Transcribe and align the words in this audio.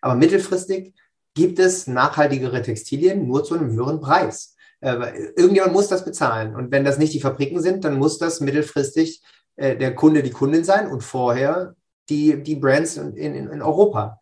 Aber 0.00 0.14
mittelfristig 0.14 0.94
gibt 1.34 1.58
es 1.58 1.86
nachhaltigere 1.86 2.62
Textilien 2.62 3.26
nur 3.26 3.44
zu 3.44 3.54
einem 3.54 3.72
höheren 3.72 4.00
Preis. 4.00 4.56
Äh, 4.80 5.32
irgendjemand 5.36 5.72
muss 5.72 5.88
das 5.88 6.04
bezahlen. 6.04 6.54
Und 6.54 6.70
wenn 6.70 6.84
das 6.84 6.98
nicht 6.98 7.12
die 7.12 7.20
Fabriken 7.20 7.60
sind, 7.60 7.84
dann 7.84 7.98
muss 7.98 8.18
das 8.18 8.40
mittelfristig 8.40 9.22
äh, 9.56 9.76
der 9.76 9.94
Kunde 9.94 10.22
die 10.22 10.30
Kundin 10.30 10.64
sein 10.64 10.88
und 10.88 11.02
vorher 11.02 11.74
die, 12.08 12.42
die 12.42 12.56
Brands 12.56 12.96
in, 12.96 13.14
in, 13.16 13.34
in 13.34 13.62
Europa. 13.62 14.18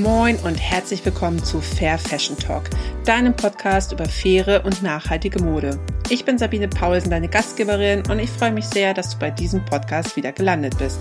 Moin 0.00 0.36
und 0.44 0.54
herzlich 0.54 1.04
willkommen 1.04 1.44
zu 1.44 1.60
Fair 1.60 1.98
Fashion 1.98 2.38
Talk, 2.38 2.70
deinem 3.04 3.36
Podcast 3.36 3.92
über 3.92 4.06
faire 4.06 4.64
und 4.64 4.82
nachhaltige 4.82 5.42
Mode. 5.42 5.78
Ich 6.08 6.24
bin 6.24 6.38
Sabine 6.38 6.68
Paulsen, 6.68 7.10
deine 7.10 7.28
Gastgeberin 7.28 8.02
und 8.08 8.18
ich 8.18 8.30
freue 8.30 8.52
mich 8.52 8.64
sehr, 8.64 8.94
dass 8.94 9.10
du 9.10 9.18
bei 9.18 9.30
diesem 9.30 9.62
Podcast 9.66 10.16
wieder 10.16 10.32
gelandet 10.32 10.78
bist. 10.78 10.98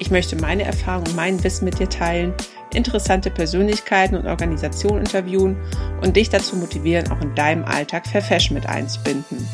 Ich 0.00 0.10
möchte 0.10 0.34
meine 0.34 0.64
Erfahrungen 0.64 1.06
und 1.06 1.16
mein 1.16 1.44
Wissen 1.44 1.64
mit 1.64 1.78
dir 1.78 1.88
teilen, 1.88 2.34
interessante 2.72 3.30
Persönlichkeiten 3.30 4.16
und 4.16 4.26
Organisationen 4.26 5.04
interviewen 5.06 5.56
und 6.02 6.16
dich 6.16 6.28
dazu 6.28 6.56
motivieren, 6.56 7.12
auch 7.12 7.20
in 7.20 7.36
deinem 7.36 7.64
Alltag 7.64 8.04
Fair 8.04 8.22
Fashion 8.22 8.56
mit 8.56 8.68
einzubinden. 8.68 9.46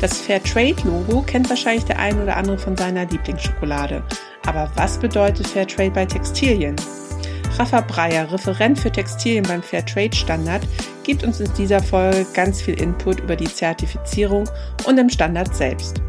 Das 0.00 0.20
Fair 0.20 0.40
Trade 0.44 0.76
Logo 0.84 1.22
kennt 1.22 1.50
wahrscheinlich 1.50 1.86
der 1.86 1.98
ein 1.98 2.22
oder 2.22 2.36
andere 2.36 2.58
von 2.58 2.76
seiner 2.76 3.06
Lieblingsschokolade. 3.06 4.04
Aber 4.46 4.70
was 4.76 4.96
bedeutet 4.96 5.48
Fair 5.48 5.66
Trade 5.66 5.90
bei 5.90 6.06
Textilien? 6.06 6.76
Rafa 7.58 7.80
Breyer, 7.80 8.30
Referent 8.30 8.78
für 8.78 8.92
Textilien 8.92 9.44
beim 9.44 9.62
Fairtrade 9.62 10.14
Standard, 10.14 10.62
gibt 11.04 11.24
uns 11.24 11.40
in 11.40 11.52
dieser 11.54 11.82
Folge 11.82 12.26
ganz 12.34 12.60
viel 12.60 12.78
Input 12.80 13.20
über 13.20 13.34
die 13.34 13.52
Zertifizierung 13.52 14.44
und 14.84 14.98
im 14.98 15.08
Standard 15.08 15.54
selbst. 15.56 16.02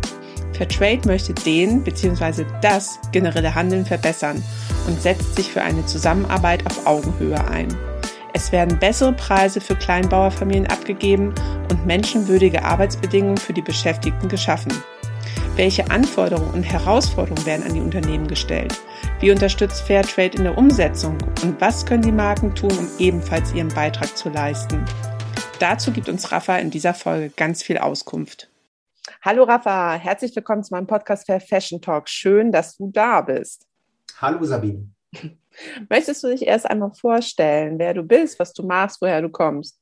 Fairtrade 0.52 1.08
möchte 1.08 1.34
den 1.34 1.84
bzw. 1.84 2.46
das 2.62 3.00
generelle 3.14 3.56
Handeln 3.56 3.86
verbessern 3.86 4.44
und 4.88 5.02
setzt 5.02 5.36
sich 5.36 5.50
für 5.50 5.62
eine 5.62 5.86
Zusammenarbeit 5.86 6.66
auf 6.66 6.86
Augenhöhe 6.86 7.42
ein. 7.48 7.68
Es 8.34 8.52
werden 8.52 8.78
bessere 8.78 9.14
Preise 9.14 9.62
für 9.62 9.76
Kleinbauerfamilien 9.76 10.68
abgegeben 10.68 11.34
und 11.72 11.86
menschenwürdige 11.86 12.64
Arbeitsbedingungen 12.64 13.38
für 13.38 13.54
die 13.54 13.62
Beschäftigten 13.62 14.28
geschaffen. 14.28 14.74
Welche 15.56 15.90
Anforderungen 15.90 16.54
und 16.54 16.64
Herausforderungen 16.64 17.46
werden 17.46 17.66
an 17.66 17.74
die 17.74 17.82
Unternehmen 17.82 18.28
gestellt? 18.28 18.80
Wie 19.20 19.32
unterstützt 19.32 19.82
Fairtrade 19.82 20.38
in 20.38 20.44
der 20.44 20.58
Umsetzung? 20.58 21.18
Und 21.44 21.60
was 21.60 21.86
können 21.86 22.04
die 22.04 22.12
Marken 22.12 22.54
tun, 22.54 22.72
um 22.72 22.88
ebenfalls 23.00 23.54
ihren 23.54 23.70
Beitrag 23.70 24.16
zu 24.16 24.30
leisten? 24.30 24.86
Dazu 25.60 25.92
gibt 25.92 26.10
uns 26.10 26.32
Rafa 26.32 26.58
in 26.58 26.70
dieser 26.70 26.94
Folge 26.94 27.32
ganz 27.36 27.64
viel 27.64 27.80
Auskunft. 27.80 28.50
Hallo 29.22 29.44
Rafa, 29.44 29.96
herzlich 29.96 30.36
willkommen 30.36 30.64
zu 30.64 30.74
meinem 30.74 30.86
Podcast 30.86 31.26
Fair 31.26 31.42
Fashion 31.42 31.82
Talk. 31.82 32.08
Schön, 32.08 32.52
dass 32.52 32.78
du 32.78 32.92
da 32.92 33.22
bist. 33.22 33.66
Hallo 34.22 34.44
Sabine. 34.44 34.90
Möchtest 35.90 36.24
du 36.24 36.28
dich 36.28 36.46
erst 36.46 36.70
einmal 36.70 36.92
vorstellen, 36.94 37.80
wer 37.80 37.94
du 37.94 38.04
bist, 38.04 38.40
was 38.40 38.54
du 38.54 38.64
machst, 38.64 39.02
woher 39.02 39.22
du 39.22 39.30
kommst? 39.30 39.80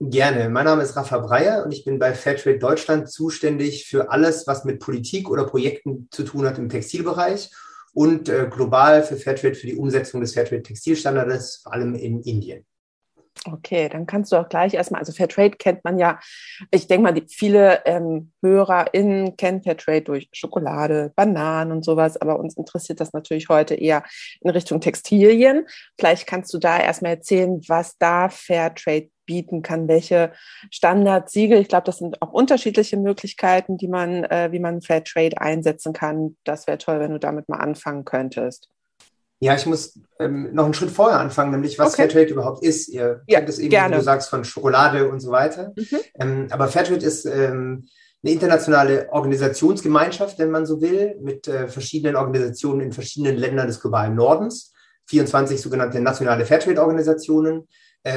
Gerne. 0.00 0.48
Mein 0.48 0.64
Name 0.64 0.84
ist 0.84 0.96
Rafa 0.96 1.18
Breyer 1.18 1.64
und 1.64 1.72
ich 1.72 1.84
bin 1.84 1.98
bei 1.98 2.14
Fairtrade 2.14 2.60
Deutschland 2.60 3.10
zuständig 3.10 3.86
für 3.86 4.10
alles, 4.10 4.46
was 4.46 4.64
mit 4.64 4.78
Politik 4.78 5.28
oder 5.28 5.44
Projekten 5.44 6.08
zu 6.12 6.22
tun 6.22 6.46
hat 6.46 6.56
im 6.56 6.68
Textilbereich 6.68 7.50
und 7.94 8.28
äh, 8.28 8.46
global 8.48 9.02
für 9.02 9.16
Fairtrade 9.16 9.56
für 9.56 9.66
die 9.66 9.74
Umsetzung 9.74 10.20
des 10.20 10.34
Fairtrade 10.34 10.62
Textilstandards, 10.62 11.62
vor 11.64 11.72
allem 11.72 11.96
in 11.96 12.22
Indien. 12.22 12.64
Okay, 13.44 13.88
dann 13.88 14.06
kannst 14.06 14.30
du 14.30 14.36
auch 14.36 14.48
gleich 14.48 14.74
erstmal, 14.74 15.00
also 15.00 15.12
Fairtrade 15.12 15.56
kennt 15.56 15.82
man 15.82 15.98
ja, 15.98 16.20
ich 16.70 16.86
denke 16.86 17.02
mal, 17.02 17.12
die, 17.12 17.26
viele 17.28 17.84
ähm, 17.84 18.32
HörerInnen 18.40 19.36
kennen 19.36 19.64
Fairtrade 19.64 20.02
durch 20.02 20.28
Schokolade, 20.32 21.12
Bananen 21.16 21.72
und 21.72 21.84
sowas, 21.84 22.16
aber 22.16 22.38
uns 22.38 22.56
interessiert 22.56 23.00
das 23.00 23.12
natürlich 23.12 23.48
heute 23.48 23.74
eher 23.74 24.04
in 24.40 24.50
Richtung 24.50 24.80
Textilien. 24.80 25.66
Vielleicht 25.98 26.26
kannst 26.28 26.54
du 26.54 26.58
da 26.58 26.78
erstmal 26.78 27.12
erzählen, 27.12 27.60
was 27.66 27.96
da 27.98 28.28
Fairtrade 28.28 29.10
bieten 29.28 29.62
kann, 29.62 29.86
welche 29.86 30.32
Standardsiegel. 30.70 31.58
Ich 31.58 31.68
glaube, 31.68 31.84
das 31.84 31.98
sind 31.98 32.20
auch 32.22 32.32
unterschiedliche 32.32 32.96
Möglichkeiten, 32.96 33.76
die 33.76 33.86
man, 33.86 34.24
äh, 34.24 34.48
wie 34.50 34.58
man 34.58 34.80
Fairtrade 34.80 35.40
einsetzen 35.40 35.92
kann. 35.92 36.36
Das 36.42 36.66
wäre 36.66 36.78
toll, 36.78 36.98
wenn 36.98 37.12
du 37.12 37.20
damit 37.20 37.48
mal 37.48 37.58
anfangen 37.58 38.04
könntest. 38.04 38.68
Ja, 39.40 39.54
ich 39.54 39.66
muss 39.66 40.00
ähm, 40.18 40.52
noch 40.52 40.64
einen 40.64 40.74
Schritt 40.74 40.90
vorher 40.90 41.20
anfangen, 41.20 41.52
nämlich 41.52 41.78
was 41.78 41.92
okay. 41.92 42.08
Fairtrade 42.08 42.32
überhaupt 42.32 42.64
ist. 42.64 42.88
Ihr 42.88 43.22
ja, 43.28 43.38
kennt 43.38 43.50
es 43.50 43.58
eben, 43.60 43.70
gerne. 43.70 43.94
wie 43.94 43.98
du 43.98 44.04
sagst, 44.04 44.30
von 44.30 44.44
Schokolade 44.44 45.08
und 45.08 45.20
so 45.20 45.30
weiter. 45.30 45.72
Mhm. 45.76 45.98
Ähm, 46.18 46.46
aber 46.50 46.66
Fairtrade 46.66 47.04
ist 47.04 47.24
ähm, 47.26 47.86
eine 48.24 48.32
internationale 48.32 49.12
Organisationsgemeinschaft, 49.12 50.38
wenn 50.40 50.50
man 50.50 50.66
so 50.66 50.80
will, 50.80 51.16
mit 51.20 51.46
äh, 51.46 51.68
verschiedenen 51.68 52.16
Organisationen 52.16 52.80
in 52.80 52.92
verschiedenen 52.92 53.36
Ländern 53.36 53.68
des 53.68 53.80
globalen 53.80 54.16
Nordens. 54.16 54.72
24 55.08 55.60
sogenannte 55.60 56.00
nationale 56.00 56.44
Fairtrade-Organisationen 56.44 57.68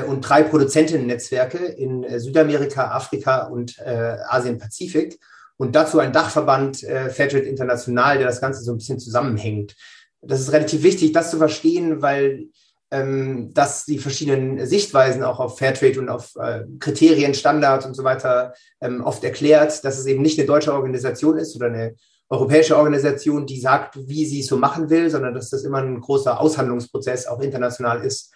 und 0.07 0.21
drei 0.21 0.43
Produzentinnen-Netzwerke 0.43 1.57
in 1.57 2.03
äh, 2.03 2.19
Südamerika, 2.19 2.91
Afrika 2.91 3.47
und 3.47 3.77
äh, 3.79 4.17
Asien-Pazifik. 4.27 5.19
Und 5.57 5.75
dazu 5.75 5.99
ein 5.99 6.13
Dachverband 6.13 6.83
äh, 6.83 7.09
Fairtrade 7.09 7.45
International, 7.45 8.17
der 8.17 8.27
das 8.27 8.41
Ganze 8.41 8.63
so 8.63 8.71
ein 8.71 8.77
bisschen 8.77 8.99
zusammenhängt 8.99 9.75
das 10.21 10.41
ist 10.41 10.51
relativ 10.51 10.83
wichtig, 10.83 11.11
das 11.11 11.31
zu 11.31 11.37
verstehen, 11.37 12.01
weil 12.01 12.47
ähm, 12.91 13.51
das 13.53 13.85
die 13.85 13.97
verschiedenen 13.97 14.65
Sichtweisen 14.65 15.23
auch 15.23 15.39
auf 15.39 15.57
Fairtrade 15.57 15.99
und 15.99 16.09
auf 16.09 16.35
äh, 16.35 16.63
Kriterien, 16.79 17.33
Standards 17.33 17.85
und 17.85 17.95
so 17.95 18.03
weiter 18.03 18.53
ähm, 18.81 19.03
oft 19.03 19.23
erklärt, 19.23 19.83
dass 19.83 19.97
es 19.97 20.05
eben 20.05 20.21
nicht 20.21 20.37
eine 20.37 20.47
deutsche 20.47 20.73
Organisation 20.73 21.37
ist 21.37 21.55
oder 21.55 21.67
eine 21.67 21.95
europäische 22.29 22.77
Organisation, 22.77 23.45
die 23.45 23.59
sagt, 23.59 23.97
wie 24.07 24.25
sie 24.25 24.39
es 24.39 24.47
so 24.47 24.57
machen 24.57 24.89
will, 24.89 25.09
sondern 25.09 25.33
dass 25.33 25.49
das 25.49 25.63
immer 25.63 25.79
ein 25.79 25.99
großer 25.99 26.39
Aushandlungsprozess 26.39 27.27
auch 27.27 27.41
international 27.41 28.05
ist, 28.05 28.31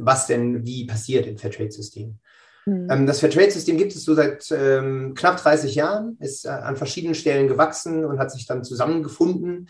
was 0.00 0.26
denn 0.26 0.64
wie 0.66 0.86
passiert 0.86 1.26
im 1.26 1.38
Fairtrade-System. 1.38 2.18
Mhm. 2.66 3.06
Das 3.06 3.20
Fairtrade-System 3.20 3.76
gibt 3.76 3.94
es 3.94 4.04
so 4.04 4.14
seit 4.14 4.50
ähm, 4.50 5.14
knapp 5.14 5.38
30 5.38 5.74
Jahren, 5.74 6.16
ist 6.20 6.44
äh, 6.44 6.50
an 6.50 6.76
verschiedenen 6.76 7.14
Stellen 7.14 7.48
gewachsen 7.48 8.04
und 8.04 8.18
hat 8.18 8.30
sich 8.30 8.46
dann 8.46 8.64
zusammengefunden. 8.64 9.68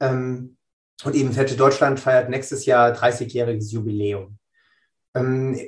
Ähm, 0.00 0.56
und 1.04 1.14
eben 1.14 1.32
Fette 1.32 1.56
Deutschland 1.56 2.00
feiert 2.00 2.28
nächstes 2.28 2.66
Jahr 2.66 2.92
30-jähriges 2.92 3.72
Jubiläum. 3.72 4.38
Ähm, 5.14 5.58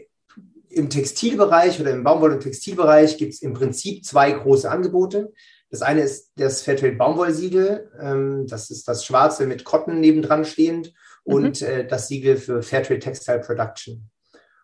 Im 0.68 0.90
Textilbereich 0.90 1.80
oder 1.80 1.92
im 1.92 2.04
Baumwoll- 2.04 2.32
und 2.32 2.40
Textilbereich 2.40 3.16
gibt 3.16 3.34
es 3.34 3.42
im 3.42 3.52
Prinzip 3.52 4.04
zwei 4.04 4.32
große 4.32 4.70
Angebote. 4.70 5.32
Das 5.70 5.82
eine 5.82 6.00
ist 6.00 6.32
das 6.36 6.62
Fairtrade 6.62 6.96
Baumwollsiegel. 6.96 7.90
Ähm, 8.00 8.46
das 8.48 8.70
ist 8.70 8.88
das 8.88 9.04
schwarze 9.04 9.46
mit 9.46 9.64
Cotton 9.64 10.00
nebendran 10.00 10.44
stehend 10.44 10.92
mhm. 11.24 11.34
und 11.34 11.62
äh, 11.62 11.86
das 11.86 12.08
Siegel 12.08 12.36
für 12.36 12.62
Fairtrade 12.62 13.00
Textile 13.00 13.40
Production. 13.40 14.10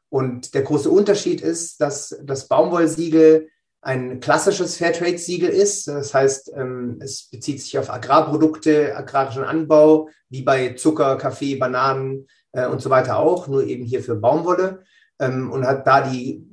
Und 0.08 0.54
der 0.54 0.62
große 0.62 0.88
Unterschied 0.88 1.40
ist, 1.40 1.80
dass 1.80 2.16
das 2.22 2.48
Baumwollsiegel 2.48 3.48
ein 3.82 4.18
klassisches 4.18 4.76
Fairtrade-Siegel 4.76 5.48
ist. 5.48 5.86
Das 5.86 6.12
heißt, 6.12 6.52
ähm, 6.56 6.98
es 7.00 7.28
bezieht 7.30 7.60
sich 7.60 7.78
auf 7.78 7.88
Agrarprodukte, 7.88 8.96
agrarischen 8.96 9.44
Anbau, 9.44 10.08
wie 10.28 10.42
bei 10.42 10.70
Zucker, 10.70 11.16
Kaffee, 11.16 11.54
Bananen 11.54 12.26
äh, 12.52 12.66
und 12.66 12.82
so 12.82 12.90
weiter 12.90 13.18
auch, 13.18 13.46
nur 13.46 13.64
eben 13.64 13.84
hier 13.84 14.02
für 14.02 14.16
Baumwolle 14.16 14.82
ähm, 15.20 15.52
und 15.52 15.64
hat 15.64 15.86
da 15.86 16.00
die 16.08 16.44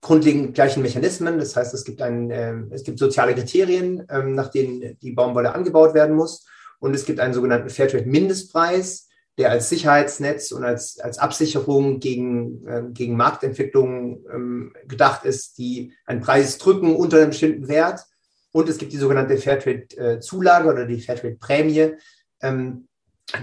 grundlegend 0.00 0.54
gleichen 0.54 0.82
Mechanismen. 0.82 1.38
Das 1.38 1.56
heißt, 1.56 1.74
es 1.74 1.84
gibt, 1.84 2.00
ein, 2.00 2.30
äh, 2.30 2.54
es 2.70 2.84
gibt 2.84 2.98
soziale 2.98 3.34
Kriterien, 3.34 4.06
ähm, 4.08 4.34
nach 4.34 4.48
denen 4.48 4.98
die 5.00 5.12
Baumwolle 5.12 5.54
angebaut 5.54 5.92
werden 5.92 6.16
muss. 6.16 6.46
Und 6.78 6.94
es 6.94 7.04
gibt 7.04 7.20
einen 7.20 7.34
sogenannten 7.34 7.68
Fairtrade-Mindestpreis, 7.68 9.07
der 9.38 9.52
als 9.52 9.68
Sicherheitsnetz 9.68 10.50
und 10.50 10.64
als, 10.64 10.98
als 10.98 11.18
Absicherung 11.18 12.00
gegen, 12.00 12.66
äh, 12.66 12.82
gegen 12.90 13.16
Marktentwicklungen 13.16 14.24
ähm, 14.32 14.72
gedacht 14.88 15.24
ist, 15.24 15.58
die 15.58 15.94
einen 16.06 16.20
Preis 16.20 16.58
drücken 16.58 16.96
unter 16.96 17.18
einem 17.18 17.30
bestimmten 17.30 17.68
Wert. 17.68 18.00
Und 18.50 18.68
es 18.68 18.78
gibt 18.78 18.92
die 18.92 18.98
sogenannte 18.98 19.36
Fairtrade-Zulage 19.36 20.68
oder 20.68 20.86
die 20.86 21.00
Fairtrade-Prämie, 21.00 21.94
ähm, 22.42 22.88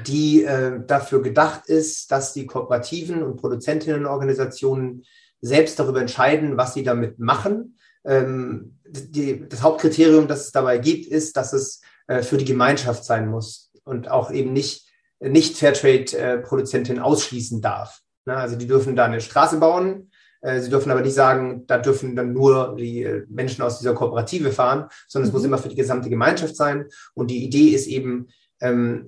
die 0.06 0.44
äh, 0.44 0.82
dafür 0.86 1.22
gedacht 1.22 1.68
ist, 1.68 2.12
dass 2.12 2.34
die 2.34 2.46
Kooperativen 2.46 3.24
und 3.24 3.38
Produzentinnenorganisationen 3.38 5.06
selbst 5.40 5.80
darüber 5.80 6.02
entscheiden, 6.02 6.58
was 6.58 6.74
sie 6.74 6.84
damit 6.84 7.20
machen. 7.20 7.78
Ähm, 8.04 8.80
die, 8.86 9.48
das 9.48 9.62
Hauptkriterium, 9.62 10.28
das 10.28 10.48
es 10.48 10.52
dabei 10.52 10.78
gibt, 10.78 11.08
ist, 11.08 11.38
dass 11.38 11.54
es 11.54 11.82
äh, 12.08 12.22
für 12.22 12.38
die 12.38 12.46
Gemeinschaft 12.46 13.06
sein 13.06 13.30
muss 13.30 13.72
und 13.86 14.10
auch 14.10 14.32
eben 14.32 14.52
nicht 14.52 14.85
nicht 15.20 15.58
Fairtrade-Produzentin 15.58 17.00
ausschließen 17.00 17.62
darf. 17.62 18.02
Ne, 18.26 18.36
also 18.36 18.56
die 18.56 18.68
dürfen 18.68 18.96
da 18.96 19.06
eine 19.06 19.22
Straße 19.22 19.58
bauen, 19.58 20.12
äh, 20.42 20.60
sie 20.60 20.70
dürfen 20.70 20.92
aber 20.92 21.02
nicht 21.02 21.14
sagen, 21.14 21.66
da 21.68 21.78
dürfen 21.78 22.16
dann 22.16 22.34
nur 22.34 22.76
die 22.78 23.04
äh, 23.04 23.26
Menschen 23.30 23.62
aus 23.62 23.80
dieser 23.80 23.94
Kooperative 23.94 24.52
fahren, 24.52 24.88
sondern 25.08 25.28
es 25.28 25.34
muss 25.34 25.44
mhm. 25.44 25.50
immer 25.50 25.58
für 25.58 25.70
die 25.70 25.76
gesamte 25.76 26.10
Gemeinschaft 26.10 26.56
sein. 26.56 26.86
Und 27.14 27.30
die 27.30 27.44
Idee 27.44 27.70
ist 27.70 27.88
eben, 27.88 28.28
ähm, 28.62 29.06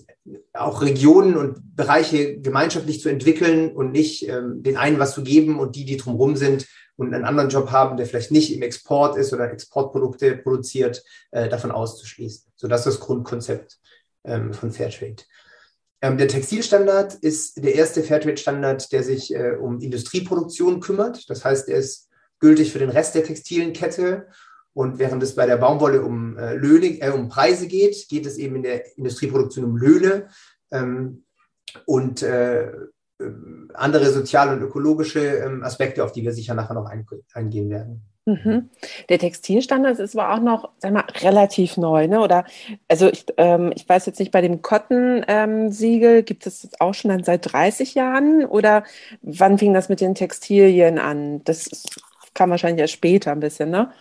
auch 0.52 0.82
Regionen 0.82 1.38
und 1.38 1.76
Bereiche 1.76 2.38
gemeinschaftlich 2.42 3.00
zu 3.00 3.08
entwickeln 3.08 3.72
und 3.72 3.94
nicht 3.94 4.28
ähm, 4.28 4.62
den 4.62 4.76
einen 4.76 5.00
was 5.00 5.14
zu 5.14 5.24
geben 5.24 5.58
und 5.58 5.78
die, 5.78 5.86
die 5.86 5.96
drumherum 5.96 6.36
sind, 6.36 6.68
und 6.98 7.14
einen 7.14 7.26
anderen 7.26 7.50
Job 7.50 7.72
haben, 7.72 7.96
der 7.96 8.06
vielleicht 8.06 8.32
nicht 8.32 8.54
im 8.54 8.64
Export 8.64 9.18
ist 9.18 9.32
oder 9.32 9.52
Exportprodukte 9.52 10.36
produziert, 10.38 11.04
äh, 11.32 11.48
davon 11.48 11.72
auszuschließen. 11.72 12.52
So 12.56 12.68
das 12.68 12.86
ist 12.86 12.96
das 12.96 13.00
Grundkonzept 13.00 13.78
ähm, 14.24 14.54
von 14.54 14.72
Fairtrade. 14.72 15.24
Ähm, 16.02 16.18
der 16.18 16.28
Textilstandard 16.28 17.16
ist 17.16 17.64
der 17.64 17.76
erste 17.76 18.04
Fairtrade-Standard, 18.04 18.92
der 18.92 19.04
sich 19.04 19.34
äh, 19.34 19.56
um 19.60 19.80
Industrieproduktion 19.80 20.80
kümmert. 20.80 21.30
Das 21.30 21.44
heißt, 21.44 21.70
er 21.70 21.78
ist 21.78 22.10
gültig 22.40 22.72
für 22.72 22.80
den 22.80 22.90
Rest 22.90 23.16
der 23.16 23.24
textilen 23.24 23.74
Kette. 23.74 24.28
Und 24.74 25.00
während 25.00 25.24
es 25.24 25.34
bei 25.34 25.48
der 25.48 25.58
Baumwolle 25.58 26.04
um 26.04 26.38
äh, 26.38 26.54
Löhne, 26.54 27.02
äh, 27.02 27.10
um 27.10 27.30
Preise 27.30 27.68
geht, 27.68 28.08
geht 28.10 28.28
es 28.28 28.38
eben 28.38 28.58
in 28.58 28.64
der 28.64 28.98
Industrieproduktion 28.98 29.66
um 29.66 29.78
Löhne 29.78 30.28
ähm, 30.72 31.24
und 31.86 32.22
äh, 32.22 32.72
andere 33.74 34.12
soziale 34.12 34.52
und 34.52 34.62
ökologische 34.62 35.20
ähm, 35.20 35.64
Aspekte, 35.64 36.04
auf 36.04 36.12
die 36.12 36.24
wir 36.24 36.34
sicher 36.34 36.54
nachher 36.54 36.76
noch 36.76 36.86
ein, 36.86 37.08
eingehen 37.34 37.72
werden. 37.72 38.04
Mhm. 38.28 38.70
Der 39.08 39.20
Textilstandard 39.20 40.00
ist 40.00 40.18
aber 40.18 40.34
auch 40.34 40.42
noch, 40.42 40.70
sag 40.80 40.92
mal, 40.92 41.06
relativ 41.22 41.78
neu, 41.78 42.10
ne? 42.10 42.20
Oder 42.20 42.44
also 42.90 43.08
ich, 43.08 43.26
ähm, 43.38 43.72
ich 43.74 43.88
weiß 43.88 44.06
jetzt 44.06 44.20
nicht, 44.20 44.34
bei 44.34 44.42
dem 44.42 44.62
Cotton-Siegel 44.62 46.18
ähm, 46.18 46.26
gibt 46.26 46.46
es 46.46 46.64
das 46.64 46.82
auch 46.82 46.94
schon 46.94 47.10
dann 47.10 47.24
seit 47.24 47.54
30 47.54 47.96
Jahren 47.96 48.44
oder 48.44 48.84
wann 49.22 49.58
fing 49.58 49.74
das 49.74 49.88
mit 49.88 50.02
den 50.02 50.14
Textilien 50.14 51.00
an? 51.00 51.42
Das 51.46 51.86
kam 52.34 52.50
wahrscheinlich 52.50 52.82
erst 52.82 52.94
später 52.94 53.32
ein 53.32 53.40
bisschen, 53.40 53.70
ne? 53.70 53.92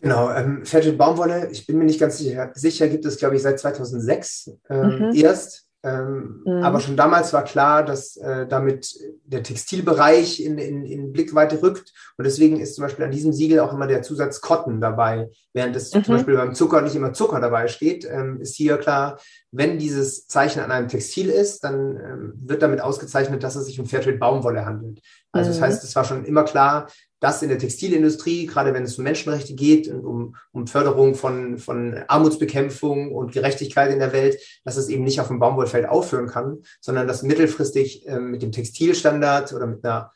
Genau, 0.00 0.32
ähm, 0.32 0.66
Fairtrade 0.66 0.96
Baumwolle, 0.96 1.48
ich 1.52 1.64
bin 1.64 1.78
mir 1.78 1.84
nicht 1.84 2.00
ganz 2.00 2.18
sicher, 2.18 2.50
sicher 2.54 2.88
gibt 2.88 3.04
es, 3.04 3.16
glaube 3.16 3.36
ich, 3.36 3.42
seit 3.42 3.60
2006 3.60 4.50
ähm, 4.70 5.10
mhm. 5.10 5.14
erst. 5.14 5.68
Ähm, 5.84 6.42
mhm. 6.44 6.62
Aber 6.62 6.80
schon 6.80 6.96
damals 6.96 7.32
war 7.32 7.42
klar, 7.42 7.84
dass 7.84 8.16
äh, 8.16 8.46
damit 8.46 8.94
der 9.24 9.42
Textilbereich 9.42 10.40
in, 10.40 10.56
in, 10.58 10.84
in 10.84 11.12
Blickweite 11.12 11.60
rückt. 11.60 11.92
Und 12.16 12.24
deswegen 12.24 12.60
ist 12.60 12.76
zum 12.76 12.82
Beispiel 12.82 13.04
an 13.04 13.10
diesem 13.10 13.32
Siegel 13.32 13.58
auch 13.58 13.72
immer 13.72 13.88
der 13.88 14.02
Zusatz 14.02 14.40
Cotton 14.40 14.80
dabei. 14.80 15.28
Während 15.52 15.74
es 15.74 15.92
mhm. 15.92 16.04
zum 16.04 16.14
Beispiel 16.14 16.36
beim 16.36 16.54
Zucker 16.54 16.82
nicht 16.82 16.94
immer 16.94 17.12
Zucker 17.12 17.40
dabei 17.40 17.66
steht, 17.66 18.04
ähm, 18.04 18.40
ist 18.40 18.54
hier 18.54 18.78
klar, 18.78 19.18
wenn 19.50 19.78
dieses 19.78 20.26
Zeichen 20.28 20.60
an 20.60 20.70
einem 20.70 20.88
Textil 20.88 21.28
ist, 21.28 21.64
dann 21.64 21.96
ähm, 21.96 22.32
wird 22.36 22.62
damit 22.62 22.80
ausgezeichnet, 22.80 23.42
dass 23.42 23.56
es 23.56 23.66
sich 23.66 23.80
um 23.80 23.86
Fairtrade 23.86 24.18
Baumwolle 24.18 24.64
handelt. 24.64 25.00
Also 25.32 25.50
mhm. 25.50 25.54
das 25.54 25.62
heißt, 25.62 25.84
es 25.84 25.96
war 25.96 26.04
schon 26.04 26.24
immer 26.24 26.44
klar, 26.44 26.88
dass 27.22 27.40
in 27.40 27.50
der 27.50 27.58
Textilindustrie, 27.58 28.46
gerade 28.46 28.74
wenn 28.74 28.82
es 28.82 28.98
um 28.98 29.04
Menschenrechte 29.04 29.54
geht 29.54 29.86
und 29.86 30.04
um, 30.04 30.36
um 30.50 30.66
Förderung 30.66 31.14
von, 31.14 31.56
von 31.56 32.02
Armutsbekämpfung 32.08 33.12
und 33.12 33.32
Gerechtigkeit 33.32 33.92
in 33.92 34.00
der 34.00 34.12
Welt, 34.12 34.40
dass 34.64 34.76
es 34.76 34.88
eben 34.88 35.04
nicht 35.04 35.20
auf 35.20 35.28
dem 35.28 35.38
Baumwollfeld 35.38 35.88
aufhören 35.88 36.26
kann, 36.26 36.62
sondern 36.80 37.06
dass 37.06 37.22
mittelfristig 37.22 38.08
äh, 38.08 38.18
mit 38.18 38.42
dem 38.42 38.50
Textilstandard 38.50 39.52
oder 39.52 39.66
mit 39.68 39.84
einer 39.84 40.10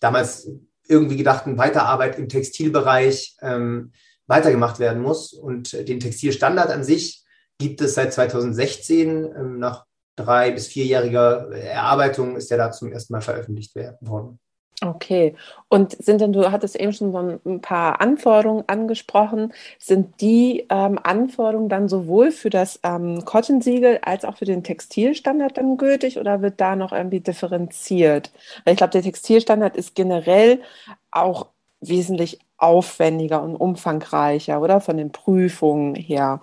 damals 0.00 0.50
irgendwie 0.88 1.16
gedachten 1.16 1.58
Weiterarbeit 1.58 2.18
im 2.18 2.28
Textilbereich 2.28 3.36
ähm, 3.40 3.92
weitergemacht 4.26 4.80
werden 4.80 5.00
muss. 5.00 5.32
Und 5.32 5.72
den 5.72 6.00
Textilstandard 6.00 6.70
an 6.70 6.82
sich 6.82 7.24
gibt 7.58 7.80
es 7.80 7.94
seit 7.94 8.12
2016. 8.12 9.24
Ähm, 9.24 9.58
nach 9.60 9.84
drei 10.16 10.50
bis 10.50 10.66
vierjähriger 10.66 11.52
Erarbeitung 11.52 12.34
ist 12.34 12.50
er 12.50 12.58
da 12.58 12.72
zum 12.72 12.90
ersten 12.90 13.12
Mal 13.12 13.20
veröffentlicht 13.20 13.76
worden. 14.00 14.40
Okay. 14.80 15.34
Und 15.68 15.92
sind 16.02 16.20
denn, 16.20 16.32
du 16.32 16.52
hattest 16.52 16.76
eben 16.76 16.92
schon 16.92 17.10
so 17.10 17.40
ein 17.50 17.60
paar 17.60 18.00
Anforderungen 18.00 18.62
angesprochen. 18.68 19.52
Sind 19.78 20.20
die 20.20 20.66
ähm, 20.70 21.00
Anforderungen 21.02 21.68
dann 21.68 21.88
sowohl 21.88 22.30
für 22.30 22.48
das 22.48 22.78
ähm, 22.84 23.24
Cotton-Siegel 23.24 23.98
als 24.02 24.24
auch 24.24 24.36
für 24.36 24.44
den 24.44 24.62
Textilstandard 24.62 25.58
dann 25.58 25.78
gültig 25.78 26.18
oder 26.18 26.42
wird 26.42 26.60
da 26.60 26.76
noch 26.76 26.92
irgendwie 26.92 27.20
differenziert? 27.20 28.30
Weil 28.64 28.74
ich 28.74 28.78
glaube, 28.78 28.92
der 28.92 29.02
Textilstandard 29.02 29.76
ist 29.76 29.96
generell 29.96 30.60
auch 31.10 31.48
wesentlich 31.80 32.38
aufwendiger 32.56 33.42
und 33.42 33.56
umfangreicher, 33.56 34.60
oder? 34.60 34.80
Von 34.80 34.96
den 34.96 35.10
Prüfungen 35.10 35.96
her. 35.96 36.40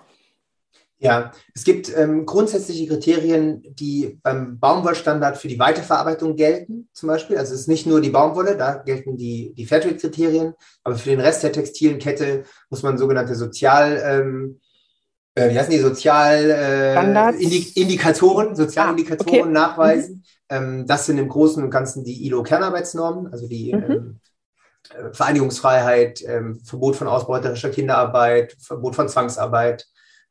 Ja, 0.98 1.30
es 1.54 1.64
gibt 1.64 1.94
ähm, 1.94 2.24
grundsätzliche 2.24 2.86
Kriterien, 2.86 3.62
die 3.68 4.18
beim 4.22 4.58
Baumwollstandard 4.58 5.36
für 5.36 5.48
die 5.48 5.58
Weiterverarbeitung 5.58 6.36
gelten, 6.36 6.88
zum 6.94 7.08
Beispiel. 7.08 7.36
Also 7.36 7.52
es 7.52 7.60
ist 7.60 7.68
nicht 7.68 7.86
nur 7.86 8.00
die 8.00 8.08
Baumwolle, 8.08 8.56
da 8.56 8.76
gelten 8.76 9.18
die, 9.18 9.52
die 9.54 9.66
Fairtrade-Kriterien, 9.66 10.54
aber 10.84 10.96
für 10.96 11.10
den 11.10 11.20
Rest 11.20 11.42
der 11.42 11.52
textilen 11.52 11.98
Kette 11.98 12.44
muss 12.70 12.82
man 12.82 12.96
sogenannte 12.96 13.34
Sozial, 13.34 14.02
ähm, 14.02 14.58
äh, 15.34 15.50
wie 15.50 15.58
heißen 15.58 15.70
die, 15.70 15.80
Sozialindikatoren, 15.80 18.52
äh, 18.52 18.56
Sozialindikatoren 18.56 19.38
ah, 19.38 19.42
okay. 19.42 19.52
nachweisen. 19.52 20.14
Mhm. 20.14 20.22
Ähm, 20.48 20.86
das 20.86 21.04
sind 21.04 21.18
im 21.18 21.28
Großen 21.28 21.62
und 21.62 21.70
Ganzen 21.70 22.04
die 22.04 22.24
ILO-Kernarbeitsnormen, 22.26 23.30
also 23.30 23.46
die 23.46 23.74
mhm. 23.74 23.90
ähm, 23.90 24.18
äh, 24.94 25.12
Vereinigungsfreiheit, 25.12 26.22
ähm, 26.26 26.58
Verbot 26.64 26.96
von 26.96 27.06
ausbeuterischer 27.06 27.68
Kinderarbeit, 27.68 28.56
Verbot 28.58 28.96
von 28.96 29.10
Zwangsarbeit, 29.10 29.86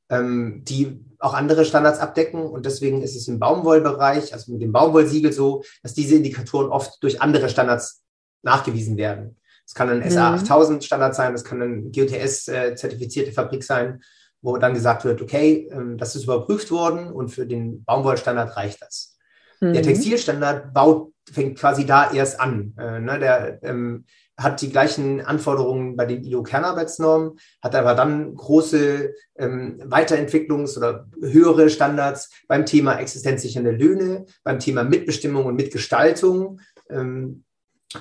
ähm, 0.10 0.64
die 0.64 1.04
auch 1.20 1.34
andere 1.34 1.66
Standards 1.66 2.00
abdecken. 2.00 2.46
Und 2.46 2.66
deswegen 2.66 3.02
ist 3.02 3.16
es 3.16 3.28
im 3.28 3.40
Baumwollbereich, 3.40 4.34
also 4.34 4.52
mit 4.52 4.62
dem 4.62 4.72
Baumwollsiegel 4.72 5.34
so, 5.34 5.64
dass 5.84 5.94
diese 5.94 6.16
Indikatoren 6.16 6.70
oft 6.70 7.02
durch 7.02 7.22
andere 7.22 7.50
Standards 7.50 8.04
nachgewiesen 8.44 8.98
werden. 8.98 9.38
Es 9.66 9.74
kann 9.74 9.90
ein 9.90 10.10
SA 10.10 10.36
8000 10.36 10.84
Standard 10.84 11.16
sein, 11.16 11.34
es 11.34 11.44
kann 11.44 11.62
ein 11.62 11.92
GOTS-zertifizierte 11.92 13.32
äh, 13.32 13.34
Fabrik 13.34 13.64
sein, 13.64 14.02
wo 14.42 14.58
dann 14.58 14.76
gesagt 14.76 15.06
wird, 15.06 15.22
okay, 15.24 15.68
ähm, 15.72 15.98
das 15.98 16.16
ist 16.16 16.26
überprüft 16.26 16.70
worden 16.70 17.12
und 17.12 17.30
für 17.30 17.48
den 17.48 17.84
Baumwollstandard 17.84 18.56
reicht 18.56 18.82
das. 18.84 19.18
Mhm. 19.60 19.74
Der 19.74 19.82
Textilstandard 19.82 20.72
baut, 20.74 21.14
fängt 21.32 21.58
quasi 21.58 21.86
da 21.86 22.12
erst 22.12 22.40
an. 22.40 22.76
Äh, 22.78 23.00
ne, 23.00 23.18
der 23.18 23.60
ähm, 23.64 24.06
hat 24.38 24.62
die 24.62 24.70
gleichen 24.70 25.22
Anforderungen 25.22 25.96
bei 25.96 26.06
den 26.06 26.24
ILO-Kernarbeitsnormen, 26.24 27.38
hat 27.62 27.76
aber 27.76 27.96
dann 27.96 28.36
große 28.36 29.14
ähm, 29.38 29.82
Weiterentwicklungs- 29.86 30.78
oder 30.78 31.08
höhere 31.22 31.70
Standards 31.70 32.30
beim 32.48 32.66
Thema 32.66 33.00
existenzsichernde 33.00 33.72
Löhne, 33.72 34.26
beim 34.44 34.60
Thema 34.60 34.84
Mitbestimmung 34.84 35.46
und 35.46 35.56
Mitgestaltung 35.56 36.60
ähm, 36.90 37.44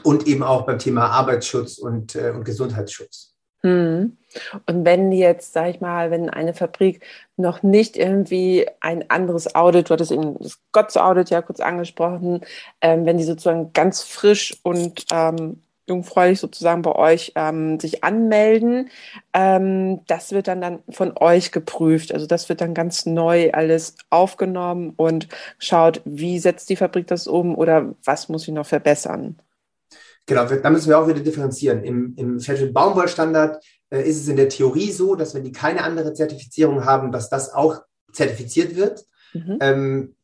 und 0.02 0.26
eben 0.26 0.42
auch 0.42 0.66
beim 0.66 0.78
Thema 0.78 1.06
Arbeitsschutz 1.06 1.78
und, 1.78 2.16
äh, 2.16 2.30
und 2.30 2.44
Gesundheitsschutz. 2.44 3.34
Hm. 3.64 4.18
Und 4.66 4.84
wenn 4.84 5.10
jetzt, 5.10 5.54
sag 5.54 5.70
ich 5.70 5.80
mal, 5.80 6.10
wenn 6.10 6.28
eine 6.28 6.52
Fabrik 6.52 7.02
noch 7.38 7.62
nicht 7.62 7.96
irgendwie 7.96 8.66
ein 8.80 9.08
anderes 9.08 9.54
Audit, 9.54 9.88
du 9.88 9.94
hattest 9.94 10.12
eben 10.12 10.36
das 10.38 10.58
GOTS-Audit 10.72 11.30
ja 11.30 11.40
kurz 11.40 11.60
angesprochen, 11.60 12.42
ähm, 12.82 13.06
wenn 13.06 13.16
die 13.16 13.24
sozusagen 13.24 13.72
ganz 13.72 14.02
frisch 14.02 14.60
und 14.64 15.06
ähm, 15.10 15.62
jungfräulich 15.86 16.40
sozusagen 16.40 16.82
bei 16.82 16.92
euch 16.92 17.32
ähm, 17.34 17.78
sich 17.78 18.04
anmelden. 18.04 18.90
Ähm, 19.32 20.00
das 20.06 20.32
wird 20.32 20.48
dann, 20.48 20.60
dann 20.60 20.82
von 20.88 21.12
euch 21.16 21.52
geprüft. 21.52 22.12
Also 22.12 22.26
das 22.26 22.48
wird 22.48 22.60
dann 22.60 22.74
ganz 22.74 23.06
neu 23.06 23.50
alles 23.52 23.96
aufgenommen 24.10 24.94
und 24.96 25.28
schaut, 25.58 26.00
wie 26.04 26.38
setzt 26.38 26.70
die 26.70 26.76
Fabrik 26.76 27.06
das 27.06 27.26
um 27.26 27.54
oder 27.54 27.94
was 28.04 28.28
muss 28.28 28.48
ich 28.48 28.54
noch 28.54 28.66
verbessern. 28.66 29.36
Genau, 30.26 30.46
da 30.46 30.70
müssen 30.70 30.88
wir 30.88 30.98
auch 30.98 31.06
wieder 31.06 31.20
differenzieren. 31.20 31.84
Im, 31.84 32.14
im 32.16 32.40
Fairtrade 32.40 32.72
Baumwollstandard 32.72 33.62
äh, 33.90 34.08
ist 34.08 34.22
es 34.22 34.28
in 34.28 34.36
der 34.36 34.48
Theorie 34.48 34.90
so, 34.90 35.14
dass 35.14 35.34
wenn 35.34 35.44
die 35.44 35.52
keine 35.52 35.84
andere 35.84 36.14
Zertifizierung 36.14 36.84
haben, 36.84 37.12
dass 37.12 37.28
das 37.28 37.52
auch 37.52 37.82
zertifiziert 38.12 38.74
wird. 38.74 39.04
Mhm. 39.34 39.58
Ähm, 39.60 40.14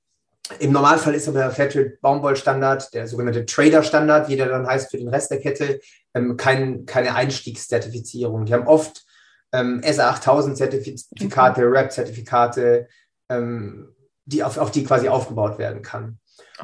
im 0.59 0.73
Normalfall 0.73 1.15
ist 1.15 1.29
aber 1.29 1.39
der 1.39 1.51
Fairtrade 1.51 1.99
Baumwollstandard, 2.01 2.93
der 2.95 3.07
sogenannte 3.07 3.47
Trader-Standard, 3.47 4.29
wie 4.29 4.37
der 4.37 4.49
dann 4.49 4.67
heißt 4.67 4.91
für 4.91 4.99
den 4.99 5.09
Rest 5.09 5.31
der 5.31 5.41
Kette, 5.41 5.81
ähm, 6.15 6.37
kein, 6.37 6.87
keine 6.87 7.15
Einstiegszertifizierung. 7.15 8.47
Die 8.47 8.55
haben 8.55 8.67
oft 8.67 9.05
ähm, 9.53 9.81
SA8000-Zertifikate, 9.83 11.67
mhm. 11.67 11.73
RAP-Zertifikate, 11.73 12.89
ähm, 13.29 13.95
die 14.25 14.43
auf, 14.43 14.59
auf 14.59 14.71
die 14.71 14.85
quasi 14.85 15.09
aufgebaut 15.09 15.59
werden 15.59 15.83
kann. 15.83 16.19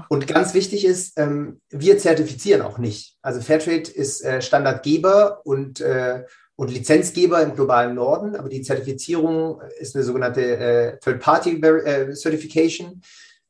Und 0.08 0.26
ganz 0.26 0.54
wichtig 0.54 0.84
ist, 0.84 1.18
ähm, 1.18 1.60
wir 1.70 1.98
zertifizieren 1.98 2.62
auch 2.62 2.78
nicht. 2.78 3.16
Also 3.22 3.40
Fairtrade 3.40 3.90
ist 3.90 4.24
äh, 4.24 4.42
Standardgeber 4.42 5.40
und, 5.44 5.80
äh, 5.80 6.24
und 6.54 6.70
Lizenzgeber 6.70 7.42
im 7.42 7.54
globalen 7.54 7.94
Norden, 7.94 8.36
aber 8.36 8.48
die 8.48 8.62
Zertifizierung 8.62 9.60
ist 9.78 9.94
eine 9.94 10.04
sogenannte 10.04 10.42
äh, 10.42 10.98
Third-Party-Certification. 10.98 13.02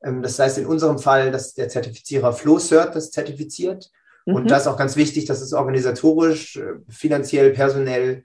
Ähm, 0.02 0.22
das 0.22 0.38
heißt 0.38 0.58
in 0.58 0.66
unserem 0.66 0.98
Fall, 0.98 1.30
dass 1.30 1.54
der 1.54 1.68
Zertifizierer 1.68 2.32
FlowCert 2.32 2.94
das 2.94 3.10
zertifiziert. 3.10 3.90
Mhm. 4.26 4.34
Und 4.34 4.50
das 4.50 4.62
ist 4.62 4.68
auch 4.68 4.78
ganz 4.78 4.96
wichtig, 4.96 5.26
dass 5.26 5.40
es 5.40 5.52
organisatorisch, 5.52 6.56
äh, 6.56 6.74
finanziell, 6.88 7.52
personell 7.52 8.24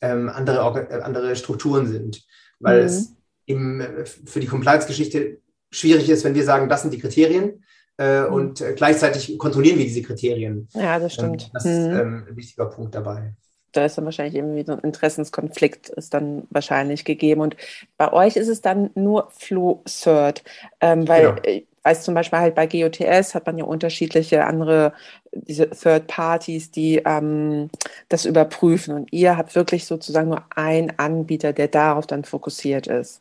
ähm, 0.00 0.28
andere, 0.28 0.88
äh, 0.90 1.00
andere 1.02 1.36
Strukturen 1.36 1.86
sind. 1.86 2.24
Weil 2.60 2.80
mhm. 2.80 2.86
es 2.86 3.12
eben 3.46 3.80
äh, 3.80 4.04
für 4.04 4.40
die 4.40 4.46
Compliance-Geschichte 4.46 5.38
schwierig 5.70 6.08
ist, 6.08 6.24
wenn 6.24 6.34
wir 6.34 6.44
sagen, 6.44 6.68
das 6.68 6.82
sind 6.82 6.94
die 6.94 6.98
Kriterien 6.98 7.64
äh, 7.98 8.22
mhm. 8.22 8.32
und 8.32 8.64
gleichzeitig 8.76 9.38
kontrollieren 9.38 9.78
wir 9.78 9.84
diese 9.84 10.02
Kriterien. 10.02 10.68
Ja, 10.74 10.98
das 10.98 11.14
stimmt. 11.14 11.44
Ähm, 11.44 11.50
das 11.52 11.64
ist 11.64 11.78
mhm. 11.78 11.96
ähm, 11.96 12.26
ein 12.28 12.36
wichtiger 12.36 12.66
Punkt 12.66 12.94
dabei 12.94 13.34
da 13.72 13.84
ist 13.84 13.98
dann 13.98 14.04
wahrscheinlich 14.04 14.34
irgendwie 14.34 14.64
so 14.64 14.72
ein 14.72 14.80
Interessenskonflikt 14.80 15.88
ist 15.90 16.14
dann 16.14 16.46
wahrscheinlich 16.50 17.04
gegeben. 17.04 17.40
Und 17.40 17.56
bei 17.96 18.12
euch 18.12 18.36
ist 18.36 18.48
es 18.48 18.60
dann 18.60 18.90
nur 18.94 19.28
Flow-Cert, 19.30 20.44
ähm, 20.80 21.08
weil. 21.08 21.36
Äh, 21.42 21.62
weiß 21.84 22.04
zum 22.04 22.14
Beispiel 22.14 22.38
halt 22.38 22.54
bei 22.54 22.66
GOTS 22.66 23.34
hat 23.34 23.46
man 23.46 23.56
ja 23.56 23.64
unterschiedliche 23.64 24.44
andere, 24.44 24.92
diese 25.32 25.70
Third 25.70 26.06
Parties, 26.06 26.70
die 26.70 27.00
ähm, 27.04 27.70
das 28.10 28.26
überprüfen. 28.26 28.94
Und 28.94 29.12
ihr 29.12 29.38
habt 29.38 29.54
wirklich 29.54 29.86
sozusagen 29.86 30.28
nur 30.28 30.44
einen 30.54 30.92
Anbieter, 30.98 31.52
der 31.52 31.68
darauf 31.68 32.06
dann 32.06 32.24
fokussiert 32.24 32.88
ist. 32.88 33.20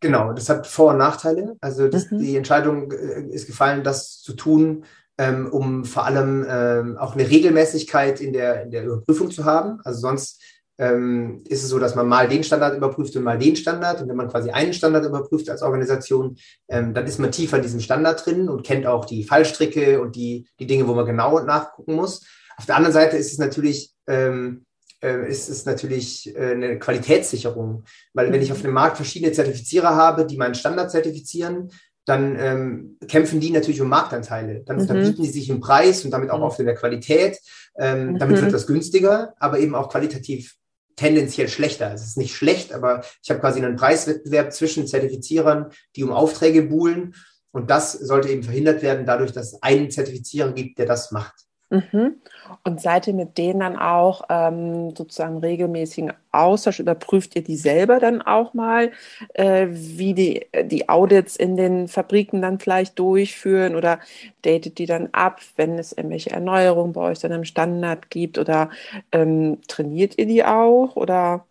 Genau, 0.00 0.32
das 0.32 0.48
hat 0.48 0.66
Vor- 0.66 0.90
und 0.90 0.98
Nachteile. 0.98 1.56
Also 1.60 1.88
das, 1.88 2.10
mhm. 2.10 2.18
die 2.18 2.36
Entscheidung 2.36 2.92
äh, 2.92 3.22
ist 3.30 3.46
gefallen, 3.46 3.82
das 3.82 4.20
zu 4.20 4.34
tun, 4.34 4.84
ähm, 5.18 5.48
um 5.50 5.84
vor 5.84 6.04
allem 6.04 6.46
ähm, 6.48 6.96
auch 6.98 7.14
eine 7.14 7.28
Regelmäßigkeit 7.28 8.20
in 8.20 8.32
der, 8.32 8.62
in 8.64 8.70
der 8.70 8.84
Überprüfung 8.84 9.30
zu 9.30 9.44
haben. 9.44 9.80
Also 9.84 10.00
sonst 10.00 10.42
ähm, 10.78 11.42
ist 11.48 11.62
es 11.62 11.70
so, 11.70 11.78
dass 11.78 11.94
man 11.94 12.06
mal 12.06 12.28
den 12.28 12.44
Standard 12.44 12.76
überprüft 12.76 13.16
und 13.16 13.22
mal 13.22 13.38
den 13.38 13.56
Standard. 13.56 14.02
Und 14.02 14.08
wenn 14.08 14.16
man 14.16 14.28
quasi 14.28 14.50
einen 14.50 14.74
Standard 14.74 15.06
überprüft 15.06 15.48
als 15.48 15.62
Organisation, 15.62 16.36
ähm, 16.68 16.92
dann 16.92 17.06
ist 17.06 17.18
man 17.18 17.32
tiefer 17.32 17.56
in 17.56 17.62
diesem 17.62 17.80
Standard 17.80 18.24
drin 18.24 18.48
und 18.48 18.64
kennt 18.64 18.86
auch 18.86 19.04
die 19.04 19.24
Fallstricke 19.24 20.00
und 20.00 20.16
die, 20.16 20.46
die 20.60 20.66
Dinge, 20.66 20.86
wo 20.86 20.94
man 20.94 21.06
genau 21.06 21.40
nachgucken 21.40 21.94
muss. 21.94 22.26
Auf 22.58 22.66
der 22.66 22.76
anderen 22.76 22.92
Seite 22.92 23.16
ist 23.16 23.32
es 23.32 23.38
natürlich, 23.38 23.94
ähm, 24.06 24.64
äh, 25.02 25.28
ist 25.28 25.48
es 25.48 25.64
natürlich 25.64 26.34
äh, 26.36 26.52
eine 26.52 26.78
Qualitätssicherung, 26.78 27.84
weil 28.12 28.32
wenn 28.32 28.42
ich 28.42 28.52
auf 28.52 28.62
dem 28.62 28.72
Markt 28.72 28.96
verschiedene 28.96 29.32
Zertifizierer 29.32 29.94
habe, 29.94 30.26
die 30.26 30.36
meinen 30.36 30.54
Standard 30.54 30.90
zertifizieren, 30.90 31.70
dann 32.06 32.36
ähm, 32.38 32.98
kämpfen 33.08 33.40
die 33.40 33.50
natürlich 33.50 33.80
um 33.80 33.88
Marktanteile. 33.88 34.62
Dann, 34.64 34.78
mhm. 34.78 34.86
dann 34.86 35.02
bieten 35.02 35.22
die 35.22 35.28
sich 35.28 35.50
im 35.50 35.60
Preis 35.60 36.04
und 36.04 36.12
damit 36.12 36.30
auch 36.30 36.40
oft 36.40 36.58
in 36.60 36.66
der 36.66 36.76
Qualität. 36.76 37.38
Ähm, 37.76 38.12
mhm. 38.12 38.18
Damit 38.18 38.40
wird 38.40 38.52
das 38.52 38.66
günstiger, 38.66 39.34
aber 39.38 39.58
eben 39.58 39.74
auch 39.74 39.90
qualitativ 39.90 40.54
tendenziell 40.94 41.48
schlechter. 41.48 41.92
Es 41.92 42.02
ist 42.02 42.16
nicht 42.16 42.34
schlecht, 42.34 42.72
aber 42.72 43.04
ich 43.22 43.28
habe 43.28 43.40
quasi 43.40 43.60
einen 43.60 43.76
Preiswettbewerb 43.76 44.52
zwischen 44.52 44.86
Zertifizierern, 44.86 45.70
die 45.94 46.04
um 46.04 46.12
Aufträge 46.12 46.62
buhlen. 46.62 47.14
Und 47.50 47.70
das 47.70 47.92
sollte 47.92 48.28
eben 48.28 48.44
verhindert 48.44 48.82
werden, 48.82 49.04
dadurch, 49.04 49.32
dass 49.32 49.52
es 49.52 49.62
einen 49.62 49.90
Zertifizierer 49.90 50.52
gibt, 50.52 50.78
der 50.78 50.86
das 50.86 51.10
macht. 51.10 51.45
Mhm. 51.68 52.20
Und 52.62 52.80
seid 52.80 53.08
ihr 53.08 53.14
mit 53.14 53.38
denen 53.38 53.60
dann 53.60 53.76
auch 53.76 54.22
ähm, 54.28 54.94
sozusagen 54.94 55.38
regelmäßigen 55.38 56.12
Austausch? 56.30 56.78
Überprüft 56.78 57.34
ihr 57.34 57.42
die 57.42 57.56
selber 57.56 57.98
dann 57.98 58.22
auch 58.22 58.54
mal, 58.54 58.92
äh, 59.34 59.66
wie 59.70 60.14
die, 60.14 60.46
die 60.64 60.88
Audits 60.88 61.34
in 61.34 61.56
den 61.56 61.88
Fabriken 61.88 62.40
dann 62.40 62.60
vielleicht 62.60 62.98
durchführen 62.98 63.74
oder 63.74 63.98
datet 64.42 64.78
die 64.78 64.86
dann 64.86 65.08
ab, 65.10 65.40
wenn 65.56 65.76
es 65.78 65.92
irgendwelche 65.92 66.30
Erneuerungen 66.30 66.92
bei 66.92 67.00
euch 67.00 67.18
dann 67.18 67.32
im 67.32 67.44
Standard 67.44 68.10
gibt 68.10 68.38
oder 68.38 68.70
ähm, 69.10 69.58
trainiert 69.66 70.18
ihr 70.18 70.26
die 70.26 70.44
auch? 70.44 70.94
Oder? 70.94 71.46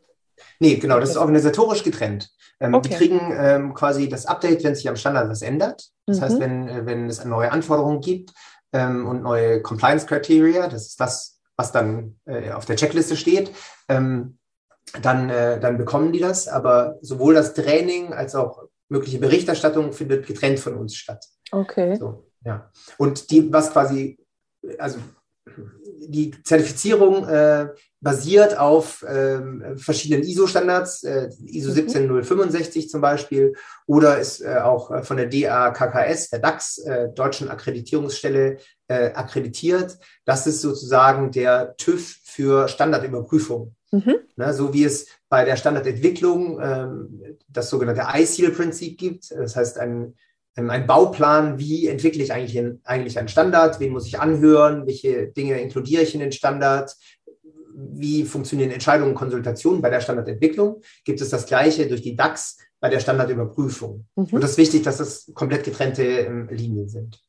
Nee, 0.60 0.76
genau, 0.76 1.00
das 1.02 1.10
ist 1.10 1.18
organisatorisch 1.18 1.84
getrennt. 1.84 2.32
Ähm, 2.62 2.74
okay. 2.74 2.88
Die 2.88 2.96
kriegen 2.96 3.20
ähm, 3.38 3.74
quasi 3.74 4.08
das 4.08 4.26
Update, 4.26 4.64
wenn 4.64 4.76
sich 4.76 4.88
am 4.88 4.96
Standard 4.96 5.30
was 5.30 5.42
ändert. 5.42 5.90
Das 6.06 6.20
mhm. 6.20 6.22
heißt, 6.22 6.40
wenn, 6.40 6.68
äh, 6.70 6.86
wenn 6.86 7.10
es 7.10 7.24
neue 7.26 7.52
Anforderungen 7.52 8.00
gibt, 8.00 8.32
ähm, 8.76 9.08
und 9.08 9.24
neue 9.24 9.62
Compliance 9.62 10.06
Criteria. 10.06 10.68
Das 10.68 10.88
ist 10.88 11.00
das, 11.00 11.40
was 11.56 11.72
dann 11.72 12.20
äh, 12.26 12.52
auf 12.52 12.66
der 12.66 12.76
Checkliste 12.76 13.16
steht. 13.16 13.52
Ähm, 13.88 14.38
dann, 15.02 15.30
äh, 15.30 15.60
dann 15.60 15.78
bekommen 15.78 16.12
die 16.12 16.20
das. 16.20 16.48
Aber 16.48 16.98
sowohl 17.02 17.34
das 17.34 17.54
Training 17.54 18.14
als 18.14 18.36
auch 18.36 18.64
mögliche 18.90 19.18
Berichterstattung 19.18 19.94
findet 19.94 20.28
getrennt 20.28 20.60
von 20.60 20.76
uns 20.76 20.96
statt. 20.96 21.26
Okay. 21.52 21.96
So, 21.96 22.28
ja. 22.44 22.70
Und 22.98 23.32
die, 23.32 23.52
was 23.52 23.72
quasi, 23.72 24.20
also 24.78 25.00
die 26.08 26.32
Zertifizierung 26.44 27.28
äh, 27.28 27.70
basiert 28.02 28.58
auf 28.58 29.02
äh, 29.04 29.40
verschiedenen 29.78 30.24
ISO-Standards, 30.24 31.04
äh, 31.04 31.30
ISO 31.46 31.72
17065 31.72 32.86
mhm. 32.86 32.90
zum 32.90 33.02
Beispiel, 33.02 33.54
oder 33.88 34.20
ist 34.20 34.42
äh, 34.42 34.58
auch 34.58 34.92
äh, 34.92 35.04
von 35.04 35.18
der 35.18 35.28
DAKKS, 35.28 36.30
der 36.30 36.40
DAX, 36.40 36.78
äh, 36.80 37.10
deutschen 37.10 37.50
Akkreditierungsstelle, 37.50 38.58
äh, 38.88 39.12
akkreditiert. 39.14 39.98
Das 40.26 40.46
ist 40.46 40.62
sozusagen 40.62 41.32
der 41.32 41.76
TÜV 41.78 42.18
für 42.24 42.68
Standardüberprüfung. 42.68 43.76
Mhm. 43.92 44.16
Ne, 44.36 44.54
so 44.54 44.74
wie 44.74 44.84
es 44.84 45.08
bei 45.30 45.46
der 45.46 45.56
Standardentwicklung 45.56 46.60
ähm, 46.62 47.38
das 47.48 47.70
sogenannte 47.70 48.06
ISEAL-Prinzip 48.14 48.98
gibt. 48.98 49.32
Das 49.32 49.56
heißt, 49.56 49.80
ein 49.80 49.92
ähm, 49.92 50.14
ein 50.56 50.88
Bauplan, 50.88 51.60
wie 51.60 51.88
entwickle 51.88 52.24
ich 52.24 52.32
eigentlich, 52.32 52.56
in, 52.56 52.80
eigentlich 52.86 53.20
einen 53.20 53.28
Standard, 53.28 53.80
wen 53.80 53.92
muss 53.92 54.08
ich 54.08 54.20
anhören, 54.20 54.88
welche 54.88 55.28
Dinge 55.28 55.60
inkludiere 55.60 56.04
ich 56.04 56.14
in 56.14 56.22
den 56.22 56.32
Standard, 56.32 56.96
wie 57.76 58.24
funktionieren 58.24 58.72
Entscheidungen 58.72 59.12
und 59.12 59.18
Konsultationen 59.18 59.82
bei 59.82 59.90
der 59.90 60.00
Standardentwicklung, 60.00 60.82
gibt 61.04 61.20
es 61.20 61.30
das 61.30 61.46
Gleiche 61.46 61.88
durch 61.88 62.02
die 62.02 62.16
DAX 62.16 62.58
bei 62.80 62.90
der 62.90 63.00
Standardüberprüfung. 63.00 64.06
Mhm. 64.16 64.28
Und 64.32 64.42
das 64.42 64.52
ist 64.52 64.58
wichtig, 64.58 64.84
dass 64.84 64.98
das 64.98 65.32
komplett 65.34 65.66
getrennte 65.66 66.04
ähm, 66.04 66.48
Linien 66.50 66.88
sind. 66.88 67.20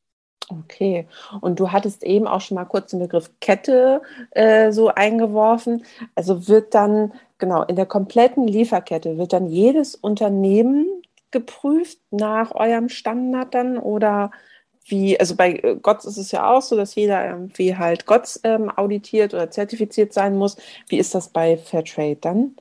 Okay, 0.49 1.07
und 1.41 1.59
du 1.59 1.73
hattest 1.73 2.05
eben 2.05 2.25
auch 2.25 2.39
schon 2.39 2.55
mal 2.55 2.63
kurz 2.63 2.91
den 2.91 2.99
Begriff 2.99 3.29
Kette 3.41 4.01
äh, 4.31 4.71
so 4.71 4.87
eingeworfen. 4.87 5.83
Also 6.15 6.47
wird 6.47 6.73
dann, 6.73 7.11
genau, 7.37 7.63
in 7.63 7.75
der 7.75 7.85
kompletten 7.85 8.47
Lieferkette 8.47 9.17
wird 9.17 9.33
dann 9.33 9.47
jedes 9.47 9.95
Unternehmen 9.95 10.87
geprüft 11.31 11.99
nach 12.11 12.51
eurem 12.55 12.89
Standard 12.89 13.53
dann 13.53 13.77
oder 13.77 14.31
wie, 14.89 15.19
also 15.19 15.35
bei 15.35 15.53
äh, 15.55 15.75
GOTS 15.75 16.05
ist 16.05 16.17
es 16.17 16.31
ja 16.31 16.49
auch 16.49 16.61
so, 16.61 16.75
dass 16.75 16.95
jeder 16.95 17.27
irgendwie 17.27 17.75
halt 17.75 18.05
GOTS 18.05 18.39
ähm, 18.43 18.69
auditiert 18.69 19.33
oder 19.33 19.51
zertifiziert 19.51 20.13
sein 20.13 20.37
muss. 20.37 20.55
Wie 20.87 20.97
ist 20.97 21.13
das 21.13 21.29
bei 21.29 21.57
Fairtrade 21.57 22.17
dann? 22.17 22.55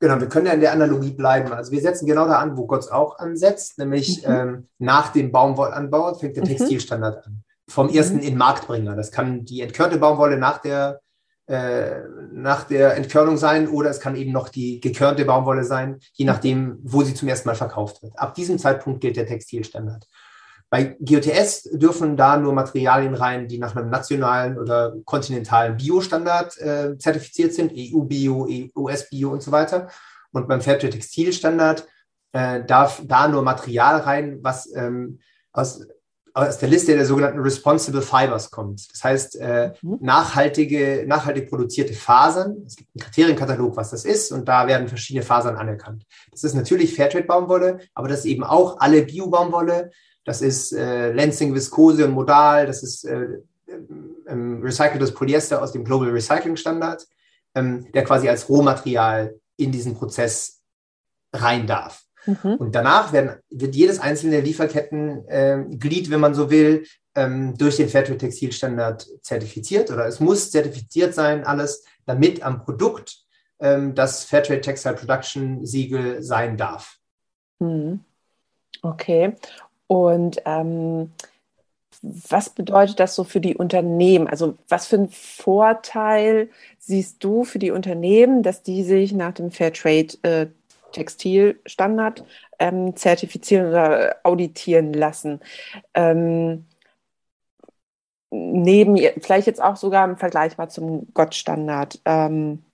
Genau, 0.00 0.20
wir 0.20 0.28
können 0.28 0.46
ja 0.46 0.52
in 0.52 0.60
der 0.60 0.72
Analogie 0.72 1.12
bleiben. 1.12 1.52
Also 1.52 1.72
wir 1.72 1.80
setzen 1.80 2.06
genau 2.06 2.26
da 2.26 2.38
an, 2.38 2.56
wo 2.56 2.66
GOTS 2.66 2.88
auch 2.88 3.18
ansetzt, 3.18 3.78
nämlich 3.78 4.26
mhm. 4.26 4.32
ähm, 4.32 4.68
nach 4.78 5.12
dem 5.12 5.32
Baumwollanbau 5.32 6.14
fängt 6.14 6.36
der 6.36 6.44
mhm. 6.44 6.48
Textilstandard 6.48 7.26
an. 7.26 7.44
Vom 7.68 7.88
ersten 7.88 8.16
mhm. 8.16 8.22
in 8.22 8.36
Marktbringer. 8.36 8.96
Das 8.96 9.10
kann 9.10 9.44
die 9.44 9.60
entkörnte 9.62 9.98
Baumwolle 9.98 10.36
nach 10.36 10.58
der 10.58 11.00
äh, 11.46 12.00
nach 12.32 12.64
der 12.64 12.96
Entkörnung 12.96 13.36
sein 13.36 13.68
oder 13.68 13.90
es 13.90 14.00
kann 14.00 14.16
eben 14.16 14.32
noch 14.32 14.48
die 14.48 14.80
gekörnte 14.80 15.24
Baumwolle 15.24 15.64
sein, 15.64 15.98
je 16.12 16.24
nachdem, 16.24 16.78
wo 16.82 17.02
sie 17.02 17.14
zum 17.14 17.28
ersten 17.28 17.48
Mal 17.48 17.54
verkauft 17.54 18.02
wird. 18.02 18.18
Ab 18.18 18.34
diesem 18.34 18.58
Zeitpunkt 18.58 19.00
gilt 19.00 19.16
der 19.16 19.26
Textilstandard. 19.26 20.06
Bei 20.70 20.96
GOTS 20.98 21.68
dürfen 21.72 22.16
da 22.16 22.36
nur 22.36 22.52
Materialien 22.52 23.14
rein, 23.14 23.46
die 23.46 23.58
nach 23.58 23.76
einem 23.76 23.90
nationalen 23.90 24.58
oder 24.58 24.94
kontinentalen 25.04 25.76
Biostandard 25.76 26.58
äh, 26.58 26.98
zertifiziert 26.98 27.52
sind, 27.54 27.72
EU-Bio, 27.72 28.48
US-Bio 28.74 29.30
und 29.30 29.42
so 29.42 29.52
weiter. 29.52 29.88
Und 30.32 30.48
beim 30.48 30.60
Fairtrade 30.60 30.94
Textilstandard 30.94 31.86
äh, 32.32 32.64
darf 32.64 33.02
da 33.04 33.28
nur 33.28 33.42
Material 33.42 34.00
rein, 34.00 34.38
was 34.42 34.74
ähm, 34.74 35.20
aus 35.52 35.86
aus 36.34 36.58
der 36.58 36.68
Liste 36.68 36.94
der 36.94 37.06
sogenannten 37.06 37.38
Responsible 37.38 38.02
Fibers 38.02 38.50
kommt. 38.50 38.92
Das 38.92 39.04
heißt, 39.04 39.36
äh, 39.36 39.72
mhm. 39.82 39.98
nachhaltige, 40.00 41.04
nachhaltig 41.06 41.48
produzierte 41.48 41.94
Fasern. 41.94 42.64
Es 42.66 42.74
gibt 42.74 42.90
einen 42.94 43.04
Kriterienkatalog, 43.04 43.76
was 43.76 43.90
das 43.90 44.04
ist, 44.04 44.32
und 44.32 44.48
da 44.48 44.66
werden 44.66 44.88
verschiedene 44.88 45.24
Fasern 45.24 45.56
anerkannt. 45.56 46.04
Das 46.32 46.42
ist 46.42 46.54
natürlich 46.54 46.94
Fairtrade-Baumwolle, 46.94 47.78
aber 47.94 48.08
das 48.08 48.20
ist 48.20 48.24
eben 48.26 48.42
auch 48.42 48.80
alle 48.80 49.02
Bio-Baumwolle. 49.02 49.92
Das 50.24 50.42
ist 50.42 50.72
äh, 50.72 51.12
Lansing, 51.12 51.54
Viskose 51.54 52.04
und 52.04 52.12
Modal. 52.12 52.66
Das 52.66 52.82
ist 52.82 53.04
äh, 53.04 53.38
ähm, 54.26 54.60
recyceltes 54.60 55.14
Polyester 55.14 55.62
aus 55.62 55.70
dem 55.70 55.84
Global 55.84 56.10
Recycling 56.10 56.56
Standard, 56.56 57.06
ähm, 57.54 57.90
der 57.92 58.02
quasi 58.02 58.28
als 58.28 58.48
Rohmaterial 58.48 59.38
in 59.56 59.70
diesen 59.70 59.94
Prozess 59.94 60.62
rein 61.32 61.68
darf. 61.68 62.03
Mhm. 62.26 62.54
Und 62.56 62.74
danach 62.74 63.12
werden, 63.12 63.36
wird 63.50 63.74
jedes 63.74 63.98
einzelne 63.98 64.40
Lieferkettenglied, 64.40 66.06
äh, 66.06 66.10
wenn 66.10 66.20
man 66.20 66.34
so 66.34 66.50
will, 66.50 66.84
ähm, 67.14 67.56
durch 67.56 67.76
den 67.76 67.88
Fairtrade 67.88 68.18
Textilstandard 68.18 69.06
zertifiziert 69.22 69.90
oder 69.90 70.06
es 70.06 70.20
muss 70.20 70.50
zertifiziert 70.50 71.14
sein, 71.14 71.44
alles, 71.44 71.84
damit 72.06 72.42
am 72.42 72.64
Produkt 72.64 73.18
ähm, 73.60 73.94
das 73.94 74.24
Fairtrade 74.24 74.60
Textile 74.60 74.94
Production 74.94 75.64
Siegel 75.64 76.22
sein 76.22 76.56
darf. 76.56 76.98
Mhm. 77.60 78.00
Okay. 78.82 79.34
Und 79.86 80.42
ähm, 80.44 81.12
was 82.02 82.50
bedeutet 82.50 83.00
das 83.00 83.14
so 83.14 83.24
für 83.24 83.40
die 83.40 83.56
Unternehmen? 83.56 84.28
Also 84.28 84.58
was 84.68 84.86
für 84.86 84.96
einen 84.96 85.08
Vorteil 85.08 86.50
siehst 86.78 87.22
du 87.24 87.44
für 87.44 87.58
die 87.58 87.70
Unternehmen, 87.70 88.42
dass 88.42 88.62
die 88.62 88.82
sich 88.82 89.12
nach 89.12 89.32
dem 89.32 89.50
Fairtrade 89.50 90.18
äh, 90.22 90.46
Textilstandard 90.94 92.24
ähm, 92.58 92.96
zertifizieren 92.96 93.68
oder 93.68 94.16
auditieren 94.22 94.94
lassen. 94.94 95.40
Ähm, 95.92 96.64
neben, 98.30 98.96
vielleicht 99.20 99.46
jetzt 99.46 99.62
auch 99.62 99.76
sogar 99.76 100.08
im 100.08 100.16
Vergleich 100.16 100.56
mal 100.56 100.68
zum 100.68 101.12
Gottstandard. 101.12 102.00
Ähm, 102.04 102.64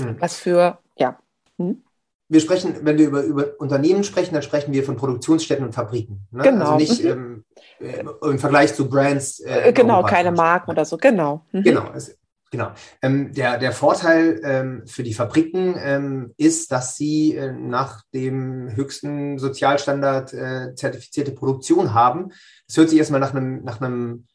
hm. 0.00 0.20
Was 0.20 0.36
für, 0.36 0.78
ja. 0.96 1.18
Hm? 1.58 1.82
Wir 2.28 2.40
sprechen, 2.40 2.76
wenn 2.82 2.96
wir 2.96 3.08
über, 3.08 3.22
über 3.22 3.46
Unternehmen 3.58 4.04
sprechen, 4.04 4.34
dann 4.34 4.42
sprechen 4.44 4.72
wir 4.72 4.84
von 4.84 4.96
Produktionsstätten 4.96 5.64
und 5.64 5.72
Fabriken. 5.72 6.28
Ne? 6.30 6.44
Genau. 6.44 6.72
Also 6.72 6.76
nicht 6.76 7.02
mhm. 7.02 7.44
ähm, 7.80 8.10
im 8.22 8.38
Vergleich 8.38 8.72
zu 8.72 8.88
Brands. 8.88 9.40
Äh, 9.40 9.72
genau, 9.72 10.04
keine 10.04 10.30
Marken 10.30 10.70
oder 10.70 10.84
so, 10.84 10.96
genau. 10.96 11.44
Mhm. 11.50 11.62
Genau. 11.64 11.90
Es, 11.92 12.16
Genau. 12.50 12.72
Ähm, 13.00 13.32
der, 13.32 13.58
der 13.58 13.70
Vorteil 13.70 14.40
ähm, 14.42 14.82
für 14.84 15.04
die 15.04 15.14
Fabriken 15.14 15.76
ähm, 15.78 16.34
ist, 16.36 16.72
dass 16.72 16.96
sie 16.96 17.36
äh, 17.36 17.52
nach 17.52 18.02
dem 18.12 18.74
höchsten 18.74 19.38
Sozialstandard 19.38 20.34
äh, 20.34 20.74
zertifizierte 20.74 21.30
Produktion 21.30 21.94
haben. 21.94 22.32
Das 22.66 22.76
hört 22.76 22.90
sich 22.90 22.98
erstmal 22.98 23.20
nach 23.20 23.34
einem, 23.34 23.62
nach 23.62 23.80
einem 23.80 24.26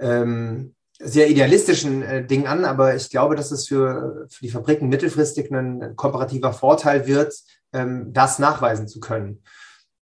ähm, 0.00 0.74
sehr 0.98 1.28
idealistischen 1.28 2.02
äh, 2.02 2.26
Ding 2.26 2.46
an, 2.46 2.64
aber 2.64 2.96
ich 2.96 3.10
glaube, 3.10 3.36
dass 3.36 3.50
es 3.50 3.68
für, 3.68 4.26
für 4.30 4.42
die 4.42 4.50
Fabriken 4.50 4.88
mittelfristig 4.88 5.50
ein 5.50 5.94
komparativer 5.94 6.54
Vorteil 6.54 7.06
wird, 7.06 7.34
ähm, 7.74 8.14
das 8.14 8.38
nachweisen 8.38 8.88
zu 8.88 8.98
können. 8.98 9.42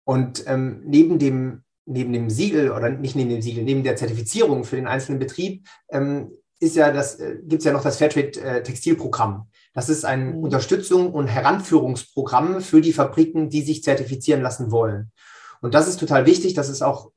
Und 0.05 0.45
ähm, 0.47 0.83
neben 0.85 1.19
dem 1.19 1.65
neben 1.87 2.15
dem 2.15 2.31
Siegel 2.31 2.71
oder 2.71 2.89
nicht 2.89 3.15
neben 3.15 3.29
dem 3.29 3.43
Siegel, 3.43 3.63
neben 3.63 3.83
der 3.83 3.97
Zertifizierung 3.97 4.65
für 4.65 4.77
den 4.77 4.87
einzelnen 4.87 5.19
Betrieb 5.19 5.67
ähm, 5.91 6.31
ist 6.65 6.77
ja 6.77 6.91
das, 6.91 7.21
äh, 7.21 7.37
gibt 7.43 7.61
es 7.61 7.65
ja 7.65 7.73
noch 7.73 7.83
das 7.83 7.99
Fairtrade 7.99 8.41
äh, 8.41 8.63
Textilprogramm. 8.63 9.49
Das 9.73 9.89
ist 9.89 10.05
ein 10.05 10.37
mhm. 10.37 10.45
Unterstützung 10.45 11.13
und 11.13 11.27
Heranführungsprogramm 11.27 12.61
für 12.61 12.81
die 12.81 12.93
Fabriken, 12.93 13.51
die 13.51 13.63
sich 13.63 13.83
zertifizieren 13.83 14.43
lassen 14.43 14.71
wollen. 14.71 15.13
Und 15.61 15.75
das 15.75 15.89
ist 15.89 16.01
total 16.01 16.27
wichtig. 16.27 16.55
Das 16.55 16.69
ist 16.69 16.83
auch, 16.83 17.11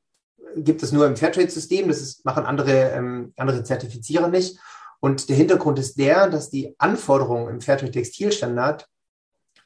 gibt 0.56 0.82
es 0.82 0.92
nur 0.92 1.06
im 1.06 1.16
Fairtrade-System. 1.16 1.88
Das 1.88 2.00
ist, 2.00 2.24
machen 2.24 2.44
andere, 2.44 2.90
ähm, 2.90 3.32
andere 3.36 3.62
Zertifizierer 3.62 4.28
nicht. 4.28 4.58
Und 5.00 5.28
der 5.28 5.36
Hintergrund 5.36 5.78
ist 5.78 5.98
der, 5.98 6.28
dass 6.28 6.50
die 6.50 6.74
Anforderungen 6.78 7.48
im 7.48 7.60
Fairtrade 7.60 7.92
Textilstandard 7.92 8.88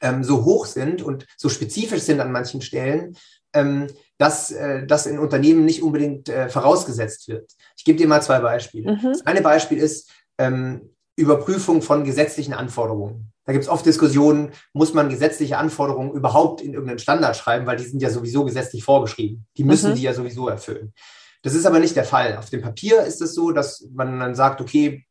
ähm, 0.01 0.23
so 0.23 0.43
hoch 0.45 0.65
sind 0.65 1.01
und 1.01 1.25
so 1.37 1.49
spezifisch 1.49 2.01
sind 2.01 2.19
an 2.19 2.31
manchen 2.31 2.61
Stellen, 2.61 3.17
ähm, 3.53 3.87
dass 4.17 4.51
äh, 4.51 4.85
das 4.85 5.05
in 5.05 5.19
Unternehmen 5.19 5.65
nicht 5.65 5.83
unbedingt 5.83 6.29
äh, 6.29 6.49
vorausgesetzt 6.49 7.27
wird. 7.27 7.51
Ich 7.77 7.83
gebe 7.83 7.97
dir 7.97 8.07
mal 8.07 8.21
zwei 8.21 8.39
Beispiele. 8.39 8.93
Mhm. 8.93 9.03
Das 9.03 9.25
eine 9.25 9.41
Beispiel 9.41 9.77
ist 9.77 10.11
ähm, 10.37 10.93
Überprüfung 11.15 11.81
von 11.81 12.03
gesetzlichen 12.03 12.53
Anforderungen. 12.53 13.31
Da 13.45 13.51
gibt 13.51 13.65
es 13.65 13.69
oft 13.69 13.85
Diskussionen, 13.85 14.51
muss 14.71 14.93
man 14.93 15.09
gesetzliche 15.09 15.57
Anforderungen 15.57 16.13
überhaupt 16.13 16.61
in 16.61 16.73
irgendeinen 16.73 16.99
Standard 16.99 17.35
schreiben, 17.35 17.65
weil 17.65 17.77
die 17.77 17.83
sind 17.83 18.01
ja 18.01 18.09
sowieso 18.09 18.45
gesetzlich 18.45 18.83
vorgeschrieben. 18.83 19.45
Die 19.57 19.63
müssen 19.63 19.91
mhm. 19.91 19.95
die 19.95 20.03
ja 20.03 20.13
sowieso 20.13 20.47
erfüllen. 20.47 20.93
Das 21.41 21.53
ist 21.53 21.65
aber 21.65 21.79
nicht 21.79 21.95
der 21.95 22.05
Fall. 22.05 22.37
Auf 22.37 22.49
dem 22.49 22.61
Papier 22.61 23.01
ist 23.01 23.21
es 23.21 23.35
so, 23.35 23.51
dass 23.51 23.85
man 23.93 24.19
dann 24.19 24.33
sagt, 24.33 24.61
okay, 24.61 25.05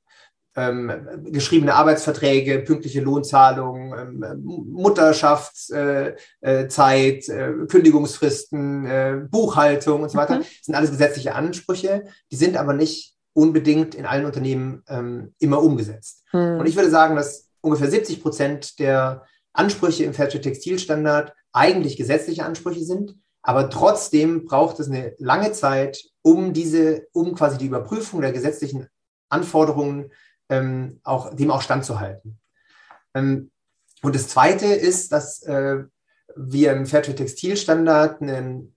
ähm, 0.55 0.93
geschriebene 1.25 1.75
Arbeitsverträge, 1.75 2.59
pünktliche 2.61 3.01
Lohnzahlungen, 3.01 4.23
ähm, 4.23 4.43
Mutterschaftszeit, 4.71 6.19
äh, 6.43 6.63
äh, 6.63 7.67
Kündigungsfristen, 7.67 8.87
äh, 8.87 9.21
Buchhaltung 9.31 10.03
und 10.03 10.11
so 10.11 10.19
weiter, 10.19 10.39
mhm. 10.39 10.45
sind 10.61 10.75
alles 10.75 10.91
gesetzliche 10.91 11.35
Ansprüche. 11.35 12.05
Die 12.31 12.37
sind 12.37 12.57
aber 12.57 12.75
nicht 12.75 13.17
unbedingt 13.35 13.95
in 13.95 14.05
allen 14.05 14.27
Unternehmen 14.27 14.83
ähm, 14.89 15.35
immer 15.39 15.63
umgesetzt. 15.63 16.25
Mhm. 16.33 16.61
Und 16.61 16.67
ich 16.67 16.77
würde 16.77 16.91
sagen, 16.91 17.17
dass 17.17 17.49
ungefähr 17.61 17.91
70 17.91 18.23
Prozent 18.23 18.79
der 18.79 19.25
Ansprüche 19.55 20.05
im 20.05 20.15
Fairtrade 20.15 20.43
Textilstandard 20.43 21.33
eigentlich 21.53 21.97
gesetzliche 21.97 22.45
Ansprüche 22.45 22.85
sind, 22.85 23.17
aber 23.43 23.71
trotzdem 23.71 24.45
braucht 24.45 24.79
es 24.81 24.89
eine 24.89 25.15
lange 25.19 25.53
Zeit, 25.53 26.03
um 26.23 26.53
diese, 26.53 27.07
um 27.13 27.35
quasi 27.35 27.59
die 27.59 27.67
Überprüfung 27.67 28.21
der 28.21 28.33
gesetzlichen 28.33 28.87
Anforderungen 29.29 30.13
ähm, 30.53 31.01
auch, 31.03 31.35
dem 31.35 31.51
auch 31.51 31.63
standzuhalten. 31.63 32.39
Ähm, 33.15 33.51
und 34.03 34.15
das 34.15 34.29
Zweite 34.29 34.67
ist, 34.67 35.13
dass 35.13 35.43
äh, 35.45 35.85
wir 36.37 36.73
im 36.73 36.87
Fairtrade 36.87 37.17
Textilstandard 37.17 38.21
eine, 38.21 38.69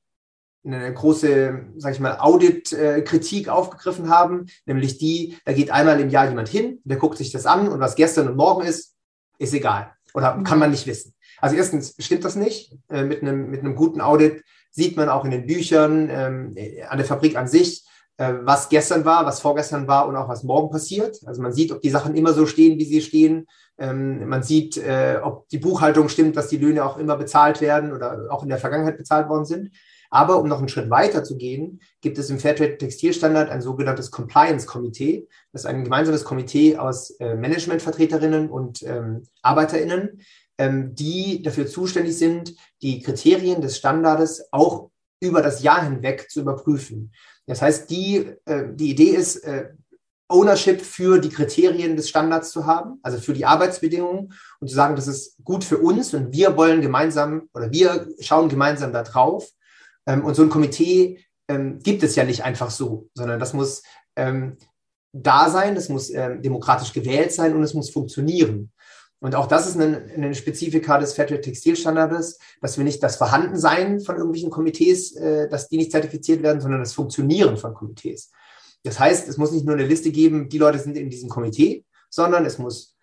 eine 0.63 0.93
große, 0.93 1.65
sage 1.77 1.95
ich 1.95 1.99
mal, 1.99 2.17
Audit-Kritik 2.19 3.49
aufgegriffen 3.49 4.09
haben, 4.09 4.47
nämlich 4.65 4.97
die, 4.97 5.37
da 5.45 5.53
geht 5.53 5.71
einmal 5.71 5.99
im 5.99 6.09
Jahr 6.09 6.29
jemand 6.29 6.49
hin, 6.49 6.79
der 6.83 6.97
guckt 6.97 7.17
sich 7.17 7.31
das 7.31 7.45
an 7.45 7.67
und 7.67 7.79
was 7.79 7.95
gestern 7.95 8.27
und 8.27 8.37
morgen 8.37 8.65
ist, 8.65 8.95
ist 9.37 9.53
egal 9.53 9.91
oder 10.13 10.41
kann 10.43 10.59
man 10.59 10.71
nicht 10.71 10.87
wissen. 10.87 11.13
Also 11.41 11.57
erstens 11.57 11.95
stimmt 11.99 12.23
das 12.23 12.35
nicht. 12.35 12.73
Äh, 12.89 13.03
mit, 13.03 13.21
einem, 13.21 13.49
mit 13.49 13.59
einem 13.59 13.75
guten 13.75 13.99
Audit 13.99 14.43
sieht 14.71 14.95
man 14.95 15.09
auch 15.09 15.25
in 15.25 15.31
den 15.31 15.45
Büchern 15.45 16.09
ähm, 16.09 16.55
an 16.87 16.97
der 16.97 17.05
Fabrik 17.05 17.35
an 17.35 17.47
sich, 17.47 17.83
äh, 17.83 17.94
was 18.17 18.69
gestern 18.69 19.03
war, 19.03 19.25
was 19.25 19.41
vorgestern 19.41 19.87
war 19.87 20.07
und 20.07 20.15
auch 20.15 20.29
was 20.29 20.43
morgen 20.43 20.69
passiert. 20.69 21.19
Also 21.25 21.41
man 21.41 21.51
sieht, 21.51 21.71
ob 21.71 21.81
die 21.81 21.89
Sachen 21.89 22.15
immer 22.15 22.33
so 22.33 22.45
stehen, 22.45 22.79
wie 22.79 22.85
sie 22.85 23.01
stehen. 23.01 23.47
Ähm, 23.77 24.29
man 24.29 24.41
sieht, 24.41 24.77
äh, 24.77 25.19
ob 25.21 25.49
die 25.49 25.57
Buchhaltung 25.57 26.07
stimmt, 26.07 26.37
dass 26.37 26.47
die 26.47 26.57
Löhne 26.57 26.85
auch 26.85 26.97
immer 26.97 27.17
bezahlt 27.17 27.59
werden 27.59 27.91
oder 27.91 28.27
auch 28.29 28.43
in 28.43 28.49
der 28.49 28.57
Vergangenheit 28.57 28.97
bezahlt 28.97 29.27
worden 29.27 29.45
sind. 29.45 29.71
Aber 30.09 30.39
um 30.39 30.47
noch 30.47 30.59
einen 30.59 30.69
Schritt 30.69 30.89
weiter 30.89 31.25
zu 31.25 31.35
gehen, 31.35 31.81
gibt 31.99 32.17
es 32.17 32.29
im 32.29 32.39
Fairtrade 32.39 32.77
Textilstandard 32.77 33.49
ein 33.49 33.61
sogenanntes 33.61 34.11
Compliance-Komitee. 34.11 35.27
Das 35.51 35.63
ist 35.63 35.65
ein 35.65 35.83
gemeinsames 35.83 36.23
Komitee 36.23 36.77
aus 36.77 37.11
äh, 37.19 37.35
Managementvertreterinnen 37.35 38.49
und 38.49 38.81
ähm, 38.83 39.23
ArbeiterInnen, 39.41 40.21
ähm, 40.57 40.95
die 40.95 41.41
dafür 41.41 41.67
zuständig 41.67 42.17
sind, 42.17 42.55
die 42.81 43.01
Kriterien 43.01 43.61
des 43.61 43.77
Standards 43.77 44.43
auch 44.51 44.89
über 45.19 45.41
das 45.41 45.63
Jahr 45.63 45.83
hinweg 45.83 46.29
zu 46.29 46.41
überprüfen. 46.41 47.11
Das 47.47 47.61
heißt, 47.61 47.89
die, 47.89 48.33
äh, 48.45 48.65
die 48.73 48.91
Idee 48.91 49.11
ist, 49.11 49.37
äh, 49.37 49.69
Ownership 50.27 50.81
für 50.81 51.19
die 51.19 51.29
Kriterien 51.29 51.95
des 51.95 52.09
Standards 52.09 52.51
zu 52.51 52.65
haben, 52.65 52.99
also 53.03 53.19
für 53.19 53.33
die 53.33 53.45
Arbeitsbedingungen 53.45 54.33
und 54.59 54.67
zu 54.67 54.73
sagen, 54.73 54.95
das 54.95 55.07
ist 55.07 55.37
gut 55.43 55.63
für 55.63 55.77
uns 55.77 56.13
und 56.15 56.33
wir 56.33 56.57
wollen 56.57 56.81
gemeinsam 56.81 57.47
oder 57.53 57.71
wir 57.71 58.07
schauen 58.19 58.49
gemeinsam 58.49 58.91
da 58.91 59.03
drauf. 59.03 59.47
Ähm, 60.07 60.25
und 60.25 60.35
so 60.35 60.41
ein 60.41 60.49
Komitee 60.49 61.23
ähm, 61.47 61.79
gibt 61.79 62.01
es 62.01 62.15
ja 62.15 62.23
nicht 62.23 62.43
einfach 62.43 62.71
so, 62.71 63.09
sondern 63.13 63.39
das 63.39 63.53
muss 63.53 63.83
ähm, 64.15 64.57
da 65.13 65.49
sein, 65.49 65.75
das 65.75 65.89
muss 65.89 66.09
ähm, 66.09 66.41
demokratisch 66.41 66.91
gewählt 66.91 67.31
sein 67.31 67.55
und 67.55 67.63
es 67.63 67.73
muss 67.73 67.91
funktionieren. 67.91 68.71
Und 69.19 69.35
auch 69.35 69.47
das 69.47 69.67
ist 69.67 69.79
eine, 69.79 70.03
eine 70.13 70.35
Spezifika 70.35 70.97
des 70.97 71.13
Fairtrade 71.13 71.41
Textilstandards, 71.41 72.37
dass 72.61 72.77
wir 72.77 72.83
nicht 72.83 73.01
das 73.01 73.15
Vorhandensein 73.15 73.99
von 73.99 74.17
irgendwelchen 74.17 74.51
Komitees, 74.51 75.15
äh, 75.15 75.49
dass 75.49 75.69
die 75.69 75.77
nicht 75.77 75.91
zertifiziert 75.91 76.43
werden, 76.43 76.61
sondern 76.61 76.81
das 76.81 76.93
Funktionieren 76.93 77.57
von 77.57 77.73
Komitees. 77.73 78.31
Das 78.83 78.99
heißt, 78.99 79.27
es 79.27 79.37
muss 79.37 79.51
nicht 79.51 79.65
nur 79.65 79.75
eine 79.75 79.85
Liste 79.85 80.11
geben, 80.11 80.49
die 80.49 80.59
Leute 80.59 80.79
sind 80.79 80.97
in 80.97 81.09
diesem 81.09 81.29
Komitee, 81.29 81.85
sondern 82.09 82.45
es 82.45 82.59
muss 82.59 82.95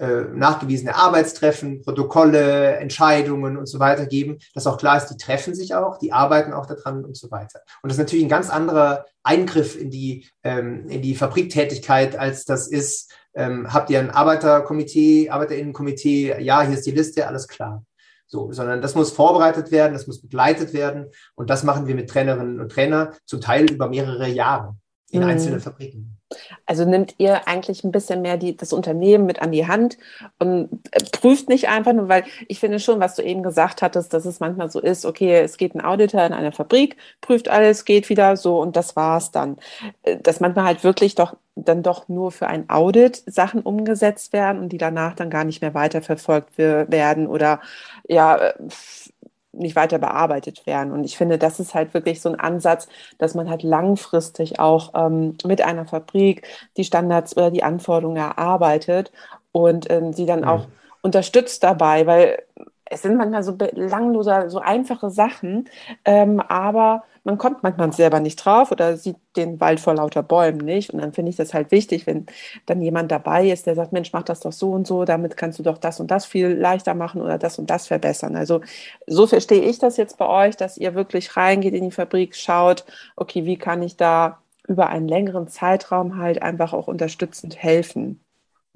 äh, 0.00 0.24
nachgewiesene 0.32 0.94
Arbeitstreffen, 0.94 1.82
Protokolle, 1.82 2.76
Entscheidungen 2.76 3.56
und 3.56 3.66
so 3.66 3.80
weiter 3.80 4.06
geben, 4.06 4.38
dass 4.54 4.66
auch 4.66 4.78
klar 4.78 4.96
ist, 4.96 5.08
die 5.08 5.16
treffen 5.16 5.54
sich 5.54 5.74
auch, 5.74 5.98
die 5.98 6.12
arbeiten 6.12 6.52
auch 6.52 6.66
daran 6.66 7.04
und 7.04 7.16
so 7.16 7.30
weiter. 7.32 7.60
Und 7.82 7.90
das 7.90 7.98
ist 7.98 8.04
natürlich 8.04 8.24
ein 8.24 8.30
ganz 8.30 8.48
anderer 8.48 9.06
Eingriff 9.24 9.76
in 9.76 9.90
die, 9.90 10.28
ähm, 10.44 10.88
in 10.88 11.02
die 11.02 11.16
Fabriktätigkeit, 11.16 12.16
als 12.16 12.44
das 12.44 12.68
ist, 12.68 13.12
ähm, 13.38 13.72
habt 13.72 13.88
ihr 13.88 14.00
ein 14.00 14.10
Arbeiterkomitee, 14.10 15.30
Arbeiterinnenkomitee, 15.30 16.40
ja, 16.40 16.62
hier 16.62 16.76
ist 16.76 16.86
die 16.86 16.90
Liste, 16.90 17.26
alles 17.28 17.46
klar. 17.46 17.84
So, 18.26 18.52
sondern 18.52 18.82
das 18.82 18.94
muss 18.94 19.12
vorbereitet 19.12 19.70
werden, 19.70 19.94
das 19.94 20.06
muss 20.06 20.20
begleitet 20.20 20.74
werden 20.74 21.06
und 21.34 21.48
das 21.48 21.62
machen 21.62 21.86
wir 21.86 21.94
mit 21.94 22.10
Trainerinnen 22.10 22.60
und 22.60 22.70
Trainern 22.70 23.14
zum 23.24 23.40
Teil 23.40 23.70
über 23.70 23.88
mehrere 23.88 24.28
Jahre 24.28 24.76
in 25.10 25.22
mhm. 25.22 25.28
einzelnen 25.28 25.60
Fabriken. 25.60 26.18
Also 26.66 26.84
nimmt 26.84 27.14
ihr 27.16 27.48
eigentlich 27.48 27.84
ein 27.84 27.92
bisschen 27.92 28.20
mehr 28.20 28.36
die, 28.36 28.54
das 28.54 28.74
Unternehmen 28.74 29.24
mit 29.24 29.40
an 29.40 29.50
die 29.50 29.66
Hand 29.66 29.96
und 30.38 30.68
äh, 30.90 31.02
prüft 31.10 31.48
nicht 31.48 31.68
einfach 31.68 31.94
nur, 31.94 32.10
weil 32.10 32.24
ich 32.48 32.60
finde 32.60 32.80
schon, 32.80 33.00
was 33.00 33.14
du 33.14 33.22
eben 33.22 33.42
gesagt 33.42 33.80
hattest, 33.80 34.12
dass 34.12 34.26
es 34.26 34.38
manchmal 34.38 34.70
so 34.70 34.78
ist, 34.78 35.06
okay, 35.06 35.38
es 35.38 35.56
geht 35.56 35.74
ein 35.74 35.80
Auditor 35.80 36.26
in 36.26 36.34
einer 36.34 36.52
Fabrik, 36.52 36.98
prüft 37.22 37.48
alles, 37.48 37.86
geht 37.86 38.10
wieder 38.10 38.36
so 38.36 38.60
und 38.60 38.76
das 38.76 38.94
war's 38.94 39.30
dann. 39.30 39.56
Äh, 40.02 40.18
dass 40.18 40.40
manchmal 40.40 40.66
halt 40.66 40.84
wirklich 40.84 41.14
doch 41.14 41.34
dann 41.64 41.82
doch 41.82 42.08
nur 42.08 42.32
für 42.32 42.46
ein 42.46 42.68
Audit 42.68 43.22
Sachen 43.26 43.60
umgesetzt 43.60 44.32
werden 44.32 44.60
und 44.60 44.70
die 44.70 44.78
danach 44.78 45.14
dann 45.14 45.30
gar 45.30 45.44
nicht 45.44 45.60
mehr 45.60 45.74
weiterverfolgt 45.74 46.58
werden 46.58 47.26
oder 47.26 47.60
ja 48.06 48.36
äh, 48.36 48.54
nicht 49.52 49.76
weiter 49.76 49.98
bearbeitet 49.98 50.66
werden. 50.66 50.92
Und 50.92 51.04
ich 51.04 51.16
finde, 51.16 51.38
das 51.38 51.60
ist 51.60 51.74
halt 51.74 51.94
wirklich 51.94 52.20
so 52.20 52.28
ein 52.28 52.38
Ansatz, 52.38 52.88
dass 53.18 53.34
man 53.34 53.50
halt 53.50 53.62
langfristig 53.62 54.60
auch 54.60 54.92
ähm, 54.94 55.36
mit 55.44 55.62
einer 55.62 55.86
Fabrik 55.86 56.46
die 56.76 56.84
Standards 56.84 57.36
oder 57.36 57.50
die 57.50 57.62
Anforderungen 57.62 58.16
erarbeitet 58.16 59.10
und 59.52 59.90
ähm, 59.90 60.12
sie 60.12 60.26
dann 60.26 60.40
mhm. 60.40 60.48
auch 60.48 60.68
unterstützt 61.02 61.62
dabei, 61.62 62.06
weil 62.06 62.42
es 62.90 63.02
sind 63.02 63.16
manchmal 63.16 63.42
so 63.42 63.56
belanglose, 63.56 64.48
so 64.48 64.58
einfache 64.60 65.10
Sachen, 65.10 65.68
ähm, 66.04 66.40
aber 66.40 67.04
man 67.24 67.36
kommt 67.36 67.62
manchmal 67.62 67.92
selber 67.92 68.20
nicht 68.20 68.36
drauf 68.36 68.72
oder 68.72 68.96
sieht 68.96 69.16
den 69.36 69.60
Wald 69.60 69.80
vor 69.80 69.94
lauter 69.94 70.22
Bäumen 70.22 70.58
nicht. 70.58 70.90
Und 70.90 71.00
dann 71.00 71.12
finde 71.12 71.30
ich 71.30 71.36
das 71.36 71.52
halt 71.52 71.70
wichtig, 71.70 72.06
wenn 72.06 72.26
dann 72.66 72.80
jemand 72.80 73.10
dabei 73.12 73.50
ist, 73.50 73.66
der 73.66 73.74
sagt, 73.74 73.92
Mensch, 73.92 74.12
mach 74.12 74.22
das 74.22 74.40
doch 74.40 74.52
so 74.52 74.70
und 74.70 74.86
so, 74.86 75.04
damit 75.04 75.36
kannst 75.36 75.58
du 75.58 75.62
doch 75.62 75.78
das 75.78 76.00
und 76.00 76.10
das 76.10 76.24
viel 76.24 76.48
leichter 76.48 76.94
machen 76.94 77.20
oder 77.20 77.36
das 77.38 77.58
und 77.58 77.68
das 77.68 77.86
verbessern. 77.86 78.34
Also 78.36 78.62
so 79.06 79.26
verstehe 79.26 79.60
ich 79.62 79.78
das 79.78 79.96
jetzt 79.98 80.16
bei 80.18 80.26
euch, 80.26 80.56
dass 80.56 80.78
ihr 80.78 80.94
wirklich 80.94 81.36
reingeht 81.36 81.74
in 81.74 81.84
die 81.84 81.90
Fabrik, 81.90 82.34
schaut, 82.34 82.84
okay, 83.16 83.44
wie 83.44 83.58
kann 83.58 83.82
ich 83.82 83.96
da 83.96 84.38
über 84.66 84.88
einen 84.88 85.08
längeren 85.08 85.48
Zeitraum 85.48 86.18
halt 86.18 86.42
einfach 86.42 86.72
auch 86.72 86.88
unterstützend 86.88 87.56
helfen. 87.62 88.20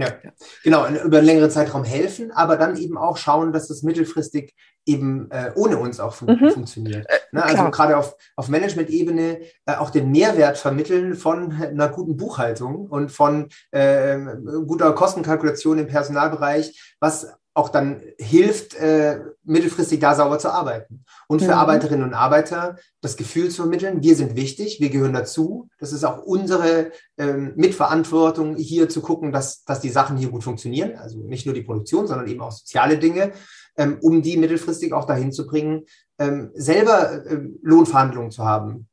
Ja, 0.03 0.33
genau, 0.63 0.87
über 0.87 1.19
einen 1.19 1.27
längeren 1.27 1.51
Zeitraum 1.51 1.85
helfen, 1.85 2.31
aber 2.33 2.57
dann 2.57 2.77
eben 2.77 2.97
auch 2.97 3.17
schauen, 3.17 3.53
dass 3.53 3.69
das 3.69 3.83
mittelfristig 3.83 4.55
eben 4.85 5.31
äh, 5.31 5.53
ohne 5.55 5.79
uns 5.79 6.01
auch 6.01 6.15
fun 6.15 6.39
mhm. 6.41 6.51
funktioniert. 6.51 7.07
Äh, 7.09 7.19
ne? 7.31 7.45
Also 7.45 7.71
gerade 7.71 7.97
auf, 7.97 8.17
auf 8.37 8.49
Management-Ebene 8.49 9.41
äh, 9.67 9.77
auch 9.77 9.91
den 9.91 10.11
Mehrwert 10.11 10.59
vermitteln 10.59 11.15
von 11.15 11.53
einer 11.53 11.89
guten 11.89 12.17
Buchhaltung 12.17 12.87
und 12.87 13.13
von 13.13 13.49
äh, 13.71 14.19
guter 14.67 14.93
Kostenkalkulation 14.93 15.79
im 15.79 15.87
Personalbereich, 15.87 16.97
was 16.99 17.33
auch 17.55 17.69
dann 17.69 18.01
hilft, 18.19 18.75
äh, 18.75 19.21
mittelfristig 19.45 20.01
da 20.01 20.15
sauber 20.15 20.39
zu 20.39 20.51
arbeiten. 20.51 21.05
Und 21.29 21.41
für 21.41 21.49
mhm. 21.49 21.59
Arbeiterinnen 21.59 22.05
und 22.05 22.15
Arbeiter 22.15 22.77
das 23.03 23.17
Gefühl 23.17 23.51
zu 23.51 23.63
vermitteln, 23.63 24.03
wir 24.03 24.17
sind 24.17 24.37
wichtig, 24.37 24.81
wir 24.81 24.89
gehören 24.89 25.13
dazu. 25.13 25.69
Das 25.79 25.93
ist 25.93 26.05
auch 26.05 26.23
unsere 26.23 26.93
ähm, 27.19 27.53
Mitverantwortung, 27.57 28.57
hier 28.57 28.89
zu 28.89 29.03
gucken, 29.03 29.33
dass, 29.33 29.65
dass 29.65 29.81
die 29.81 29.91
Sachen 29.91 30.17
hier 30.17 30.31
gut 30.31 30.45
funktionieren. 30.45 30.97
Also 30.97 31.19
nicht 31.19 31.45
nur 31.45 31.55
die 31.55 31.63
Produktion, 31.63 32.07
sondern 32.07 32.27
eben 32.27 32.41
auch 32.41 32.53
soziale 32.53 32.99
Dinge, 32.99 33.33
ähm, 33.77 33.99
um 34.01 34.23
die 34.23 34.39
mittelfristig 34.39 34.95
auch 34.95 35.05
dahin 35.05 35.31
zu 35.31 35.47
bringen, 35.47 35.85
ähm, 36.19 36.51
selber 36.55 37.27
ähm, 37.27 37.59
Lohnverhandlungen 37.63 38.31
zu 38.31 38.45
haben. 38.45 38.89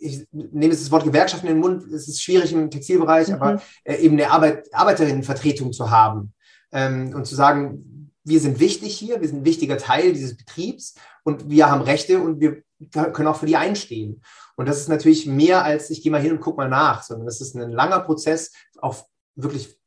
Ich 0.00 0.28
nehme 0.30 0.72
jetzt 0.72 0.82
das 0.82 0.92
Wort 0.92 1.02
Gewerkschaften 1.02 1.48
in 1.48 1.54
den 1.54 1.60
Mund, 1.60 1.92
es 1.92 2.06
ist 2.06 2.22
schwierig 2.22 2.52
im 2.52 2.70
Textilbereich, 2.70 3.28
mhm. 3.28 3.34
aber 3.34 3.62
äh, 3.82 3.96
eben 3.96 4.14
eine 4.14 4.30
Arbeit, 4.30 4.72
Arbeiterinnenvertretung 4.72 5.72
zu 5.72 5.90
haben 5.90 6.32
ähm, 6.72 7.14
und 7.14 7.26
zu 7.26 7.34
sagen, 7.34 8.12
wir 8.24 8.40
sind 8.40 8.60
wichtig 8.60 8.96
hier, 8.96 9.20
wir 9.20 9.28
sind 9.28 9.40
ein 9.40 9.44
wichtiger 9.44 9.78
Teil 9.78 10.12
dieses 10.12 10.36
Betriebs 10.36 10.94
und 11.24 11.48
wir 11.48 11.70
haben 11.70 11.82
Rechte 11.82 12.20
und 12.20 12.40
wir 12.40 12.62
können 12.92 13.28
auch 13.28 13.38
für 13.38 13.46
die 13.46 13.56
einstehen. 13.56 14.22
Und 14.56 14.68
das 14.68 14.78
ist 14.78 14.88
natürlich 14.88 15.26
mehr 15.26 15.64
als 15.64 15.90
ich 15.90 16.02
gehe 16.02 16.12
mal 16.12 16.20
hin 16.20 16.32
und 16.32 16.40
gucke 16.40 16.58
mal 16.58 16.68
nach, 16.68 17.02
sondern 17.02 17.26
das 17.26 17.40
ist 17.40 17.54
ein 17.54 17.70
langer 17.70 18.00
Prozess 18.00 18.52
auf 18.78 19.06
wirklich 19.34 19.78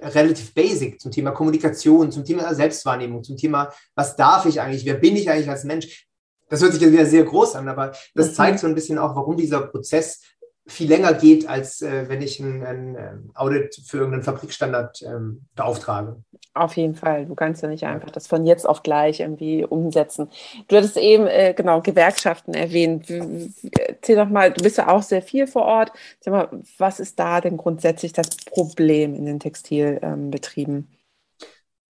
relativ 0.00 0.54
basic 0.54 1.00
zum 1.00 1.10
Thema 1.10 1.30
Kommunikation, 1.30 2.10
zum 2.10 2.24
Thema 2.24 2.54
Selbstwahrnehmung, 2.54 3.22
zum 3.22 3.36
Thema, 3.36 3.72
was 3.94 4.16
darf 4.16 4.46
ich 4.46 4.60
eigentlich, 4.60 4.84
wer 4.84 4.94
bin 4.94 5.16
ich 5.16 5.30
eigentlich 5.30 5.48
als 5.48 5.64
Mensch? 5.64 6.08
Das 6.48 6.62
hört 6.62 6.72
sich 6.72 6.82
ja 6.82 6.90
wieder 6.90 7.06
sehr 7.06 7.24
groß 7.24 7.56
an, 7.56 7.68
aber 7.68 7.92
das 8.14 8.30
mhm. 8.30 8.34
zeigt 8.34 8.58
so 8.58 8.66
ein 8.66 8.74
bisschen 8.74 8.98
auch, 8.98 9.14
warum 9.14 9.36
dieser 9.36 9.60
Prozess 9.60 10.22
viel 10.68 10.88
länger 10.88 11.14
geht, 11.14 11.48
als 11.48 11.80
äh, 11.80 12.08
wenn 12.08 12.20
ich 12.20 12.38
ein, 12.40 12.62
ein, 12.62 12.96
ähm, 12.96 13.30
Audit 13.34 13.80
für 13.86 13.96
irgendeinen 13.98 14.22
Fabrikstandard 14.22 15.02
ähm, 15.02 15.42
beauftrage. 15.56 16.22
Auf 16.52 16.76
jeden 16.76 16.94
Fall. 16.94 17.24
Du 17.24 17.34
kannst 17.34 17.62
ja 17.62 17.68
nicht 17.68 17.84
einfach 17.84 18.10
das 18.10 18.26
von 18.26 18.44
jetzt 18.44 18.68
auf 18.68 18.82
gleich 18.82 19.20
irgendwie 19.20 19.64
umsetzen. 19.64 20.28
Du 20.68 20.76
hattest 20.76 20.98
eben 20.98 21.26
äh, 21.26 21.54
genau 21.54 21.80
Gewerkschaften 21.80 22.52
erwähnt. 22.52 23.08
Erzähl 23.08 24.16
doch 24.16 24.28
mal, 24.28 24.52
du 24.52 24.62
bist 24.62 24.76
ja 24.76 24.88
auch 24.88 25.02
sehr 25.02 25.22
viel 25.22 25.46
vor 25.46 25.62
Ort. 25.62 25.92
Sag 26.20 26.32
mal, 26.32 26.62
was 26.76 27.00
ist 27.00 27.18
da 27.18 27.40
denn 27.40 27.56
grundsätzlich 27.56 28.12
das 28.12 28.28
Problem 28.36 29.14
in 29.14 29.24
den 29.24 29.40
Textilbetrieben? 29.40 30.88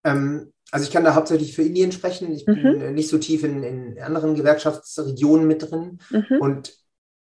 Ähm, 0.04 0.52
also 0.72 0.86
ich 0.86 0.92
kann 0.92 1.06
da 1.06 1.16
hauptsächlich 1.16 1.56
für 1.56 1.64
Indien 1.64 1.94
sprechen. 1.94 2.34
Ich 2.34 2.46
mhm. 2.46 2.62
bin 2.62 2.94
nicht 2.94 3.10
so 3.10 3.18
tief 3.18 3.46
in, 3.46 3.64
in 3.64 4.00
anderen 4.00 4.36
Gewerkschaftsregionen 4.36 5.48
mit 5.48 5.72
drin. 5.72 6.00
Mhm. 6.10 6.38
Und 6.40 6.85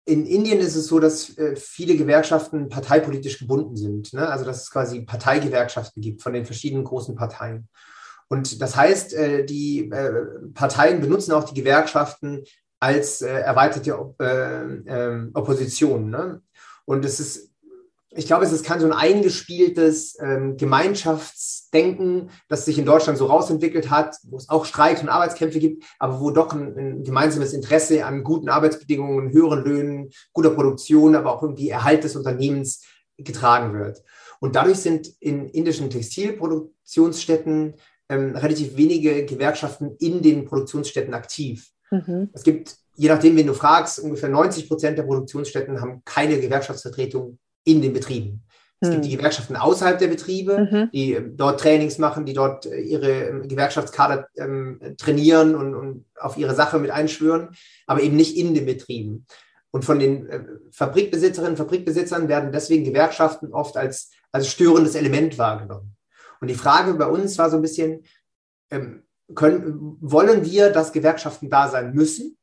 in 0.06 0.26
Indien 0.26 0.60
ist 0.60 0.76
es 0.76 0.86
so, 0.86 1.00
dass 1.00 1.36
äh, 1.38 1.56
viele 1.56 1.96
Gewerkschaften 1.96 2.68
parteipolitisch 2.68 3.38
gebunden 3.38 3.76
sind. 3.76 4.12
Ne? 4.12 4.28
Also 4.28 4.44
dass 4.44 4.64
es 4.64 4.70
quasi 4.70 5.00
Parteigewerkschaften 5.02 6.02
gibt 6.02 6.22
von 6.22 6.34
den 6.34 6.44
verschiedenen 6.44 6.84
großen 6.84 7.14
Parteien. 7.14 7.68
Und 8.28 8.60
das 8.60 8.76
heißt, 8.76 9.14
äh, 9.14 9.44
die 9.44 9.90
äh, 9.90 10.12
Parteien 10.52 11.00
benutzen 11.00 11.32
auch 11.32 11.44
die 11.44 11.58
Gewerkschaften 11.58 12.44
als 12.80 13.22
erweiterte 13.22 14.14
äh, 14.20 14.64
ähm, 14.86 15.30
Opposition. 15.32 16.10
Ne? 16.10 16.42
Und 16.84 17.02
es 17.06 17.18
ist 17.18 17.53
ich 18.16 18.26
glaube, 18.26 18.44
es 18.44 18.52
ist 18.52 18.64
kein 18.64 18.80
so 18.80 18.86
ein 18.86 18.92
eingespieltes 18.92 20.16
ähm, 20.20 20.56
Gemeinschaftsdenken, 20.56 22.30
das 22.48 22.64
sich 22.64 22.78
in 22.78 22.84
Deutschland 22.84 23.18
so 23.18 23.26
rausentwickelt 23.26 23.90
hat, 23.90 24.16
wo 24.24 24.36
es 24.36 24.48
auch 24.48 24.64
Streit 24.64 25.02
und 25.02 25.08
Arbeitskämpfe 25.08 25.58
gibt, 25.58 25.84
aber 25.98 26.20
wo 26.20 26.30
doch 26.30 26.52
ein, 26.52 26.76
ein, 26.76 27.04
gemeinsames 27.04 27.52
Interesse 27.52 28.04
an 28.04 28.22
guten 28.22 28.48
Arbeitsbedingungen, 28.48 29.32
höheren 29.32 29.64
Löhnen, 29.64 30.10
guter 30.32 30.50
Produktion, 30.50 31.16
aber 31.16 31.34
auch 31.34 31.42
irgendwie 31.42 31.70
Erhalt 31.70 32.04
des 32.04 32.16
Unternehmens 32.16 32.84
getragen 33.16 33.78
wird. 33.78 34.02
Und 34.40 34.56
dadurch 34.56 34.78
sind 34.78 35.08
in 35.20 35.48
indischen 35.48 35.90
Textilproduktionsstätten 35.90 37.74
ähm, 38.08 38.36
relativ 38.36 38.76
wenige 38.76 39.24
Gewerkschaften 39.24 39.96
in 39.98 40.22
den 40.22 40.44
Produktionsstätten 40.44 41.14
aktiv. 41.14 41.70
Mhm. 41.90 42.30
Es 42.32 42.42
gibt, 42.42 42.76
je 42.96 43.08
nachdem, 43.08 43.36
wen 43.36 43.46
du 43.46 43.54
fragst, 43.54 43.98
ungefähr 43.98 44.28
90 44.28 44.68
Prozent 44.68 44.98
der 44.98 45.04
Produktionsstätten 45.04 45.80
haben 45.80 46.02
keine 46.04 46.38
Gewerkschaftsvertretung 46.40 47.38
in 47.64 47.82
den 47.82 47.92
Betrieben. 47.92 48.44
Es 48.84 48.90
gibt 48.90 49.04
die 49.04 49.10
hm. 49.12 49.18
Gewerkschaften 49.18 49.56
außerhalb 49.56 49.98
der 49.98 50.08
Betriebe, 50.08 50.68
mhm. 50.70 50.90
die 50.92 51.14
ähm, 51.14 51.36
dort 51.36 51.60
Trainings 51.60 51.98
machen, 51.98 52.26
die 52.26 52.34
dort 52.34 52.66
äh, 52.66 52.80
ihre 52.80 53.28
ähm, 53.28 53.48
Gewerkschaftskader 53.48 54.28
ähm, 54.36 54.78
trainieren 54.98 55.54
und, 55.54 55.74
und, 55.74 56.04
auf 56.18 56.36
ihre 56.36 56.54
Sache 56.54 56.78
mit 56.78 56.90
einschwören, 56.90 57.50
aber 57.86 58.02
eben 58.02 58.16
nicht 58.16 58.36
in 58.36 58.54
den 58.54 58.66
Betrieben. 58.66 59.26
Und 59.70 59.84
von 59.84 59.98
den 59.98 60.28
äh, 60.28 60.44
Fabrikbesitzerinnen 60.70 61.52
und 61.52 61.56
Fabrikbesitzern 61.56 62.28
werden 62.28 62.52
deswegen 62.52 62.84
Gewerkschaften 62.84 63.52
oft 63.52 63.76
als, 63.76 64.10
als 64.32 64.48
störendes 64.48 64.94
Element 64.94 65.38
wahrgenommen. 65.38 65.96
Und 66.40 66.48
die 66.48 66.54
Frage 66.54 66.94
bei 66.94 67.06
uns 67.06 67.38
war 67.38 67.50
so 67.50 67.56
ein 67.56 67.62
bisschen, 67.62 68.04
ähm, 68.70 69.02
können, 69.34 69.96
wollen 70.00 70.44
wir, 70.44 70.70
dass 70.70 70.92
Gewerkschaften 70.92 71.48
da 71.48 71.68
sein 71.68 71.94
müssen? 71.94 72.36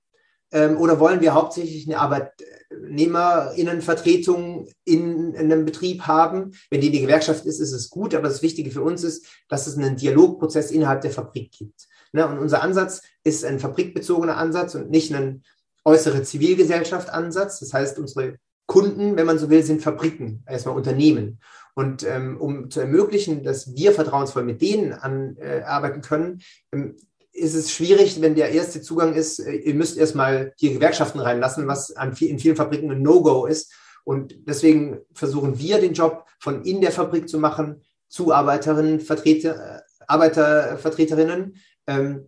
Ähm, 0.51 0.77
oder 0.77 0.99
wollen 0.99 1.21
wir 1.21 1.33
hauptsächlich 1.33 1.87
eine 1.87 1.99
Arbeitnehmerinnenvertretung 1.99 4.67
in, 4.85 5.33
in 5.33 5.51
einem 5.51 5.65
Betrieb 5.65 6.03
haben? 6.03 6.51
Wenn 6.69 6.81
die 6.81 6.91
die 6.91 7.01
Gewerkschaft 7.01 7.45
ist, 7.45 7.59
ist 7.59 7.71
es 7.71 7.89
gut, 7.89 8.13
aber 8.13 8.27
das 8.27 8.41
Wichtige 8.41 8.71
für 8.71 8.81
uns 8.81 9.03
ist, 9.03 9.25
dass 9.47 9.67
es 9.67 9.77
einen 9.77 9.95
Dialogprozess 9.95 10.71
innerhalb 10.71 11.01
der 11.01 11.11
Fabrik 11.11 11.51
gibt. 11.51 11.87
Ne? 12.11 12.27
Und 12.27 12.39
unser 12.39 12.61
Ansatz 12.61 13.01
ist 13.23 13.45
ein 13.45 13.59
fabrikbezogener 13.59 14.37
Ansatz 14.37 14.75
und 14.75 14.89
nicht 14.89 15.13
ein 15.13 15.43
äußere 15.85 16.23
Zivilgesellschaft-Ansatz. 16.23 17.59
Das 17.59 17.73
heißt, 17.73 17.99
unsere 17.99 18.37
Kunden, 18.65 19.17
wenn 19.17 19.25
man 19.25 19.39
so 19.39 19.49
will, 19.49 19.63
sind 19.63 19.81
Fabriken, 19.81 20.43
erstmal 20.47 20.75
Unternehmen. 20.75 21.39
Und 21.73 22.03
ähm, 22.03 22.39
um 22.39 22.69
zu 22.69 22.81
ermöglichen, 22.81 23.43
dass 23.43 23.75
wir 23.75 23.93
vertrauensvoll 23.93 24.43
mit 24.43 24.61
denen 24.61 24.93
an, 24.93 25.37
äh, 25.37 25.61
arbeiten 25.61 26.01
können, 26.01 26.41
ähm, 26.73 26.97
ist 27.33 27.55
es 27.55 27.71
schwierig, 27.71 28.21
wenn 28.21 28.35
der 28.35 28.51
erste 28.51 28.81
Zugang 28.81 29.13
ist, 29.13 29.39
äh, 29.39 29.53
ihr 29.53 29.73
müsst 29.73 29.97
erstmal 29.97 30.53
hier 30.57 30.73
Gewerkschaften 30.73 31.19
reinlassen, 31.19 31.67
was 31.67 31.95
an 31.95 32.15
in 32.19 32.39
vielen 32.39 32.55
Fabriken 32.55 32.91
ein 32.91 33.01
No-Go 33.01 33.45
ist. 33.45 33.73
Und 34.03 34.35
deswegen 34.47 34.99
versuchen 35.13 35.59
wir 35.59 35.79
den 35.79 35.93
Job 35.93 36.25
von 36.39 36.63
in 36.63 36.81
der 36.81 36.91
Fabrik 36.91 37.29
zu 37.29 37.39
machen 37.39 37.81
zu 38.07 38.33
Arbeiterinnen, 38.33 38.99
Vertreter, 38.99 39.77
äh, 39.77 39.81
Arbeitervertreterinnen 40.07 41.55
ähm, 41.87 42.27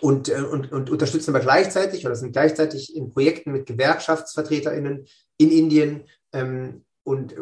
und, 0.00 0.28
äh, 0.28 0.42
und, 0.42 0.72
und 0.72 0.90
unterstützen 0.90 1.34
aber 1.34 1.42
gleichzeitig 1.42 2.04
oder 2.04 2.14
sind 2.14 2.32
gleichzeitig 2.32 2.94
in 2.94 3.10
Projekten 3.10 3.52
mit 3.52 3.66
GewerkschaftsvertreterInnen 3.66 5.06
in 5.38 5.50
Indien 5.50 6.04
ähm, 6.32 6.84
und 7.04 7.34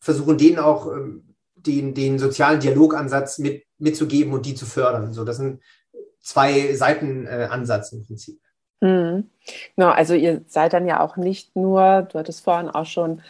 versuchen 0.00 0.36
denen 0.36 0.58
auch 0.58 0.92
ähm, 0.92 1.34
den, 1.54 1.94
den 1.94 2.18
sozialen 2.18 2.60
Dialogansatz 2.60 3.38
mit, 3.38 3.64
mitzugeben 3.78 4.32
und 4.32 4.46
die 4.46 4.54
zu 4.54 4.66
fördern. 4.66 5.12
So, 5.12 5.24
das 5.24 5.38
sind 5.38 5.62
zwei 6.26 6.74
Seiten 6.74 7.26
äh, 7.26 7.46
Ansatz 7.50 7.92
im 7.92 8.04
Prinzip. 8.04 8.40
Mhm. 8.80 9.30
Genau, 9.76 9.90
also 9.90 10.14
ihr 10.14 10.42
seid 10.48 10.72
dann 10.72 10.88
ja 10.88 11.00
auch 11.00 11.16
nicht 11.16 11.54
nur, 11.54 12.02
du 12.10 12.18
hattest 12.18 12.42
vorhin 12.42 12.68
auch 12.68 12.84
schon 12.84 13.22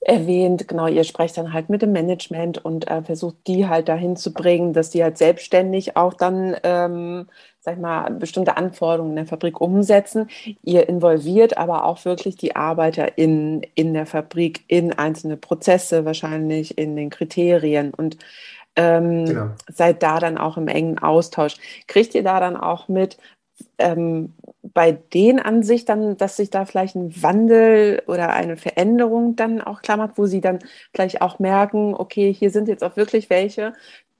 erwähnt, 0.00 0.68
genau, 0.68 0.86
ihr 0.86 1.04
sprecht 1.04 1.36
dann 1.38 1.52
halt 1.52 1.70
mit 1.70 1.82
dem 1.82 1.90
Management 1.90 2.64
und 2.64 2.86
äh, 2.86 3.02
versucht 3.02 3.36
die 3.46 3.66
halt 3.66 3.88
dahin 3.88 4.14
zu 4.14 4.32
bringen, 4.32 4.72
dass 4.72 4.90
die 4.90 5.02
halt 5.02 5.18
selbstständig 5.18 5.96
auch 5.96 6.14
dann, 6.14 6.54
ähm, 6.62 7.26
sag 7.60 7.74
ich 7.74 7.80
mal, 7.80 8.08
bestimmte 8.10 8.56
Anforderungen 8.56 9.12
in 9.12 9.16
der 9.16 9.26
Fabrik 9.26 9.60
umsetzen. 9.60 10.28
Ihr 10.62 10.88
involviert 10.88 11.56
aber 11.56 11.84
auch 11.84 12.04
wirklich 12.04 12.36
die 12.36 12.54
Arbeiter 12.54 13.18
in, 13.18 13.62
in 13.74 13.92
der 13.94 14.06
Fabrik, 14.06 14.62
in 14.68 14.92
einzelne 14.92 15.36
Prozesse, 15.36 16.04
wahrscheinlich 16.04 16.78
in 16.78 16.94
den 16.94 17.10
Kriterien 17.10 17.92
und 17.92 18.18
ähm, 18.78 19.24
genau. 19.26 19.50
Seid 19.68 20.02
da 20.04 20.20
dann 20.20 20.38
auch 20.38 20.56
im 20.56 20.68
engen 20.68 20.98
Austausch. 21.00 21.56
Kriegt 21.88 22.14
ihr 22.14 22.22
da 22.22 22.38
dann 22.38 22.56
auch 22.56 22.86
mit, 22.86 23.18
ähm, 23.78 24.34
bei 24.62 24.92
denen 24.92 25.40
an 25.40 25.64
sich 25.64 25.84
dann, 25.84 26.16
dass 26.16 26.36
sich 26.36 26.50
da 26.50 26.64
vielleicht 26.64 26.94
ein 26.94 27.20
Wandel 27.20 28.02
oder 28.06 28.32
eine 28.32 28.56
Veränderung 28.56 29.34
dann 29.34 29.60
auch 29.60 29.82
klammert, 29.82 30.12
wo 30.16 30.26
sie 30.26 30.40
dann 30.40 30.60
vielleicht 30.94 31.22
auch 31.22 31.40
merken, 31.40 31.94
okay, 31.94 32.32
hier 32.32 32.50
sind 32.52 32.68
jetzt 32.68 32.84
auch 32.84 32.96
wirklich 32.96 33.30
welche, 33.30 33.72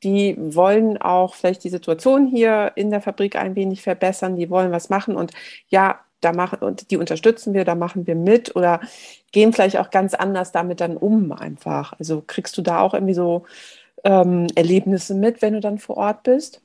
die 0.02 0.36
wollen 0.38 1.00
auch 1.00 1.34
vielleicht 1.34 1.62
die 1.62 1.70
Situation 1.70 2.26
hier 2.26 2.72
in 2.74 2.90
der 2.90 3.00
Fabrik 3.00 3.36
ein 3.36 3.54
wenig 3.54 3.82
verbessern, 3.82 4.36
die 4.36 4.50
wollen 4.50 4.72
was 4.72 4.90
machen 4.90 5.14
und 5.14 5.32
ja, 5.68 6.00
da 6.20 6.32
machen 6.32 6.58
und 6.60 6.90
die 6.90 6.96
unterstützen 6.96 7.54
wir, 7.54 7.64
da 7.64 7.76
machen 7.76 8.08
wir 8.08 8.16
mit 8.16 8.56
oder 8.56 8.80
gehen 9.30 9.52
vielleicht 9.52 9.76
auch 9.76 9.90
ganz 9.90 10.14
anders 10.14 10.50
damit 10.50 10.80
dann 10.80 10.96
um 10.96 11.30
einfach. 11.30 11.92
Also 11.98 12.24
kriegst 12.26 12.58
du 12.58 12.62
da 12.62 12.80
auch 12.80 12.92
irgendwie 12.94 13.14
so 13.14 13.44
ähm, 14.04 14.46
Erlebnisse 14.54 15.14
mit, 15.14 15.42
wenn 15.42 15.54
du 15.54 15.60
dann 15.60 15.78
vor 15.78 15.96
Ort 15.96 16.22
bist? 16.22 16.60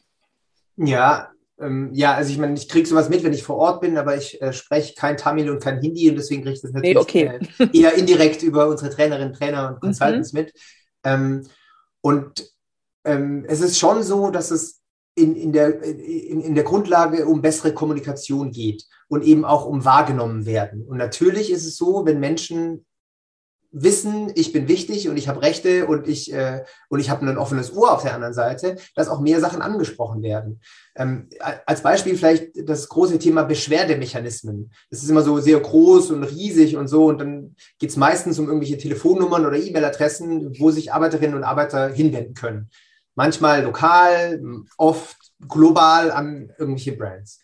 Ja, 0.78 1.30
ähm, 1.60 1.90
ja, 1.94 2.14
also 2.14 2.32
ich 2.32 2.38
meine, 2.38 2.56
ich 2.56 2.68
kriege 2.68 2.88
sowas 2.88 3.10
mit, 3.10 3.24
wenn 3.24 3.34
ich 3.34 3.44
vor 3.44 3.58
Ort 3.58 3.82
bin, 3.82 3.98
aber 3.98 4.18
ich 4.18 4.42
äh, 4.42 4.54
spreche 4.54 4.96
kein 4.96 5.18
Tamil 5.18 5.50
und 5.50 5.62
kein 5.62 5.82
Hindi 5.82 6.10
und 6.10 6.16
deswegen 6.16 6.42
kriege 6.44 6.56
ich 6.56 6.62
das 6.62 6.72
natürlich 6.72 6.96
nee, 6.96 7.02
okay. 7.02 7.40
äh, 7.60 7.68
eher 7.78 7.94
indirekt 7.94 8.44
über 8.44 8.68
unsere 8.68 8.90
Trainerinnen, 8.90 9.34
Trainer 9.34 9.70
und 9.70 9.82
Consultants 9.82 10.34
mhm. 10.34 10.40
mit. 10.40 10.54
Ähm, 11.04 11.44
Und 12.06 12.52
ähm, 13.06 13.46
es 13.48 13.62
ist 13.62 13.80
schon 13.80 14.04
so, 14.04 14.30
dass 14.30 14.52
es 14.52 14.82
in, 15.16 15.36
in, 15.36 15.54
der, 15.54 15.82
in, 15.84 16.42
in 16.42 16.54
der 16.56 16.66
Grundlage 16.66 17.26
um 17.26 17.42
bessere 17.42 17.74
Kommunikation 17.74 18.52
geht 18.52 18.84
und 19.08 19.24
eben 19.24 19.46
auch 19.46 19.66
um 19.66 19.86
wahrgenommen 19.86 20.46
werden. 20.46 20.86
Und 20.86 20.98
natürlich 20.98 21.50
ist 21.50 21.66
es 21.66 21.78
so, 21.78 22.06
wenn 22.06 22.20
Menschen 22.20 22.86
wissen, 23.74 24.32
ich 24.36 24.54
bin 24.54 24.68
wichtig 24.68 25.10
und 25.10 25.18
ich 25.18 25.28
habe 25.28 25.42
Rechte 25.42 25.88
und 25.88 26.08
ich, 26.08 26.32
äh, 26.32 26.64
ich 26.96 27.10
habe 27.10 27.28
ein 27.28 27.38
offenes 27.38 27.76
Ohr 27.76 27.92
auf 27.92 28.04
der 28.04 28.14
anderen 28.14 28.34
Seite, 28.34 28.78
dass 28.96 29.10
auch 29.10 29.20
mehr 29.20 29.40
Sachen 29.40 29.62
angesprochen 29.62 30.22
werden. 30.22 30.62
Ähm, 30.96 31.28
als 31.66 31.82
Beispiel 31.82 32.16
vielleicht 32.16 32.52
das 32.70 32.88
große 32.88 33.18
Thema 33.18 33.44
Beschwerdemechanismen. 33.44 34.72
Das 34.92 35.02
ist 35.02 35.10
immer 35.10 35.24
so 35.24 35.40
sehr 35.40 35.60
groß 35.60 36.12
und 36.12 36.24
riesig 36.24 36.78
und 36.78 36.88
so 36.88 37.08
und 37.08 37.20
dann 37.20 37.56
geht 37.80 37.90
es 37.90 37.98
meistens 37.98 38.38
um 38.38 38.46
irgendwelche 38.46 38.78
Telefonnummern 38.78 39.46
oder 39.46 39.58
E-Mail-Adressen, 39.58 40.60
wo 40.60 40.70
sich 40.70 40.94
Arbeiterinnen 40.94 41.36
und 41.36 41.44
Arbeiter 41.44 41.90
hinwenden 41.90 42.36
können. 42.36 42.70
Manchmal 43.16 43.64
lokal, 43.64 44.42
oft 44.78 45.18
global 45.48 46.12
an 46.12 46.52
irgendwelche 46.60 46.94
Brands. 46.94 47.42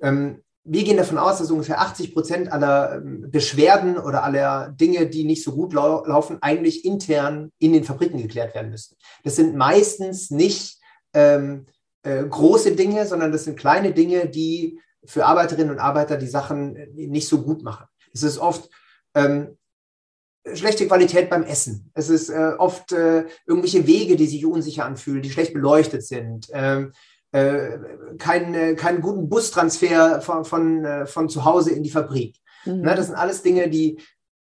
Ähm, 0.00 0.42
wir 0.64 0.84
gehen 0.84 0.96
davon 0.96 1.18
aus, 1.18 1.38
dass 1.38 1.50
ungefähr 1.50 1.80
80 1.80 2.14
Prozent 2.14 2.52
aller 2.52 2.96
ähm, 2.96 3.30
Beschwerden 3.30 3.98
oder 3.98 4.22
aller 4.22 4.68
Dinge, 4.70 5.06
die 5.06 5.24
nicht 5.24 5.42
so 5.42 5.52
gut 5.52 5.72
lau 5.72 6.04
laufen, 6.04 6.38
eigentlich 6.40 6.84
intern 6.84 7.50
in 7.58 7.72
den 7.72 7.84
Fabriken 7.84 8.20
geklärt 8.20 8.54
werden 8.54 8.70
müssen. 8.70 8.96
Das 9.24 9.36
sind 9.36 9.56
meistens 9.56 10.30
nicht 10.30 10.78
ähm, 11.14 11.66
äh, 12.02 12.24
große 12.24 12.76
Dinge, 12.76 13.06
sondern 13.06 13.32
das 13.32 13.44
sind 13.44 13.58
kleine 13.58 13.92
Dinge, 13.92 14.28
die 14.28 14.80
für 15.04 15.26
Arbeiterinnen 15.26 15.72
und 15.72 15.80
Arbeiter 15.80 16.16
die 16.16 16.28
Sachen 16.28 16.74
nicht 16.94 17.28
so 17.28 17.42
gut 17.42 17.64
machen. 17.64 17.86
Es 18.14 18.22
ist 18.22 18.38
oft 18.38 18.70
ähm, 19.14 19.56
schlechte 20.54 20.86
Qualität 20.86 21.28
beim 21.28 21.42
Essen. 21.42 21.90
Es 21.94 22.08
ist 22.08 22.28
äh, 22.28 22.52
oft 22.58 22.92
äh, 22.92 23.26
irgendwelche 23.46 23.86
Wege, 23.86 24.14
die 24.14 24.26
sich 24.26 24.46
unsicher 24.46 24.84
anfühlen, 24.84 25.22
die 25.22 25.30
schlecht 25.30 25.54
beleuchtet 25.54 26.04
sind. 26.04 26.48
Ähm, 26.52 26.92
äh, 27.32 27.78
keinen, 28.18 28.76
keinen 28.76 29.00
guten 29.00 29.28
Bustransfer 29.28 30.20
von, 30.20 30.44
von, 30.44 30.84
äh, 30.84 31.06
von 31.06 31.28
zu 31.28 31.44
Hause 31.44 31.72
in 31.72 31.82
die 31.82 31.90
Fabrik. 31.90 32.36
Mhm. 32.64 32.82
Ne, 32.82 32.94
das 32.94 33.06
sind 33.06 33.16
alles 33.16 33.42
Dinge, 33.42 33.68
die 33.68 33.98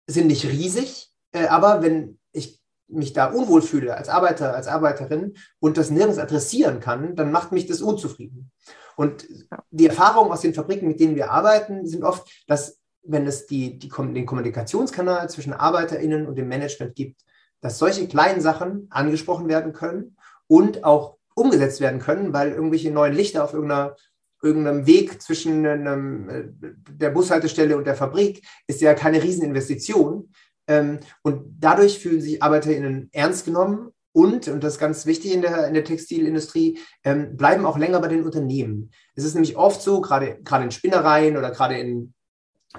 sind 0.07 0.27
nicht 0.27 0.45
riesig, 0.45 1.11
äh, 1.33 1.47
aber 1.47 1.83
wenn 1.83 2.19
ich 2.33 2.61
mich 2.89 3.13
da 3.13 3.27
unwohl 3.27 3.63
fühle 3.63 3.97
als 3.97 4.09
Arbeiter, 4.09 4.55
als 4.55 4.67
Arbeiterin 4.67 5.35
und 5.61 5.77
das 5.77 5.91
nirgends 5.91 6.19
adressieren 6.19 6.81
kann, 6.81 7.15
dann 7.15 7.31
macht 7.31 7.53
mich 7.53 7.67
das 7.67 7.81
unzufrieden. 7.81 8.51
Und 8.97 9.27
die 9.71 9.87
Erfahrungen 9.87 10.33
aus 10.33 10.41
den 10.41 10.55
Fabriken, 10.55 10.89
mit 10.89 11.01
denen 11.01 11.15
wir 11.15 11.31
arbeiten, 11.31 11.87
sind 11.87 12.03
oft, 12.03 12.29
dass 12.49 12.79
wenn 13.03 13.27
es 13.27 13.47
die, 13.47 13.79
die, 13.79 13.89
den 13.89 14.27
Kommunikationskanal 14.27 15.31
zwischen 15.31 15.53
ArbeiterInnen 15.53 16.27
und 16.27 16.37
dem 16.37 16.49
Management 16.49 16.95
gibt, 16.97 17.23
dass 17.61 17.79
solche 17.79 18.09
kleinen 18.09 18.41
Sachen 18.41 18.89
angesprochen 18.91 19.49
werden 19.49 19.73
können 19.73 20.17
und 20.49 20.85
auch 20.85 21.17
umgesetzt 21.41 21.81
werden 21.81 22.01
können, 22.01 22.33
weil 22.33 22.53
irgendwelche 22.53 22.91
neuen 22.91 23.15
Lichter 23.15 23.45
auf 23.45 23.55
irgendeiner, 23.55 23.97
irgendeinem 24.43 24.87
Weg 24.87 25.21
zwischen 25.23 25.67
einem, 25.67 26.29
äh, 26.29 26.45
der 26.91 27.11
Bushaltestelle 27.11 27.77
und 27.77 27.87
der 27.87 27.97
Fabrik 27.97 28.47
ist 28.67 28.81
ja 28.81 28.95
keine 28.95 29.23
Rieseninvestition. 29.23 30.33
Ähm, 30.69 31.01
und 31.23 31.57
dadurch 31.59 31.99
fühlen 31.99 32.21
sich 32.21 32.43
ArbeiterInnen 32.43 33.09
ernst 33.13 33.45
genommen 33.45 33.93
und, 34.13 34.49
und 34.49 34.65
das 34.65 34.75
ist 34.75 34.81
ganz 34.81 35.07
wichtig 35.07 35.33
in 35.33 35.43
der, 35.43 35.69
in 35.69 35.75
der 35.75 35.85
Textilindustrie, 35.85 36.79
ähm, 37.05 37.37
bleiben 37.37 37.65
auch 37.65 37.79
länger 37.79 38.01
bei 38.01 38.09
den 38.09 38.25
Unternehmen. 38.25 38.91
Es 39.15 39.25
ist 39.25 39.35
nämlich 39.35 39.57
oft 39.57 39.81
so, 39.81 40.01
gerade, 40.01 40.39
in 40.63 40.71
Spinnereien 40.71 41.37
oder 41.37 41.51
gerade 41.51 41.79
in, 41.79 42.15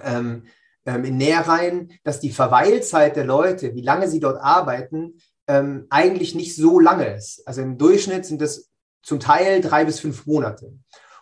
ähm, 0.03 0.43
ähm 0.85 1.05
in 1.05 1.17
Nähereien, 1.17 1.93
dass 2.03 2.19
die 2.19 2.31
Verweilzeit 2.31 3.15
der 3.15 3.25
Leute, 3.25 3.73
wie 3.75 3.81
lange 3.81 4.09
sie 4.09 4.19
dort 4.19 4.41
arbeiten, 4.41 5.15
ähm, 5.47 5.87
eigentlich 5.89 6.35
nicht 6.35 6.55
so 6.55 6.79
lange 6.79 7.13
ist. 7.15 7.47
Also 7.47 7.61
im 7.61 7.77
Durchschnitt 7.77 8.25
sind 8.25 8.41
das 8.41 8.69
zum 9.03 9.19
Teil 9.19 9.61
drei 9.61 9.85
bis 9.85 9.99
fünf 9.99 10.25
Monate. 10.25 10.73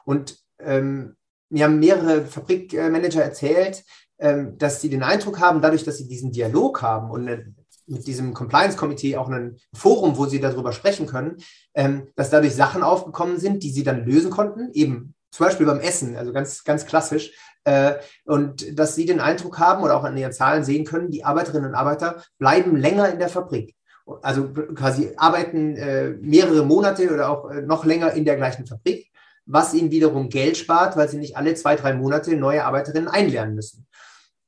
Und 0.05 0.37
ähm, 0.59 1.15
mir 1.49 1.65
haben 1.65 1.79
mehrere 1.79 2.25
Fabrikmanager 2.25 3.23
erzählt, 3.23 3.83
ähm, 4.19 4.57
dass 4.57 4.81
sie 4.81 4.89
den 4.89 5.03
Eindruck 5.03 5.39
haben, 5.39 5.61
dadurch, 5.61 5.83
dass 5.83 5.97
sie 5.97 6.07
diesen 6.07 6.31
Dialog 6.31 6.81
haben 6.81 7.09
und 7.09 7.27
eine, 7.27 7.53
mit 7.87 8.05
diesem 8.05 8.33
Compliance-Komitee 8.33 9.17
auch 9.17 9.29
ein 9.29 9.57
Forum, 9.73 10.17
wo 10.17 10.25
sie 10.25 10.39
darüber 10.39 10.73
sprechen 10.73 11.07
können, 11.07 11.37
ähm, 11.73 12.09
dass 12.15 12.29
dadurch 12.29 12.53
Sachen 12.53 12.83
aufgekommen 12.83 13.39
sind, 13.39 13.63
die 13.63 13.71
sie 13.71 13.83
dann 13.83 14.05
lösen 14.05 14.29
konnten, 14.29 14.71
eben 14.73 15.15
zum 15.31 15.45
Beispiel 15.45 15.65
beim 15.65 15.79
Essen, 15.79 16.15
also 16.15 16.33
ganz, 16.33 16.63
ganz 16.63 16.85
klassisch, 16.85 17.31
äh, 17.63 17.95
und 18.25 18.77
dass 18.77 18.95
sie 18.95 19.05
den 19.05 19.19
Eindruck 19.19 19.59
haben 19.59 19.83
oder 19.83 19.95
auch 19.95 20.03
an 20.03 20.17
ihren 20.17 20.33
Zahlen 20.33 20.63
sehen 20.63 20.85
können, 20.85 21.11
die 21.11 21.23
Arbeiterinnen 21.23 21.69
und 21.69 21.75
Arbeiter 21.75 22.23
bleiben 22.37 22.75
länger 22.75 23.09
in 23.09 23.19
der 23.19 23.29
Fabrik 23.29 23.75
also 24.21 24.49
quasi 24.75 25.11
arbeiten 25.17 25.75
äh, 25.75 26.09
mehrere 26.21 26.65
Monate 26.65 27.13
oder 27.13 27.29
auch 27.29 27.49
äh, 27.49 27.61
noch 27.61 27.85
länger 27.85 28.13
in 28.13 28.25
der 28.25 28.35
gleichen 28.35 28.65
Fabrik, 28.65 29.09
was 29.45 29.73
ihnen 29.73 29.91
wiederum 29.91 30.29
Geld 30.29 30.57
spart, 30.57 30.97
weil 30.97 31.09
sie 31.09 31.17
nicht 31.17 31.37
alle 31.37 31.53
zwei, 31.55 31.75
drei 31.75 31.93
Monate 31.93 32.35
neue 32.35 32.65
Arbeiterinnen 32.65 33.07
einlernen 33.07 33.55
müssen. 33.55 33.87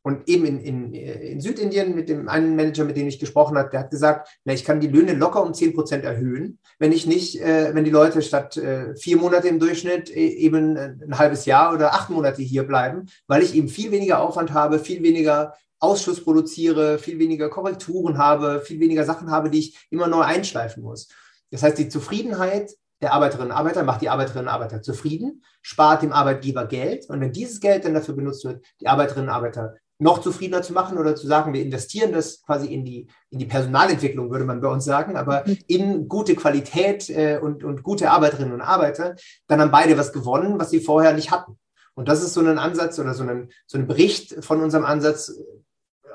Und 0.04 0.28
eben 0.28 0.46
in, 0.46 0.60
in, 0.60 0.94
in 0.94 1.42
Südindien 1.42 1.94
mit 1.94 2.10
dem 2.10 2.28
einen 2.28 2.56
Manager, 2.56 2.86
mit 2.86 2.98
dem 2.98 3.08
ich 3.08 3.20
gesprochen 3.20 3.58
habe, 3.58 3.70
der 3.70 3.82
hat 3.82 3.92
gesagt, 3.92 4.30
na, 4.46 4.54
ich 4.54 4.66
kann 4.66 4.80
die 4.80 4.88
Löhne 4.88 5.14
locker 5.14 5.44
um 5.44 5.54
zehn 5.54 5.76
Prozent 5.76 6.04
erhöhen, 6.04 6.58
wenn 6.80 6.92
ich 6.92 7.06
nicht, 7.06 7.40
äh, 7.40 7.76
wenn 7.76 7.84
die 7.84 7.92
Leute 7.92 8.24
statt 8.24 8.58
äh, 8.58 8.96
vier 8.96 9.18
Monate 9.18 9.48
im 9.48 9.60
Durchschnitt 9.60 10.10
äh, 10.10 10.20
eben 10.20 10.76
ein 10.76 11.20
halbes 11.20 11.46
Jahr 11.46 11.74
oder 11.74 11.94
acht 11.94 12.10
Monate 12.10 12.42
hier 12.42 12.64
bleiben, 12.64 13.06
weil 13.28 13.44
ich 13.44 13.54
eben 13.54 13.70
viel 13.70 13.92
weniger 13.92 14.22
Aufwand 14.22 14.54
habe, 14.54 14.80
viel 14.80 15.04
weniger 15.04 15.54
Ausschuss 15.82 16.24
produziere, 16.24 17.00
viel 17.00 17.20
weniger 17.20 17.50
Korrekturen 17.50 18.18
habe, 18.18 18.62
viel 18.62 18.80
weniger 18.80 19.04
Sachen 19.04 19.32
habe, 19.32 19.50
die 19.50 19.60
ich 19.60 19.88
immer 19.90 20.08
neu 20.08 20.22
einschleifen 20.22 20.84
muss. 20.84 21.10
Das 21.50 21.64
heißt, 21.64 21.78
die 21.78 21.90
Zufriedenheit 21.90 22.72
der 23.02 23.14
Arbeiterinnen 23.14 23.52
und 23.52 23.58
Arbeiter 23.58 23.84
macht 23.84 24.02
die 24.02 24.10
Arbeiterinnen 24.10 24.48
und 24.48 24.54
Arbeiter 24.54 24.82
zufrieden, 24.82 25.44
spart 25.62 26.04
dem 26.04 26.14
Arbeitgeber 26.14 26.66
Geld. 26.68 27.10
Und 27.10 27.20
wenn 27.20 27.34
dieses 27.34 27.60
Geld 27.60 27.84
dann 27.84 27.96
dafür 27.96 28.16
benutzt 28.16 28.46
wird, 28.46 28.64
die 28.80 28.88
Arbeiterinnen 28.88 29.30
und 29.30 29.36
Arbeiter 29.36 29.76
noch 29.98 30.20
zufriedener 30.20 30.64
zu 30.64 30.74
machen 30.74 30.98
oder 30.98 31.16
zu 31.16 31.28
sagen, 31.28 31.54
wir 31.54 31.62
investieren 31.62 32.12
das 32.12 32.42
quasi 32.42 32.74
in 32.74 32.86
die, 32.86 33.08
in 33.30 33.38
die 33.38 33.46
Personalentwicklung, 33.46 34.32
würde 34.32 34.46
man 34.46 34.60
bei 34.60 34.68
uns 34.68 34.84
sagen, 34.84 35.16
aber 35.16 35.44
mhm. 35.46 35.58
in 35.68 36.08
gute 36.08 36.36
Qualität 36.36 37.10
äh, 37.10 37.40
und, 37.40 37.64
und 37.64 37.84
gute 37.84 38.10
Arbeiterinnen 38.10 38.54
und 38.54 38.62
Arbeiter, 38.62 39.16
dann 39.48 39.62
haben 39.62 39.72
beide 39.72 39.98
was 39.98 40.12
gewonnen, 40.12 40.60
was 40.60 40.72
sie 40.72 40.80
vorher 40.80 41.14
nicht 41.14 41.30
hatten. 41.30 41.60
Und 41.94 42.08
das 42.08 42.24
ist 42.24 42.34
so 42.34 42.42
ein 42.42 42.58
Ansatz 42.58 42.98
oder 42.98 43.14
so 43.14 43.24
ein, 43.24 43.52
so 43.68 43.78
ein 43.78 43.86
Bericht 43.86 44.44
von 44.44 44.62
unserem 44.62 44.86
Ansatz, 44.86 45.40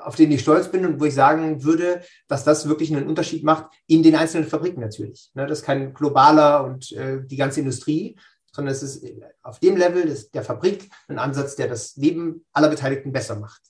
auf 0.03 0.15
den 0.15 0.31
ich 0.31 0.41
stolz 0.41 0.69
bin 0.69 0.85
und 0.85 0.99
wo 0.99 1.05
ich 1.05 1.13
sagen 1.13 1.63
würde, 1.63 2.01
dass 2.27 2.43
das 2.43 2.67
wirklich 2.67 2.95
einen 2.95 3.07
Unterschied 3.07 3.43
macht 3.43 3.71
in 3.87 4.03
den 4.03 4.15
einzelnen 4.15 4.47
Fabriken 4.47 4.81
natürlich. 4.81 5.31
Ne, 5.33 5.45
das 5.45 5.59
ist 5.59 5.65
kein 5.65 5.93
globaler 5.93 6.63
und 6.63 6.91
äh, 6.91 7.19
die 7.23 7.37
ganze 7.37 7.59
Industrie, 7.59 8.17
sondern 8.51 8.73
es 8.73 8.83
ist 8.83 9.05
auf 9.43 9.59
dem 9.59 9.77
Level 9.77 10.17
der 10.33 10.43
Fabrik 10.43 10.89
ein 11.07 11.19
Ansatz, 11.19 11.55
der 11.55 11.67
das 11.67 11.95
Leben 11.95 12.45
aller 12.53 12.69
Beteiligten 12.69 13.11
besser 13.11 13.35
macht. 13.35 13.61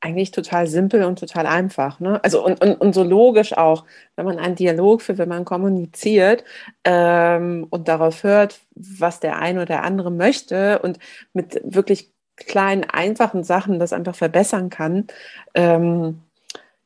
Eigentlich 0.00 0.32
total 0.32 0.66
simpel 0.66 1.02
und 1.04 1.18
total 1.18 1.46
einfach. 1.46 1.98
Ne? 1.98 2.22
Also 2.22 2.44
und, 2.44 2.62
und, 2.62 2.78
und 2.78 2.94
so 2.94 3.02
logisch 3.02 3.56
auch, 3.56 3.86
wenn 4.16 4.26
man 4.26 4.38
einen 4.38 4.54
Dialog 4.54 5.00
führt, 5.00 5.16
wenn 5.16 5.30
man 5.30 5.46
kommuniziert 5.46 6.44
ähm, 6.84 7.66
und 7.70 7.88
darauf 7.88 8.22
hört, 8.22 8.60
was 8.74 9.20
der 9.20 9.38
eine 9.38 9.60
oder 9.60 9.66
der 9.66 9.82
andere 9.82 10.10
möchte 10.10 10.80
und 10.80 10.98
mit 11.32 11.58
wirklich 11.64 12.13
kleinen, 12.36 12.84
einfachen 12.84 13.44
Sachen 13.44 13.78
das 13.78 13.92
einfach 13.92 14.14
verbessern 14.14 14.70
kann. 14.70 15.06
Ähm, 15.54 16.20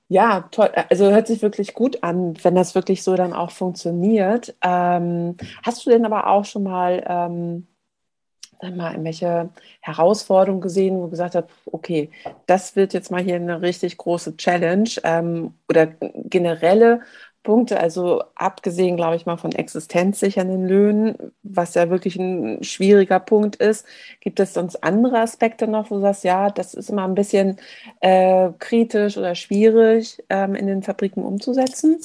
ja, 0.09 0.49
toll. 0.51 0.71
Also 0.89 1.11
hört 1.11 1.27
sich 1.27 1.43
wirklich 1.43 1.75
gut 1.75 2.03
an, 2.03 2.35
wenn 2.43 2.55
das 2.55 2.75
wirklich 2.75 3.03
so 3.03 3.15
dann 3.15 3.35
auch 3.35 3.51
funktioniert. 3.51 4.55
Ähm, 4.63 5.37
hast 5.63 5.85
du 5.85 5.91
denn 5.91 6.07
aber 6.07 6.29
auch 6.29 6.47
schon 6.47 6.63
mal, 6.63 7.05
ähm, 7.07 7.67
sag 8.61 8.75
mal, 8.75 8.93
irgendwelche 8.93 9.51
Herausforderungen 9.81 10.63
gesehen, 10.63 10.97
wo 10.97 11.05
du 11.05 11.11
gesagt 11.11 11.35
hast, 11.35 11.49
okay, 11.67 12.11
das 12.47 12.75
wird 12.75 12.95
jetzt 12.95 13.11
mal 13.11 13.23
hier 13.23 13.37
eine 13.37 13.61
richtig 13.61 13.99
große 13.99 14.37
Challenge 14.39 14.89
ähm, 15.05 15.55
oder 15.69 15.87
generelle 15.87 17.03
Punkte, 17.49 17.81
also 17.81 18.25
abgesehen, 18.35 18.99
glaube 18.99 19.17
ich 19.17 19.25
mal, 19.25 19.39
von 19.39 19.53
existenzsichernden 19.53 20.69
Löhnen, 20.69 21.33
was 21.43 21.73
ja 21.73 21.89
wirklich 21.89 22.17
ein 22.17 22.63
schwieriger 22.63 23.21
Punkt 23.21 23.57
ist, 23.57 23.87
gibt 24.21 24.39
es 24.39 24.53
sonst 24.53 24.85
andere 24.85 25.21
Aspekte 25.21 25.67
noch, 25.67 25.91
wo 25.91 25.95
du 25.95 26.03
sagst, 26.03 26.25
ja, 26.25 26.51
das 26.51 26.75
ist 26.75 26.91
immer 26.91 27.09
ein 27.09 27.15
bisschen 27.15 27.57
äh, 28.01 28.51
kritisch 28.59 29.17
oder 29.17 29.35
schwierig 29.35 30.23
ähm, 30.29 30.55
in 30.55 30.67
den 30.67 30.83
Fabriken 30.83 31.25
umzusetzen? 31.25 31.99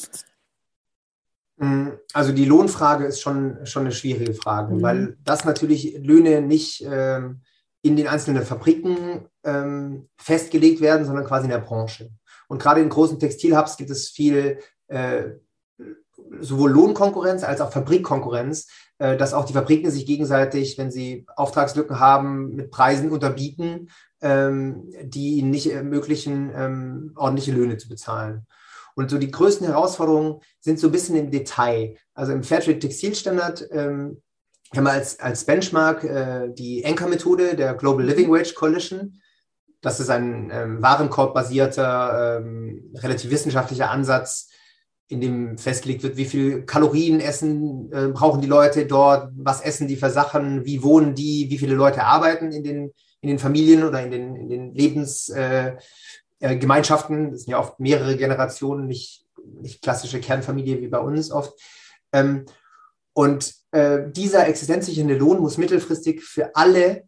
Mm, 1.57 1.89
also 2.13 2.31
die 2.31 2.45
Lohnfrage 2.45 3.03
ist 3.03 3.19
schon, 3.19 3.65
schon 3.65 3.83
eine 3.83 3.91
schwierige 3.91 4.33
Frage, 4.33 4.75
mhm. 4.75 4.81
weil 4.81 5.17
das 5.25 5.43
natürlich 5.43 5.97
Löhne 5.99 6.41
nicht 6.41 6.87
ähm, 6.89 7.41
in 7.81 7.97
den 7.97 8.07
einzelnen 8.07 8.43
Fabriken 8.43 9.27
ähm, 9.43 10.07
festgelegt 10.15 10.79
werden, 10.79 11.05
sondern 11.05 11.25
quasi 11.25 11.47
in 11.47 11.51
der 11.51 11.59
Branche. 11.59 12.11
Und 12.47 12.61
gerade 12.61 12.79
in 12.79 12.87
großen 12.87 13.19
Textilhubs 13.19 13.75
gibt 13.75 13.89
es 13.89 14.09
viel 14.09 14.59
äh, 14.93 15.39
sowohl 16.39 16.71
Lohnkonkurrenz 16.71 17.43
als 17.43 17.61
auch 17.61 17.71
Fabrikkonkurrenz, 17.71 18.67
äh, 18.99 19.17
dass 19.17 19.33
auch 19.33 19.45
die 19.45 19.53
Fabriken 19.53 19.91
sich 19.91 20.05
gegenseitig, 20.05 20.77
wenn 20.77 20.91
sie 20.91 21.25
Auftragslücken 21.35 21.99
haben, 21.99 22.55
mit 22.55 22.71
Preisen 22.71 23.11
unterbieten, 23.11 23.89
ähm, 24.21 24.89
die 25.03 25.35
ihnen 25.35 25.49
nicht 25.49 25.71
ermöglichen, 25.71 26.51
ähm, 26.55 27.13
ordentliche 27.15 27.51
Löhne 27.51 27.77
zu 27.77 27.89
bezahlen. 27.89 28.45
Und 28.95 29.09
so 29.09 29.17
die 29.17 29.31
größten 29.31 29.65
Herausforderungen 29.65 30.41
sind 30.59 30.79
so 30.79 30.87
ein 30.87 30.91
bisschen 30.91 31.15
im 31.15 31.31
Detail. 31.31 31.95
Also 32.13 32.31
im 32.31 32.43
Fairtrade 32.43 32.77
Textilstandard 32.77 33.67
ähm, 33.71 34.21
haben 34.75 34.83
wir 34.83 34.91
als, 34.91 35.19
als 35.19 35.45
Benchmark 35.45 36.03
äh, 36.03 36.49
die 36.53 36.85
Anchor-Methode 36.85 37.55
der 37.55 37.73
Global 37.73 38.05
Living 38.05 38.31
Wage 38.31 38.53
Coalition. 38.53 39.19
Das 39.81 39.99
ist 39.99 40.09
ein 40.09 40.51
ähm, 40.53 40.81
Warenkorb-basierter, 40.81 42.37
ähm, 42.37 42.93
relativ 42.95 43.31
wissenschaftlicher 43.31 43.89
Ansatz, 43.89 44.49
in 45.07 45.21
dem 45.21 45.57
festgelegt 45.57 46.03
wird, 46.03 46.17
wie 46.17 46.25
viel 46.25 46.63
Kalorien 46.63 47.19
essen 47.19 47.91
äh, 47.91 48.07
brauchen 48.07 48.41
die 48.41 48.47
Leute 48.47 48.85
dort, 48.85 49.31
was 49.35 49.61
essen 49.61 49.87
die 49.87 49.95
für 49.95 50.09
Sachen, 50.09 50.65
wie 50.65 50.81
wohnen 50.81 51.13
die, 51.13 51.47
wie 51.49 51.57
viele 51.57 51.75
Leute 51.75 52.03
arbeiten 52.03 52.51
in 52.51 52.63
den, 52.63 52.91
in 53.21 53.29
den 53.29 53.39
Familien 53.39 53.83
oder 53.83 54.03
in 54.03 54.11
den, 54.11 54.35
in 54.35 54.49
den 54.49 54.73
Lebensgemeinschaften. 54.73 57.17
Äh, 57.17 57.27
äh, 57.27 57.31
das 57.31 57.41
sind 57.41 57.51
ja 57.51 57.59
oft 57.59 57.79
mehrere 57.79 58.17
Generationen, 58.17 58.87
nicht, 58.87 59.25
nicht 59.61 59.81
klassische 59.81 60.19
Kernfamilie 60.19 60.81
wie 60.81 60.87
bei 60.87 60.99
uns 60.99 61.31
oft. 61.31 61.53
Ähm, 62.11 62.45
und 63.13 63.53
äh, 63.71 64.09
dieser 64.09 64.47
existenzsichernde 64.47 65.17
Lohn 65.17 65.39
muss 65.39 65.57
mittelfristig 65.57 66.23
für 66.23 66.55
alle, 66.55 67.03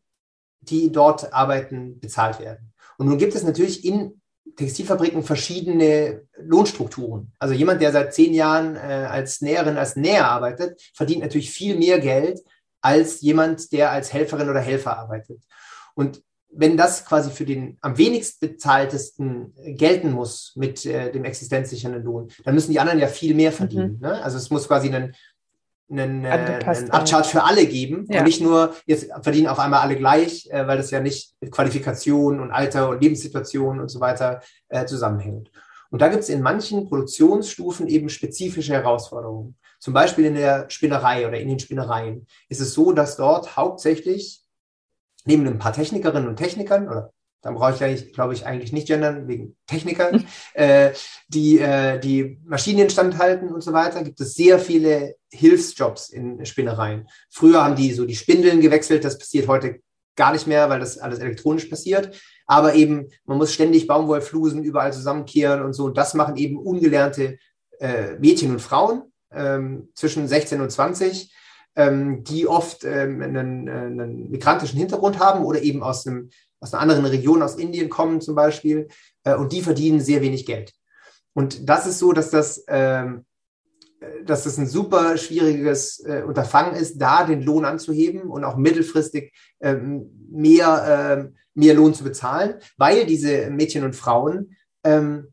die 0.62 0.92
dort 0.92 1.34
arbeiten, 1.34 2.00
bezahlt 2.00 2.40
werden. 2.40 2.74
Und 2.98 3.08
nun 3.08 3.18
gibt 3.18 3.36
es 3.36 3.44
natürlich 3.44 3.86
in 3.86 4.22
Textilfabriken 4.56 5.24
verschiedene 5.24 6.22
Lohnstrukturen. 6.38 7.34
Also 7.40 7.54
jemand, 7.54 7.82
der 7.82 7.92
seit 7.92 8.14
zehn 8.14 8.34
Jahren 8.34 8.76
äh, 8.76 8.80
als 8.80 9.42
Näherin, 9.42 9.78
als 9.78 9.96
Näher 9.96 10.30
arbeitet, 10.30 10.82
verdient 10.94 11.22
natürlich 11.22 11.52
viel 11.52 11.78
mehr 11.78 12.00
Geld 12.00 12.42
als 12.82 13.22
jemand, 13.22 13.72
der 13.72 13.92
als 13.92 14.14
Helferin 14.14 14.50
oder 14.50 14.60
Helfer 14.60 14.98
arbeitet. 14.98 15.42
Und 15.96 16.22
wenn 16.58 16.78
das 16.78 17.06
quasi 17.06 17.32
für 17.32 17.46
den 17.46 17.78
am 17.82 17.98
wenigst 17.98 18.40
bezahltesten 18.40 19.54
gelten 19.76 20.12
muss 20.12 20.54
mit 20.56 20.86
äh, 20.86 21.12
dem 21.12 21.26
existenzsichernden 21.26 22.04
Lohn, 22.04 22.30
dann 22.44 22.56
müssen 22.56 22.72
die 22.72 22.80
anderen 22.80 23.00
ja 23.00 23.08
viel 23.08 23.36
mehr 23.36 23.52
verdienen. 23.52 23.96
Mhm. 23.96 24.02
Ne? 24.02 24.24
Also 24.24 24.38
es 24.38 24.50
muss 24.50 24.68
quasi 24.68 24.88
einen 24.88 25.16
einen, 25.90 26.26
äh, 26.26 26.30
einen 26.30 26.92
Upcharge 26.92 27.28
für 27.28 27.44
alle 27.44 27.66
geben 27.66 28.06
ja. 28.10 28.20
und 28.20 28.26
nicht 28.26 28.42
nur, 28.42 28.74
jetzt 28.86 29.10
verdienen 29.22 29.48
auf 29.48 29.60
einmal 29.60 29.82
alle 29.82 29.96
gleich, 29.96 30.50
äh, 30.52 30.68
weil 30.68 30.78
das 30.78 30.92
ja 30.92 31.00
nicht 31.00 31.36
mit 31.40 31.52
Qualifikation 31.52 32.40
und 32.40 32.52
Alter 32.52 32.90
und 32.90 33.02
Lebenssituation 33.02 33.80
und 33.80 33.90
so 33.90 34.00
weiter 34.00 34.42
äh, 34.70 34.86
zusammenhängt. 34.86 35.52
Und 35.92 36.02
da 36.02 36.08
gibt 36.08 36.24
es 36.24 36.30
in 36.30 36.42
manchen 36.42 36.88
Produktionsstufen 36.90 37.88
eben 37.88 38.10
spezifische 38.10 38.74
Herausforderungen. 38.74 39.56
Zum 39.80 39.94
Beispiel 39.94 40.26
in 40.26 40.36
der 40.36 40.70
Spinnerei 40.70 41.28
oder 41.28 41.40
in 41.40 41.48
den 41.48 41.60
Spinnereien 41.60 42.26
ist 42.50 42.62
es 42.62 42.74
so, 42.74 42.92
dass 42.92 43.18
dort 43.18 43.56
hauptsächlich 43.56 44.42
neben 45.26 45.48
ein 45.48 45.60
paar 45.60 45.74
Technikerinnen 45.74 46.28
und 46.28 46.38
Technikern 46.38 46.88
oder 46.90 47.12
dann 47.46 47.54
brauche 47.54 47.76
ich 47.76 47.84
eigentlich, 47.84 48.12
glaube 48.12 48.34
ich, 48.34 48.44
eigentlich 48.48 48.74
nicht 48.74 48.88
gendern, 48.88 49.28
wegen 49.28 49.56
Technikern, 49.68 50.26
äh, 50.56 50.94
die 51.28 51.60
äh, 51.60 52.00
die 52.00 52.40
Maschinen 52.44 52.80
instand 52.80 53.20
halten 53.20 53.50
und 53.50 53.62
so 53.62 53.72
weiter, 53.72 54.04
gibt 54.04 54.20
es 54.20 54.34
sehr 54.34 54.58
viele 54.58 55.16
Hilfsjobs 55.32 56.10
in 56.10 56.44
Spinnereien. 56.44 57.08
Früher 57.30 57.64
haben 57.64 57.76
die 57.76 57.94
so 57.94 58.06
die 58.06 58.16
Spindeln 58.16 58.62
gewechselt, 58.62 59.06
das 59.06 59.20
passiert 59.20 59.48
heute 59.48 59.80
gar 60.16 60.34
nicht 60.34 60.48
mehr, 60.48 60.70
weil 60.72 60.80
das 60.80 60.98
alles 60.98 61.20
elektronisch 61.20 61.66
passiert. 61.66 62.20
Aber 62.48 62.74
eben, 62.74 63.10
man 63.26 63.38
muss 63.38 63.54
ständig 63.54 63.86
Baumwollflusen 63.86 64.64
überall 64.64 64.92
zusammenkehren 64.92 65.62
und 65.62 65.74
so. 65.74 65.86
Und 65.86 65.98
das 65.98 66.16
machen 66.16 66.38
eben 66.38 66.58
ungelernte 66.58 67.38
äh, 67.80 68.16
Mädchen 68.18 68.52
und 68.52 68.62
Frauen 68.62 69.04
ähm, 69.32 69.90
zwischen 69.94 70.28
16 70.28 70.62
und 70.62 70.72
20, 70.72 71.32
ähm, 71.76 72.24
die 72.24 72.48
oft 72.48 72.84
ähm, 72.86 73.22
einen, 73.22 73.70
einen 73.70 74.32
migrantischen 74.32 74.80
Hintergrund 74.80 75.20
haben 75.20 75.46
oder 75.46 75.62
eben 75.62 75.84
aus 75.84 76.08
einem 76.08 76.30
aus 76.66 76.74
einer 76.74 76.82
anderen 76.82 77.06
Region, 77.06 77.44
aus 77.44 77.56
Indien 77.56 77.90
kommen 77.90 78.22
zum 78.22 78.34
Beispiel, 78.34 78.88
äh, 79.24 79.36
und 79.36 79.54
die 79.54 79.62
verdienen 79.62 80.02
sehr 80.02 80.22
wenig 80.22 80.46
Geld. 80.46 80.74
Und 81.34 81.70
das 81.70 81.86
ist 81.86 82.00
so, 82.00 82.12
dass 82.12 82.32
das, 82.32 82.64
ähm, 82.68 83.26
dass 84.26 84.46
das 84.46 84.58
ein 84.58 84.68
super 84.68 85.18
schwieriges 85.18 86.00
äh, 86.06 86.24
Unterfangen 86.26 86.76
ist, 86.76 86.98
da 86.98 87.24
den 87.24 87.44
Lohn 87.44 87.66
anzuheben 87.66 88.24
und 88.24 88.44
auch 88.44 88.56
mittelfristig 88.56 89.34
ähm, 89.62 90.10
mehr, 90.32 91.30
äh, 91.30 91.38
mehr 91.54 91.76
Lohn 91.76 91.94
zu 91.94 92.04
bezahlen, 92.04 92.56
weil 92.78 93.06
diese 93.06 93.50
Mädchen 93.52 93.84
und 93.84 93.96
Frauen 93.96 94.56
ähm, 94.84 95.32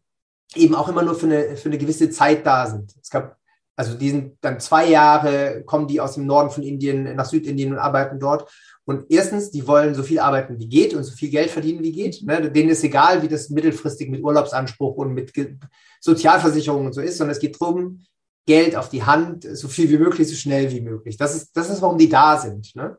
eben 0.55 0.75
auch 0.75 0.88
immer 0.88 1.03
nur 1.03 1.14
für 1.14 1.27
eine, 1.27 1.57
für 1.57 1.71
eine 1.71 1.79
gewisse 1.79 2.11
Zeit 2.11 2.45
da 2.45 2.66
sind. 2.66 2.92
Es 3.01 3.09
gab 3.09 3.38
also 3.75 3.95
die 3.95 4.11
sind 4.11 4.37
dann 4.42 4.61
zwei 4.61 4.87
Jahre, 4.87 5.62
kommen 5.64 5.88
die 5.88 6.01
aus 6.01 6.14
dem 6.14 6.27
Norden 6.27 6.51
von 6.51 6.62
Indien 6.62 7.16
nach 7.16 7.25
Südindien 7.25 7.73
und 7.73 7.79
arbeiten 7.79 8.21
dort. 8.21 8.51
Und 8.85 9.07
erstens, 9.11 9.51
die 9.51 9.66
wollen 9.66 9.95
so 9.95 10.03
viel 10.03 10.18
arbeiten 10.18 10.59
wie 10.59 10.68
geht 10.68 10.95
und 10.95 11.05
so 11.05 11.12
viel 11.12 11.31
Geld 11.31 11.51
verdienen 11.51 11.85
wie 11.85 11.92
geht. 11.92 12.23
Ne? 12.23 12.51
Denen 12.51 12.71
ist 12.71 12.83
egal, 12.83 13.23
wie 13.23 13.29
das 13.29 13.49
mittelfristig 13.51 14.11
mit 14.11 14.23
Urlaubsanspruch 14.23 14.97
und 14.97 15.14
mit 15.14 15.33
Sozialversicherung 16.01 16.87
und 16.87 16.92
so 16.92 17.01
ist, 17.01 17.18
sondern 17.18 17.33
es 17.33 17.40
geht 17.40 17.61
darum, 17.61 18.05
Geld 18.45 18.75
auf 18.75 18.88
die 18.88 19.05
Hand, 19.05 19.47
so 19.57 19.68
viel 19.68 19.88
wie 19.88 19.99
möglich, 19.99 20.29
so 20.29 20.35
schnell 20.35 20.71
wie 20.73 20.81
möglich. 20.81 21.16
Das 21.16 21.37
ist, 21.37 21.57
das 21.57 21.71
ist 21.71 21.81
warum 21.81 21.97
die 21.97 22.09
da 22.09 22.38
sind. 22.38 22.75
Ne? 22.75 22.99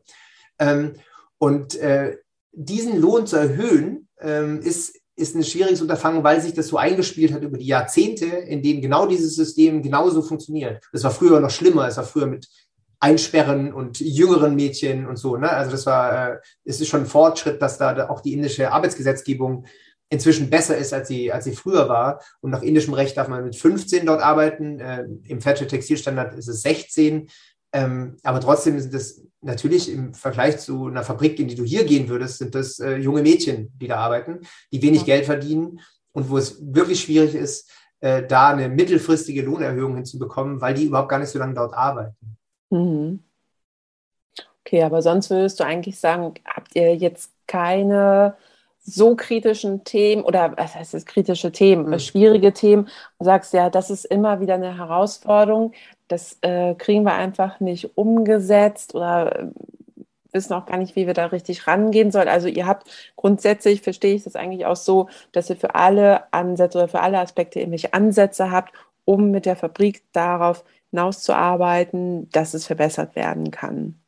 Ähm, 0.58 0.94
und 1.36 1.74
äh, 1.76 2.16
diesen 2.52 2.98
Lohn 2.98 3.26
zu 3.26 3.36
erhöhen, 3.36 4.08
ähm, 4.20 4.60
ist, 4.60 4.96
ist 5.16 5.36
ein 5.36 5.44
schwieriges 5.44 5.82
Unterfangen, 5.82 6.24
weil 6.24 6.40
sich 6.40 6.54
das 6.54 6.68
so 6.68 6.78
eingespielt 6.78 7.32
hat 7.32 7.42
über 7.42 7.58
die 7.58 7.66
Jahrzehnte, 7.66 8.24
in 8.24 8.62
denen 8.62 8.80
genau 8.80 9.06
dieses 9.06 9.36
System 9.36 9.82
genauso 9.82 10.22
funktioniert. 10.22 10.82
Das 10.92 11.04
war 11.04 11.10
früher 11.10 11.40
noch 11.40 11.50
schlimmer. 11.50 11.86
Es 11.86 11.98
war 11.98 12.04
früher 12.04 12.26
mit 12.26 12.48
Einsperren 13.00 13.72
und 13.72 14.00
jüngeren 14.00 14.54
Mädchen 14.54 15.06
und 15.06 15.16
so. 15.16 15.36
Ne? 15.36 15.50
Also 15.50 15.70
das 15.70 15.86
war, 15.86 16.34
äh, 16.34 16.38
es 16.64 16.80
ist 16.80 16.88
schon 16.88 17.00
ein 17.00 17.06
Fortschritt, 17.06 17.60
dass 17.60 17.78
da 17.78 18.08
auch 18.08 18.20
die 18.20 18.32
indische 18.32 18.72
Arbeitsgesetzgebung 18.72 19.66
inzwischen 20.10 20.50
besser 20.50 20.76
ist, 20.76 20.92
als 20.92 21.08
sie, 21.08 21.32
als 21.32 21.44
sie 21.44 21.54
früher 21.54 21.88
war. 21.88 22.20
Und 22.40 22.50
nach 22.50 22.62
indischem 22.62 22.94
Recht 22.94 23.16
darf 23.16 23.28
man 23.28 23.44
mit 23.44 23.56
15 23.56 24.06
dort 24.06 24.22
arbeiten. 24.22 24.80
Äh, 24.80 25.04
Im 25.24 25.40
Fairtrade 25.40 25.68
Textilstandard 25.68 26.34
ist 26.34 26.48
es 26.48 26.62
16. 26.62 27.28
Ähm, 27.72 28.16
aber 28.22 28.40
trotzdem 28.40 28.78
sind 28.78 28.94
das 28.94 29.22
natürlich 29.40 29.90
im 29.90 30.14
Vergleich 30.14 30.58
zu 30.58 30.86
einer 30.86 31.02
Fabrik, 31.02 31.38
in 31.40 31.48
die 31.48 31.56
du 31.56 31.64
hier 31.64 31.84
gehen 31.84 32.08
würdest, 32.08 32.38
sind 32.38 32.54
das 32.54 32.78
äh, 32.78 32.96
junge 32.96 33.22
Mädchen, 33.22 33.72
die 33.80 33.88
da 33.88 33.96
arbeiten, 33.96 34.40
die 34.72 34.80
wenig 34.80 35.00
ja. 35.00 35.06
Geld 35.06 35.26
verdienen 35.26 35.80
und 36.12 36.30
wo 36.30 36.38
es 36.38 36.58
wirklich 36.60 37.00
schwierig 37.00 37.34
ist, 37.34 37.70
äh, 38.00 38.24
da 38.26 38.50
eine 38.50 38.68
mittelfristige 38.68 39.42
Lohnerhöhung 39.42 39.96
hinzubekommen, 39.96 40.60
weil 40.60 40.74
die 40.74 40.84
überhaupt 40.84 41.08
gar 41.08 41.18
nicht 41.18 41.30
so 41.30 41.38
lange 41.38 41.54
dort 41.54 41.74
arbeiten. 41.74 42.36
Mhm. 42.70 43.22
Okay, 44.66 44.82
aber 44.82 45.02
sonst 45.02 45.30
würdest 45.30 45.60
du 45.60 45.64
eigentlich 45.64 45.98
sagen, 45.98 46.34
habt 46.44 46.74
ihr 46.74 46.96
jetzt 46.96 47.32
keine 47.46 48.36
so 48.84 49.16
kritischen 49.16 49.84
Themen 49.84 50.22
oder 50.22 50.56
was 50.56 50.74
heißt 50.74 50.94
das 50.94 51.06
kritische 51.06 51.52
Themen, 51.52 51.88
mhm. 51.88 51.98
schwierige 51.98 52.52
Themen 52.52 52.88
und 53.18 53.24
sagst 53.24 53.52
ja, 53.54 53.70
das 53.70 53.90
ist 53.90 54.04
immer 54.04 54.40
wieder 54.40 54.54
eine 54.54 54.76
Herausforderung, 54.76 55.72
das 56.08 56.38
äh, 56.42 56.74
kriegen 56.74 57.04
wir 57.04 57.14
einfach 57.14 57.60
nicht 57.60 57.96
umgesetzt 57.96 58.94
oder 58.94 59.40
äh, 59.40 59.46
wissen 60.32 60.52
auch 60.52 60.66
gar 60.66 60.76
nicht, 60.76 60.96
wie 60.96 61.06
wir 61.06 61.14
da 61.14 61.26
richtig 61.26 61.66
rangehen 61.66 62.10
sollen. 62.10 62.28
Also 62.28 62.48
ihr 62.48 62.66
habt 62.66 62.90
grundsätzlich, 63.16 63.80
verstehe 63.82 64.14
ich 64.14 64.24
das 64.24 64.36
eigentlich 64.36 64.66
auch 64.66 64.76
so, 64.76 65.08
dass 65.32 65.48
ihr 65.48 65.56
für 65.56 65.74
alle 65.74 66.32
Ansätze 66.32 66.78
oder 66.78 66.88
für 66.88 67.00
alle 67.00 67.20
Aspekte 67.20 67.60
irgendwelche 67.60 67.94
Ansätze 67.94 68.50
habt, 68.50 68.74
um 69.04 69.30
mit 69.30 69.46
der 69.46 69.56
Fabrik 69.56 70.02
darauf 70.12 70.64
hinauszuarbeiten, 70.94 72.30
dass 72.30 72.54
es 72.54 72.66
verbessert 72.66 73.16
werden 73.16 73.50
kann? 73.50 74.00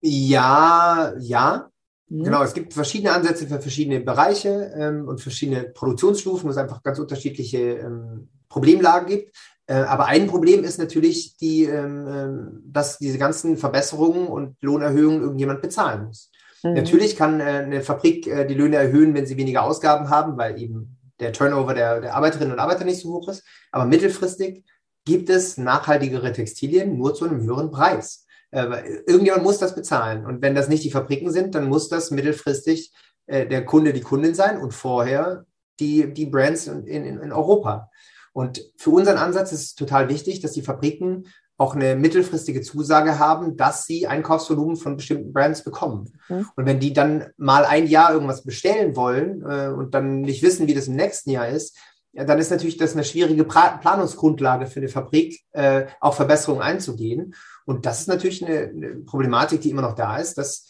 Ja, 0.00 1.14
ja. 1.18 1.70
Mhm. 2.08 2.24
Genau, 2.24 2.42
es 2.42 2.54
gibt 2.54 2.74
verschiedene 2.74 3.12
Ansätze 3.12 3.46
für 3.46 3.60
verschiedene 3.60 4.00
Bereiche 4.00 4.72
ähm, 4.76 5.06
und 5.06 5.20
verschiedene 5.20 5.62
Produktionsstufen, 5.62 6.46
wo 6.46 6.50
es 6.50 6.56
einfach 6.56 6.82
ganz 6.82 6.98
unterschiedliche 6.98 7.58
ähm, 7.58 8.28
Problemlagen 8.48 9.08
gibt. 9.08 9.36
Äh, 9.66 9.74
aber 9.74 10.06
ein 10.06 10.26
Problem 10.26 10.64
ist 10.64 10.78
natürlich, 10.78 11.36
die, 11.36 11.64
ähm, 11.64 12.06
ähm 12.08 12.62
dass 12.64 12.98
diese 12.98 13.18
ganzen 13.18 13.56
Verbesserungen 13.56 14.26
und 14.26 14.56
Lohnerhöhungen 14.62 15.22
irgendjemand 15.22 15.62
bezahlen 15.62 16.06
muss. 16.06 16.30
Mhm. 16.62 16.74
Natürlich 16.74 17.16
kann 17.16 17.40
äh, 17.40 17.44
eine 17.44 17.80
Fabrik 17.80 18.26
äh, 18.26 18.44
die 18.44 18.54
Löhne 18.54 18.76
erhöhen, 18.76 19.14
wenn 19.14 19.26
sie 19.26 19.36
weniger 19.36 19.62
Ausgaben 19.62 20.10
haben, 20.10 20.36
weil 20.36 20.60
eben 20.60 20.96
der 21.20 21.32
Turnover 21.32 21.74
der, 21.74 22.00
der 22.00 22.14
Arbeiterinnen 22.14 22.52
und 22.52 22.58
Arbeiter 22.58 22.84
nicht 22.84 23.00
so 23.00 23.12
hoch 23.12 23.28
ist. 23.28 23.44
Aber 23.72 23.86
mittelfristig 23.86 24.64
gibt 25.06 25.30
es 25.30 25.56
nachhaltigere 25.56 26.32
Textilien 26.32 26.98
nur 26.98 27.14
zu 27.14 27.24
einem 27.24 27.40
höheren 27.42 27.70
Preis. 27.70 28.26
Äh, 28.50 29.00
irgendjemand 29.06 29.44
muss 29.44 29.58
das 29.58 29.74
bezahlen. 29.74 30.26
Und 30.26 30.42
wenn 30.42 30.54
das 30.54 30.68
nicht 30.68 30.84
die 30.84 30.90
Fabriken 30.90 31.30
sind, 31.30 31.54
dann 31.54 31.68
muss 31.68 31.88
das 31.88 32.10
mittelfristig 32.10 32.92
äh, 33.26 33.46
der 33.46 33.64
Kunde, 33.64 33.94
die 33.94 34.02
Kundin 34.02 34.34
sein 34.34 34.58
und 34.60 34.74
vorher 34.74 35.46
die, 35.80 36.12
die 36.12 36.26
Brands 36.26 36.66
in, 36.66 36.86
in, 36.86 37.04
in 37.04 37.32
Europa. 37.32 37.90
Und 38.32 38.60
für 38.76 38.90
unseren 38.90 39.16
Ansatz 39.16 39.52
ist 39.52 39.62
es 39.62 39.74
total 39.74 40.08
wichtig, 40.08 40.40
dass 40.40 40.52
die 40.52 40.62
Fabriken 40.62 41.24
auch 41.58 41.74
eine 41.74 41.96
mittelfristige 41.96 42.60
Zusage 42.60 43.18
haben, 43.18 43.56
dass 43.56 43.86
sie 43.86 44.06
Einkaufsvolumen 44.06 44.76
von 44.76 44.96
bestimmten 44.96 45.32
Brands 45.32 45.64
bekommen. 45.64 46.12
Mhm. 46.28 46.48
Und 46.54 46.66
wenn 46.66 46.80
die 46.80 46.92
dann 46.92 47.30
mal 47.38 47.64
ein 47.64 47.86
Jahr 47.86 48.12
irgendwas 48.12 48.42
bestellen 48.42 48.94
wollen 48.94 49.42
äh, 49.42 49.68
und 49.68 49.94
dann 49.94 50.20
nicht 50.20 50.42
wissen, 50.42 50.66
wie 50.66 50.74
das 50.74 50.88
im 50.88 50.96
nächsten 50.96 51.30
Jahr 51.30 51.48
ist, 51.48 51.78
ja, 52.16 52.24
dann 52.24 52.38
ist 52.38 52.50
natürlich 52.50 52.78
das 52.78 52.94
eine 52.94 53.04
schwierige 53.04 53.44
Planungsgrundlage 53.44 54.66
für 54.66 54.80
eine 54.80 54.88
Fabrik, 54.88 55.42
äh, 55.52 55.84
auch 56.00 56.14
Verbesserungen 56.14 56.62
einzugehen. 56.62 57.34
Und 57.66 57.84
das 57.84 58.00
ist 58.00 58.08
natürlich 58.08 58.42
eine, 58.44 58.70
eine, 58.70 58.88
Problematik, 59.04 59.60
die 59.60 59.70
immer 59.70 59.82
noch 59.82 59.94
da 59.94 60.16
ist, 60.16 60.38
dass 60.38 60.66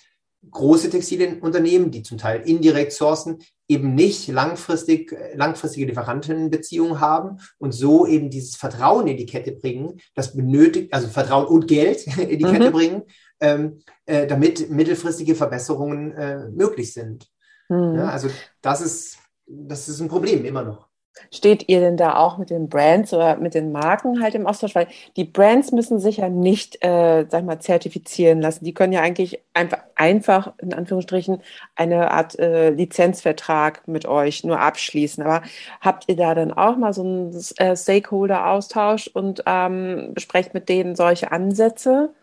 große 0.51 0.91
Textilunternehmen, 0.91 1.93
die 1.93 2.03
zum 2.03 2.19
Teil 2.19 2.41
indirekt 2.41 2.93
sourcen, 2.93 3.39
eben 3.69 3.95
nicht 3.95 4.27
langfristig, 4.27 5.17
langfristige 5.35 5.87
Lieferantenbeziehungen 5.87 7.01
haben 7.01 7.39
und 7.59 7.73
so 7.73 8.07
eben 8.07 8.29
dieses 8.29 8.57
Vertrauen 8.57 9.07
in 9.07 9.17
die 9.17 9.27
Kette 9.27 9.53
bringen, 9.53 10.01
das 10.15 10.35
benötigt, 10.35 10.93
also 10.93 11.07
Vertrauen 11.07 11.47
und 11.47 11.69
Geld 11.69 12.07
in 12.19 12.39
die 12.41 12.45
mhm. 12.45 12.53
Kette 12.53 12.71
bringen, 12.73 13.03
ähm, 13.39 13.79
äh, 14.05 14.27
damit 14.27 14.69
mittelfristige 14.69 15.37
Verbesserungen 15.37 16.11
äh, 16.13 16.49
möglich 16.49 16.93
sind. 16.93 17.29
Mhm. 17.69 17.95
Ja, 17.95 18.09
also 18.09 18.31
das 18.63 18.81
ist, 18.81 19.19
das 19.47 19.89
ist 19.89 20.01
ein 20.01 20.09
Problem 20.09 20.45
immer 20.45 20.65
noch. 20.65 20.89
Steht 21.33 21.69
ihr 21.69 21.81
denn 21.81 21.97
da 21.97 22.17
auch 22.17 22.39
mit 22.39 22.51
den 22.51 22.69
Brands 22.69 23.12
oder 23.12 23.37
mit 23.37 23.55
den 23.55 23.73
Marken 23.73 24.23
halt 24.23 24.35
im 24.35 24.47
Austausch? 24.47 24.75
Weil 24.75 24.89
die 25.17 25.25
Brands 25.25 25.73
müssen 25.73 25.99
sich 25.99 26.19
ja 26.19 26.29
nicht, 26.29 26.85
äh, 26.85 27.27
sag 27.29 27.45
mal, 27.45 27.59
zertifizieren 27.59 28.41
lassen. 28.41 28.64
Die 28.64 28.75
können 28.75 28.93
ja 28.93 29.03
eigentlich 29.03 29.41
einfach, 29.55 29.79
einfach 29.95 30.53
in 30.59 30.75
Anführungsstrichen, 30.75 31.43
eine 31.75 32.11
Art 32.11 32.39
äh, 32.39 32.71
Lizenzvertrag 32.71 33.87
mit 33.89 34.07
euch 34.07 34.45
nur 34.45 34.61
abschließen. 34.61 35.23
Aber 35.25 35.43
habt 35.81 36.05
ihr 36.09 36.17
da 36.17 36.35
dann 36.35 36.53
auch 36.53 36.77
mal 36.77 36.93
so 36.93 37.03
einen 37.03 37.45
äh, 37.57 37.77
Stakeholder-Austausch 37.77 39.09
und 39.09 39.43
ähm, 39.47 40.12
besprecht 40.14 40.55
mit 40.55 40.69
denen 40.69 40.97
solche 40.97 41.33
Ansätze? 41.33 42.14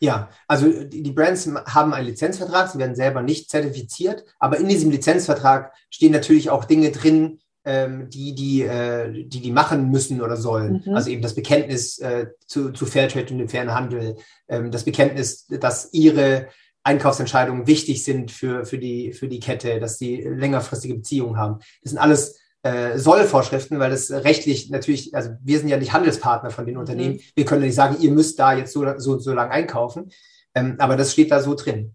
Ja, 0.00 0.28
also 0.48 0.70
die 0.84 1.12
Brands 1.12 1.48
haben 1.66 1.94
einen 1.94 2.08
Lizenzvertrag, 2.08 2.68
sie 2.68 2.78
werden 2.78 2.94
selber 2.94 3.22
nicht 3.22 3.48
zertifiziert, 3.48 4.24
aber 4.38 4.58
in 4.58 4.68
diesem 4.68 4.90
Lizenzvertrag 4.90 5.72
stehen 5.88 6.12
natürlich 6.12 6.50
auch 6.50 6.64
Dinge 6.64 6.90
drin, 6.90 7.40
ähm, 7.64 8.10
die, 8.10 8.34
die, 8.34 8.62
äh, 8.62 9.10
die 9.26 9.40
die 9.40 9.52
machen 9.52 9.90
müssen 9.90 10.20
oder 10.20 10.36
sollen. 10.36 10.82
Mhm. 10.84 10.94
Also 10.94 11.10
eben 11.10 11.22
das 11.22 11.34
Bekenntnis 11.34 11.98
äh, 11.98 12.26
zu, 12.46 12.70
zu 12.72 12.86
Fairtrade 12.86 13.32
und 13.32 13.38
dem 13.38 13.48
fairen 13.48 13.74
Handel, 13.74 14.16
ähm, 14.48 14.70
das 14.70 14.84
Bekenntnis, 14.84 15.46
dass 15.46 15.92
ihre 15.92 16.48
Einkaufsentscheidungen 16.82 17.66
wichtig 17.66 18.04
sind 18.04 18.30
für, 18.30 18.66
für, 18.66 18.78
die, 18.78 19.12
für 19.12 19.28
die 19.28 19.40
Kette, 19.40 19.80
dass 19.80 19.98
sie 19.98 20.20
längerfristige 20.20 20.94
Beziehungen 20.96 21.38
haben. 21.38 21.60
Das 21.82 21.92
sind 21.92 21.98
alles 21.98 22.38
äh, 22.62 22.98
Sollvorschriften, 22.98 23.78
weil 23.78 23.90
das 23.90 24.10
rechtlich 24.10 24.70
natürlich, 24.70 25.14
also 25.14 25.30
wir 25.42 25.58
sind 25.58 25.68
ja 25.68 25.78
nicht 25.78 25.94
Handelspartner 25.94 26.50
von 26.50 26.66
den 26.66 26.74
mhm. 26.74 26.80
Unternehmen. 26.80 27.20
Wir 27.34 27.46
können 27.46 27.62
nicht 27.62 27.74
sagen, 27.74 27.96
ihr 28.00 28.10
müsst 28.10 28.38
da 28.38 28.52
jetzt 28.52 28.72
so, 28.72 28.86
so, 28.98 29.18
so 29.18 29.32
lang 29.32 29.50
einkaufen. 29.50 30.10
Ähm, 30.54 30.76
aber 30.78 30.96
das 30.96 31.12
steht 31.12 31.30
da 31.30 31.40
so 31.40 31.54
drin. 31.54 31.94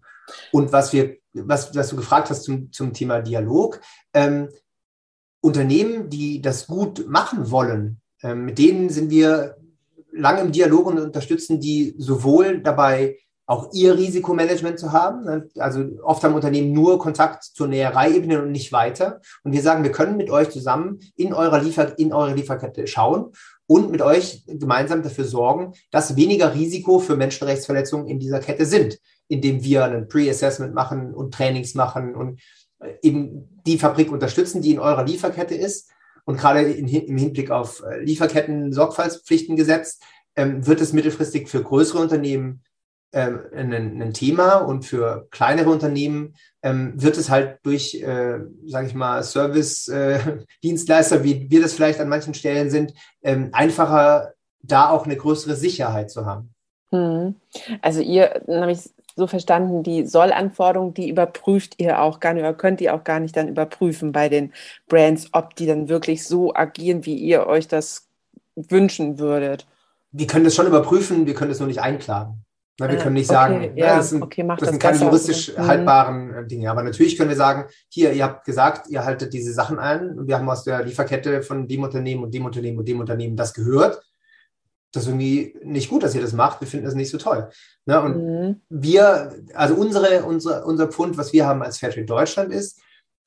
Und 0.52 0.72
was 0.72 0.92
wir, 0.92 1.16
was, 1.32 1.74
was 1.74 1.88
du 1.88 1.96
gefragt 1.96 2.30
hast 2.30 2.42
zum, 2.42 2.72
zum 2.72 2.92
Thema 2.92 3.20
Dialog, 3.20 3.80
ähm, 4.12 4.48
Unternehmen, 5.40 6.10
die 6.10 6.42
das 6.42 6.66
gut 6.66 7.08
machen 7.08 7.50
wollen, 7.50 8.00
äh, 8.22 8.34
mit 8.34 8.58
denen 8.58 8.90
sind 8.90 9.10
wir 9.10 9.56
lange 10.12 10.40
im 10.40 10.52
Dialog 10.52 10.86
und 10.86 10.98
unterstützen 10.98 11.60
die 11.60 11.94
sowohl 11.98 12.60
dabei, 12.60 13.16
auch 13.46 13.72
ihr 13.72 13.96
Risikomanagement 13.96 14.78
zu 14.78 14.92
haben. 14.92 15.24
Ne? 15.24 15.48
Also 15.58 15.84
oft 16.04 16.22
haben 16.22 16.34
Unternehmen 16.36 16.72
nur 16.72 17.00
Kontakt 17.00 17.42
zur 17.42 17.66
Nähereiebene 17.66 18.40
und 18.40 18.52
nicht 18.52 18.70
weiter. 18.70 19.20
Und 19.42 19.52
wir 19.52 19.60
sagen, 19.60 19.82
wir 19.82 19.90
können 19.90 20.16
mit 20.16 20.30
euch 20.30 20.50
zusammen 20.50 21.00
in 21.16 21.32
eurer, 21.32 21.60
Liefer 21.60 21.98
in 21.98 22.12
eure 22.12 22.34
Lieferkette 22.34 22.86
schauen 22.86 23.32
und 23.66 23.90
mit 23.90 24.02
euch 24.02 24.44
gemeinsam 24.46 25.02
dafür 25.02 25.24
sorgen, 25.24 25.72
dass 25.90 26.14
weniger 26.14 26.54
Risiko 26.54 27.00
für 27.00 27.16
Menschenrechtsverletzungen 27.16 28.06
in 28.06 28.20
dieser 28.20 28.38
Kette 28.38 28.66
sind, 28.66 29.00
indem 29.26 29.64
wir 29.64 29.84
ein 29.84 30.06
Pre-Assessment 30.06 30.72
machen 30.72 31.12
und 31.12 31.34
Trainings 31.34 31.74
machen 31.74 32.14
und 32.14 32.40
eben 33.02 33.60
die 33.66 33.78
Fabrik 33.78 34.10
unterstützen, 34.12 34.62
die 34.62 34.72
in 34.72 34.78
eurer 34.78 35.04
Lieferkette 35.04 35.54
ist. 35.54 35.90
Und 36.24 36.38
gerade 36.38 36.62
in, 36.62 36.86
im 36.88 37.16
Hinblick 37.16 37.50
auf 37.50 37.82
äh, 37.82 38.02
Lieferketten-Sorgfaltspflichtengesetz 38.04 40.00
ähm, 40.36 40.66
wird 40.66 40.80
es 40.80 40.92
mittelfristig 40.92 41.48
für 41.48 41.62
größere 41.62 41.98
Unternehmen 41.98 42.62
ähm, 43.12 43.40
ein, 43.52 43.72
ein, 44.00 44.14
Thema 44.14 44.58
und 44.58 44.84
für 44.84 45.26
kleinere 45.32 45.70
Unternehmen 45.70 46.36
ähm, 46.62 46.92
wird 46.94 47.16
es 47.16 47.28
halt 47.28 47.58
durch, 47.64 47.96
äh, 47.96 48.38
sage 48.66 48.86
ich 48.86 48.94
mal, 48.94 49.24
Service-Dienstleister, 49.24 51.16
äh, 51.16 51.24
wie 51.24 51.50
wir 51.50 51.60
das 51.60 51.72
vielleicht 51.72 51.98
an 51.98 52.08
manchen 52.08 52.34
Stellen 52.34 52.70
sind, 52.70 52.94
ähm, 53.22 53.48
einfacher, 53.50 54.34
da 54.62 54.90
auch 54.90 55.06
eine 55.06 55.16
größere 55.16 55.56
Sicherheit 55.56 56.12
zu 56.12 56.24
haben. 56.24 56.54
Hm. 56.90 57.34
Also 57.82 58.00
ihr, 58.00 58.42
nämlich 58.46 58.90
so 59.16 59.26
verstanden, 59.26 59.82
die 59.82 60.06
Sollanforderungen, 60.06 60.94
die 60.94 61.08
überprüft 61.08 61.74
ihr 61.78 62.00
auch 62.00 62.20
gar 62.20 62.34
nicht 62.34 62.42
oder 62.42 62.54
könnt 62.54 62.80
ihr 62.80 62.94
auch 62.94 63.04
gar 63.04 63.20
nicht 63.20 63.36
dann 63.36 63.48
überprüfen 63.48 64.12
bei 64.12 64.28
den 64.28 64.52
Brands, 64.88 65.28
ob 65.32 65.54
die 65.56 65.66
dann 65.66 65.88
wirklich 65.88 66.24
so 66.26 66.54
agieren, 66.54 67.04
wie 67.06 67.16
ihr 67.16 67.46
euch 67.46 67.68
das 67.68 68.08
wünschen 68.56 69.18
würdet. 69.18 69.66
Wir 70.12 70.26
können 70.26 70.44
das 70.44 70.54
schon 70.54 70.66
überprüfen, 70.66 71.26
wir 71.26 71.34
können 71.34 71.50
das 71.50 71.60
nur 71.60 71.68
nicht 71.68 71.80
einklagen. 71.80 72.44
Na, 72.78 72.88
wir 72.88 72.96
können 72.96 73.14
nicht 73.14 73.26
sagen, 73.26 73.56
okay, 73.56 73.72
ja, 73.76 73.96
das 73.98 74.08
sind, 74.08 74.22
okay, 74.22 74.42
das 74.58 74.70
sind 74.70 74.80
keine 74.80 74.98
juristisch 74.98 75.54
mhm. 75.54 75.66
haltbaren 75.66 76.34
äh, 76.34 76.46
Dinge. 76.46 76.70
Aber 76.70 76.82
natürlich 76.82 77.18
können 77.18 77.28
wir 77.28 77.36
sagen, 77.36 77.66
hier, 77.90 78.14
ihr 78.14 78.24
habt 78.24 78.46
gesagt, 78.46 78.88
ihr 78.88 79.04
haltet 79.04 79.34
diese 79.34 79.52
Sachen 79.52 79.78
ein 79.78 80.18
und 80.18 80.26
wir 80.26 80.38
haben 80.38 80.48
aus 80.48 80.64
der 80.64 80.82
Lieferkette 80.82 81.42
von 81.42 81.68
dem 81.68 81.82
Unternehmen 81.82 82.24
und 82.24 82.32
dem 82.32 82.46
Unternehmen 82.46 82.78
und 82.78 82.88
dem 82.88 83.00
Unternehmen 83.00 83.36
das 83.36 83.52
gehört 83.52 84.02
das 84.92 85.04
ist 85.04 85.08
irgendwie 85.08 85.54
nicht 85.62 85.88
gut, 85.88 86.02
dass 86.02 86.14
ihr 86.14 86.20
das 86.20 86.32
macht. 86.32 86.60
Wir 86.60 86.68
finden 86.68 86.86
das 86.86 86.94
nicht 86.94 87.10
so 87.10 87.18
toll. 87.18 87.48
Ne? 87.86 88.00
Und 88.00 88.16
mhm. 88.16 88.60
wir, 88.68 89.34
also 89.54 89.74
unsere, 89.74 90.24
unsere, 90.24 90.64
unser 90.64 90.88
Pfund, 90.88 91.16
was 91.16 91.32
wir 91.32 91.46
haben 91.46 91.62
als 91.62 91.78
Fairtrade 91.78 92.06
Deutschland 92.06 92.52
ist, 92.52 92.80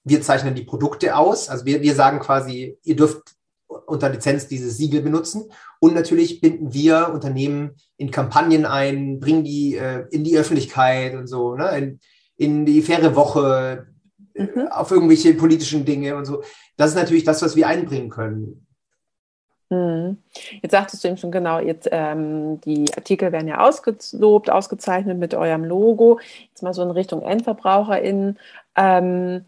wir 0.03 0.21
zeichnen 0.21 0.55
die 0.55 0.65
Produkte 0.65 1.15
aus. 1.15 1.49
Also 1.49 1.65
wir, 1.65 1.81
wir 1.81 1.95
sagen 1.95 2.19
quasi, 2.19 2.77
ihr 2.83 2.95
dürft 2.95 3.35
unter 3.85 4.09
Lizenz 4.09 4.47
dieses 4.47 4.77
Siegel 4.77 5.01
benutzen. 5.01 5.45
Und 5.79 5.95
natürlich 5.95 6.41
binden 6.41 6.73
wir 6.73 7.09
Unternehmen 7.13 7.71
in 7.97 8.11
Kampagnen 8.11 8.65
ein, 8.65 9.19
bringen 9.19 9.43
die 9.43 9.75
äh, 9.75 10.05
in 10.11 10.23
die 10.23 10.37
Öffentlichkeit 10.37 11.15
und 11.15 11.27
so, 11.27 11.55
ne? 11.55 11.77
in, 11.77 11.99
in 12.35 12.65
die 12.65 12.81
faire 12.81 13.15
Woche, 13.15 13.87
mhm. 14.35 14.67
auf 14.69 14.91
irgendwelche 14.91 15.33
politischen 15.33 15.85
Dinge 15.85 16.15
und 16.15 16.25
so. 16.25 16.43
Das 16.77 16.89
ist 16.89 16.95
natürlich 16.95 17.23
das, 17.23 17.41
was 17.41 17.55
wir 17.55 17.67
einbringen 17.67 18.09
können. 18.09 18.62
Mhm. 19.73 20.17
Jetzt 20.61 20.71
sagtest 20.71 21.03
du 21.03 21.07
eben 21.07 21.17
schon 21.17 21.31
genau, 21.31 21.59
jetzt 21.59 21.89
ähm, 21.91 22.61
die 22.61 22.85
Artikel 22.95 23.31
werden 23.31 23.47
ja 23.47 23.59
ausgelobt, 23.59 24.49
ausgezeichnet 24.49 25.17
mit 25.17 25.33
eurem 25.33 25.63
Logo. 25.63 26.19
Jetzt 26.49 26.63
mal 26.63 26.73
so 26.73 26.83
in 26.83 26.91
Richtung 26.91 27.21
EndverbraucherInnen. 27.21 28.39
Ähm, 28.75 29.45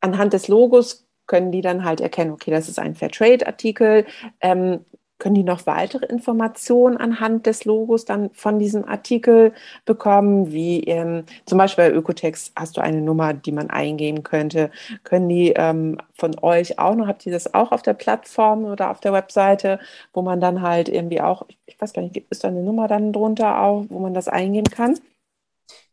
anhand 0.00 0.32
des 0.32 0.48
Logos 0.48 1.06
können 1.26 1.52
die 1.52 1.60
dann 1.60 1.84
halt 1.84 2.00
erkennen, 2.00 2.32
okay, 2.32 2.50
das 2.50 2.68
ist 2.68 2.78
ein 2.78 2.94
Fairtrade-Artikel. 2.94 4.06
Ähm, 4.40 4.84
können 5.18 5.34
die 5.34 5.42
noch 5.42 5.66
weitere 5.66 6.06
Informationen 6.06 6.96
anhand 6.96 7.46
des 7.46 7.64
Logos 7.64 8.04
dann 8.04 8.30
von 8.32 8.58
diesem 8.58 8.84
Artikel 8.86 9.52
bekommen? 9.84 10.52
Wie 10.52 10.84
ähm, 10.84 11.24
zum 11.46 11.58
Beispiel 11.58 11.90
bei 11.90 11.96
Ökotex 11.96 12.52
hast 12.56 12.76
du 12.76 12.80
eine 12.80 13.00
Nummer, 13.00 13.34
die 13.34 13.52
man 13.52 13.70
eingeben 13.70 14.22
könnte. 14.22 14.70
Können 15.04 15.28
die 15.28 15.52
ähm, 15.56 15.98
von 16.14 16.38
euch 16.40 16.78
auch 16.78 16.94
noch, 16.94 17.06
habt 17.06 17.26
ihr 17.26 17.32
das 17.32 17.52
auch 17.54 17.72
auf 17.72 17.82
der 17.82 17.94
Plattform 17.94 18.64
oder 18.64 18.90
auf 18.90 19.00
der 19.00 19.12
Webseite, 19.12 19.80
wo 20.12 20.22
man 20.22 20.40
dann 20.40 20.62
halt 20.62 20.88
irgendwie 20.88 21.20
auch, 21.20 21.46
ich 21.66 21.80
weiß 21.80 21.92
gar 21.92 22.02
nicht, 22.02 22.16
ist 22.30 22.44
da 22.44 22.48
eine 22.48 22.62
Nummer 22.62 22.88
dann 22.88 23.12
drunter 23.12 23.60
auch, 23.62 23.86
wo 23.88 23.98
man 23.98 24.14
das 24.14 24.28
eingeben 24.28 24.70
kann? 24.70 24.98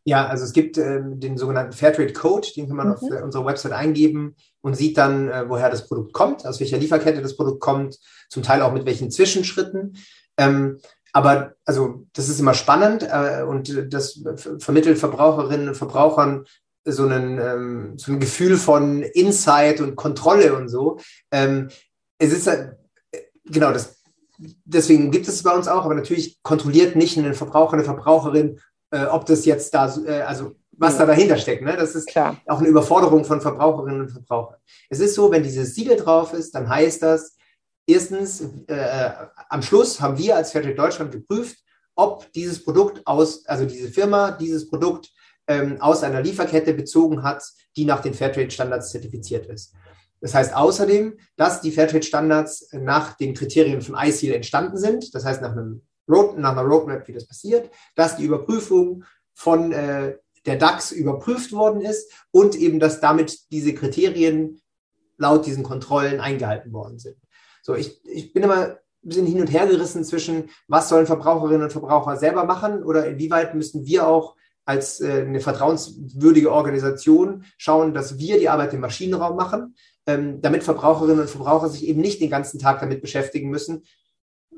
Ja, 0.08 0.28
also 0.28 0.44
es 0.44 0.52
gibt 0.52 0.78
ähm, 0.78 1.18
den 1.18 1.36
sogenannten 1.36 1.72
Fairtrade 1.72 2.12
Code, 2.12 2.46
den 2.54 2.68
kann 2.68 2.76
man 2.76 2.86
mhm. 2.86 2.92
auf 2.92 3.02
äh, 3.10 3.22
unserer 3.22 3.44
Website 3.44 3.72
eingeben 3.72 4.36
und 4.60 4.76
sieht 4.76 4.96
dann, 4.96 5.28
äh, 5.28 5.48
woher 5.48 5.68
das 5.68 5.88
Produkt 5.88 6.12
kommt, 6.12 6.46
aus 6.46 6.60
welcher 6.60 6.78
Lieferkette 6.78 7.20
das 7.20 7.36
Produkt 7.36 7.58
kommt, 7.58 7.98
zum 8.28 8.44
Teil 8.44 8.62
auch 8.62 8.72
mit 8.72 8.86
welchen 8.86 9.10
Zwischenschritten. 9.10 9.96
Ähm, 10.36 10.78
aber 11.12 11.54
also 11.64 12.06
das 12.12 12.28
ist 12.28 12.38
immer 12.38 12.54
spannend 12.54 13.02
äh, 13.02 13.42
und 13.42 13.92
das 13.92 14.22
vermittelt 14.58 14.96
Verbraucherinnen 14.96 15.70
und 15.70 15.74
Verbrauchern 15.74 16.44
so, 16.84 17.02
einen, 17.02 17.40
ähm, 17.40 17.94
so 17.98 18.12
ein 18.12 18.20
Gefühl 18.20 18.58
von 18.58 19.02
Insight 19.02 19.80
und 19.80 19.96
Kontrolle 19.96 20.54
und 20.54 20.68
so. 20.68 21.00
Ähm, 21.32 21.68
es 22.18 22.32
ist 22.32 22.46
äh, 22.46 22.74
genau 23.44 23.72
das. 23.72 23.96
Deswegen 24.38 25.10
gibt 25.10 25.26
es 25.26 25.42
bei 25.42 25.52
uns 25.52 25.66
auch, 25.66 25.84
aber 25.84 25.96
natürlich 25.96 26.40
kontrolliert 26.44 26.94
nicht 26.94 27.16
ein 27.16 27.34
Verbraucher, 27.34 27.72
eine 27.72 27.84
Verbraucherin, 27.84 28.60
äh, 28.90 29.04
ob 29.06 29.26
das 29.26 29.44
jetzt 29.44 29.74
da, 29.74 29.94
äh, 30.06 30.22
also 30.22 30.54
was 30.72 30.94
ja. 30.94 31.00
da 31.00 31.06
dahinter 31.06 31.36
steckt. 31.36 31.62
Ne? 31.62 31.76
Das 31.76 31.94
ist 31.94 32.08
Klar. 32.08 32.36
auch 32.46 32.58
eine 32.58 32.68
Überforderung 32.68 33.24
von 33.24 33.40
Verbraucherinnen 33.40 34.02
und 34.02 34.10
Verbrauchern. 34.10 34.58
Es 34.90 35.00
ist 35.00 35.14
so, 35.14 35.30
wenn 35.30 35.42
dieses 35.42 35.74
Siegel 35.74 35.96
drauf 35.96 36.32
ist, 36.32 36.54
dann 36.54 36.68
heißt 36.68 37.02
das, 37.02 37.36
erstens, 37.86 38.42
äh, 38.66 39.10
am 39.48 39.62
Schluss 39.62 40.00
haben 40.00 40.18
wir 40.18 40.36
als 40.36 40.52
Fairtrade 40.52 40.74
Deutschland 40.74 41.12
geprüft, 41.12 41.58
ob 41.94 42.30
dieses 42.32 42.62
Produkt 42.62 43.06
aus, 43.06 43.46
also 43.46 43.64
diese 43.64 43.88
Firma 43.88 44.32
dieses 44.32 44.68
Produkt 44.68 45.10
ähm, 45.48 45.80
aus 45.80 46.02
einer 46.02 46.20
Lieferkette 46.20 46.74
bezogen 46.74 47.22
hat, 47.22 47.42
die 47.76 47.84
nach 47.84 48.02
den 48.02 48.14
Fairtrade-Standards 48.14 48.90
zertifiziert 48.90 49.46
ist. 49.46 49.72
Das 50.20 50.34
heißt 50.34 50.54
außerdem, 50.54 51.18
dass 51.36 51.60
die 51.60 51.72
Fairtrade-Standards 51.72 52.70
nach 52.72 53.16
den 53.16 53.34
Kriterien 53.34 53.80
von 53.80 53.96
ICL 53.98 54.34
entstanden 54.34 54.76
sind, 54.76 55.14
das 55.14 55.24
heißt 55.24 55.40
nach 55.40 55.52
einem 55.52 55.85
Road, 56.08 56.38
nach 56.38 56.52
einer 56.52 56.62
Roadmap, 56.62 57.06
wie 57.08 57.12
das 57.12 57.26
passiert, 57.26 57.70
dass 57.94 58.16
die 58.16 58.24
Überprüfung 58.24 59.04
von 59.34 59.72
äh, 59.72 60.16
der 60.46 60.56
DAX 60.56 60.92
überprüft 60.92 61.52
worden 61.52 61.80
ist 61.80 62.12
und 62.30 62.54
eben, 62.54 62.78
dass 62.78 63.00
damit 63.00 63.50
diese 63.50 63.74
Kriterien 63.74 64.60
laut 65.18 65.46
diesen 65.46 65.64
Kontrollen 65.64 66.20
eingehalten 66.20 66.72
worden 66.72 66.98
sind. 66.98 67.16
So, 67.62 67.74
ich, 67.74 68.00
ich 68.04 68.32
bin 68.32 68.44
immer 68.44 68.66
ein 68.66 68.78
bisschen 69.02 69.26
hin 69.26 69.40
und 69.40 69.52
her 69.52 69.66
gerissen 69.66 70.04
zwischen, 70.04 70.50
was 70.68 70.88
sollen 70.88 71.06
Verbraucherinnen 71.06 71.62
und 71.62 71.72
Verbraucher 71.72 72.16
selber 72.16 72.44
machen 72.44 72.82
oder 72.82 73.06
inwieweit 73.06 73.54
müssen 73.54 73.86
wir 73.86 74.06
auch 74.06 74.36
als 74.64 75.00
äh, 75.00 75.22
eine 75.22 75.40
vertrauenswürdige 75.40 76.52
Organisation 76.52 77.44
schauen, 77.56 77.94
dass 77.94 78.18
wir 78.18 78.38
die 78.38 78.48
Arbeit 78.48 78.74
im 78.74 78.80
Maschinenraum 78.80 79.36
machen, 79.36 79.76
ähm, 80.06 80.40
damit 80.42 80.64
Verbraucherinnen 80.64 81.20
und 81.20 81.30
Verbraucher 81.30 81.68
sich 81.68 81.86
eben 81.86 82.00
nicht 82.00 82.20
den 82.20 82.30
ganzen 82.30 82.58
Tag 82.58 82.80
damit 82.80 83.00
beschäftigen 83.00 83.48
müssen, 83.48 83.84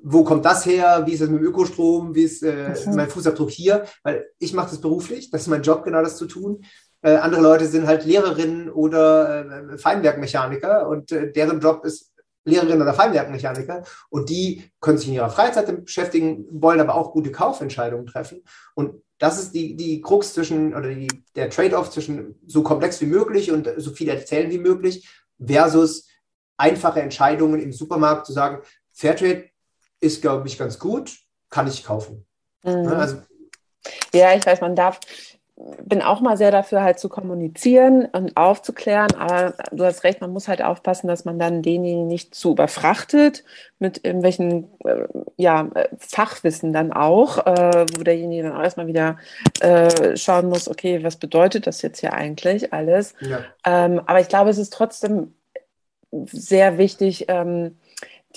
wo 0.03 0.25
kommt 0.25 0.45
das 0.45 0.65
her, 0.67 1.03
wie 1.07 1.13
ist 1.13 1.21
es 1.21 1.29
mit 1.29 1.41
dem 1.41 1.47
Ökostrom, 1.47 2.15
wie 2.15 2.23
ist 2.23 2.43
äh, 2.43 2.75
mein 2.95 3.09
Fußabdruck 3.09 3.51
hier, 3.51 3.85
weil 4.03 4.27
ich 4.39 4.53
mache 4.53 4.71
das 4.71 4.81
beruflich, 4.81 5.31
das 5.31 5.43
ist 5.43 5.49
mein 5.49 5.63
Job, 5.63 5.85
genau 5.85 6.03
das 6.03 6.17
zu 6.17 6.27
tun. 6.27 6.65
Äh, 7.03 7.17
andere 7.17 7.43
Leute 7.43 7.67
sind 7.67 7.87
halt 7.87 8.05
Lehrerinnen 8.05 8.71
oder 8.71 9.73
äh, 9.73 9.79
Feinwerkmechaniker 9.79 10.89
und 10.89 11.13
äh, 11.13 11.33
deren 11.33 11.61
Job 11.61 11.85
ist 11.85 12.13
Lehrerin 12.45 12.81
oder 12.83 12.95
Feinwerkmechaniker 12.95 13.85
und 14.09 14.31
die 14.31 14.71
können 14.81 14.99
sich 14.99 15.09
in 15.09 15.15
ihrer 15.15 15.31
Freizeit 15.31 15.85
beschäftigen, 15.85 16.47
wollen 16.51 16.81
aber 16.81 16.95
auch 16.95 17.13
gute 17.13 17.31
Kaufentscheidungen 17.31 18.07
treffen. 18.07 18.43
Und 18.75 19.03
das 19.19 19.39
ist 19.39 19.55
die, 19.55 19.77
die 19.77 20.01
Krux 20.01 20.33
zwischen 20.35 20.75
oder 20.75 20.89
die, 20.89 21.09
der 21.37 21.51
Trade-off 21.51 21.91
zwischen 21.91 22.41
so 22.47 22.63
komplex 22.63 23.01
wie 23.01 23.07
möglich 23.07 23.53
und 23.53 23.71
so 23.77 23.91
viel 23.91 24.09
erzählen 24.09 24.51
wie 24.51 24.59
möglich 24.59 25.09
versus 25.45 26.09
einfache 26.57 27.01
Entscheidungen 27.01 27.61
im 27.61 27.73
Supermarkt 27.73 28.27
zu 28.27 28.33
sagen, 28.33 28.63
Fairtrade 28.93 29.51
ist, 30.01 30.23
glaube 30.23 30.49
ich, 30.49 30.59
ganz 30.59 30.79
gut, 30.79 31.19
kann 31.51 31.67
ich 31.67 31.85
kaufen. 31.85 32.27
Mhm. 32.63 32.89
Also, 32.89 33.23
ja, 34.13 34.35
ich 34.35 34.45
weiß, 34.45 34.61
man 34.61 34.77
darf 34.77 35.01
bin 35.83 36.03
auch 36.03 36.21
mal 36.21 36.37
sehr 36.37 36.53
dafür, 36.53 36.83
halt 36.83 37.01
zu 37.01 37.09
kommunizieren 37.09 38.07
und 38.07 38.37
aufzuklären. 38.37 39.13
Aber 39.17 39.55
du 39.73 39.85
hast 39.85 40.05
recht, 40.05 40.21
man 40.21 40.33
muss 40.33 40.47
halt 40.47 40.63
aufpassen, 40.63 41.09
dass 41.09 41.25
man 41.25 41.39
dann 41.39 41.63
denjenigen 41.63 42.07
nicht 42.07 42.35
zu 42.35 42.53
überfrachtet 42.53 43.45
mit 43.81 44.05
irgendwelchen 44.05 44.69
äh, 44.85 45.05
ja, 45.37 45.69
Fachwissen 45.99 46.73
dann 46.73 46.93
auch, 46.93 47.45
äh, 47.45 47.87
wo 47.97 48.05
derjenige 48.05 48.45
dann 48.45 48.57
auch 48.57 48.63
erstmal 48.63 48.87
wieder 48.87 49.19
äh, 49.61 50.17
schauen 50.17 50.49
muss, 50.49 50.69
okay, 50.69 51.03
was 51.03 51.17
bedeutet 51.17 51.67
das 51.67 51.83
jetzt 51.83 52.01
hier 52.01 52.13
eigentlich 52.13 52.73
alles? 52.73 53.15
Ja. 53.21 53.41
Ähm, 53.67 54.01
aber 54.07 54.21
ich 54.21 54.29
glaube, 54.29 54.51
es 54.51 54.59
ist 54.59 54.73
trotzdem 54.73 55.35
sehr 56.13 56.79
wichtig, 56.79 57.27
ähm, 57.29 57.79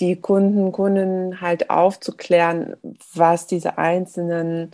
die 0.00 0.20
Kunden, 0.20 0.72
Kundinnen 0.72 1.40
halt 1.40 1.70
aufzuklären, 1.70 2.76
was 3.14 3.46
diese 3.46 3.78
einzelnen 3.78 4.70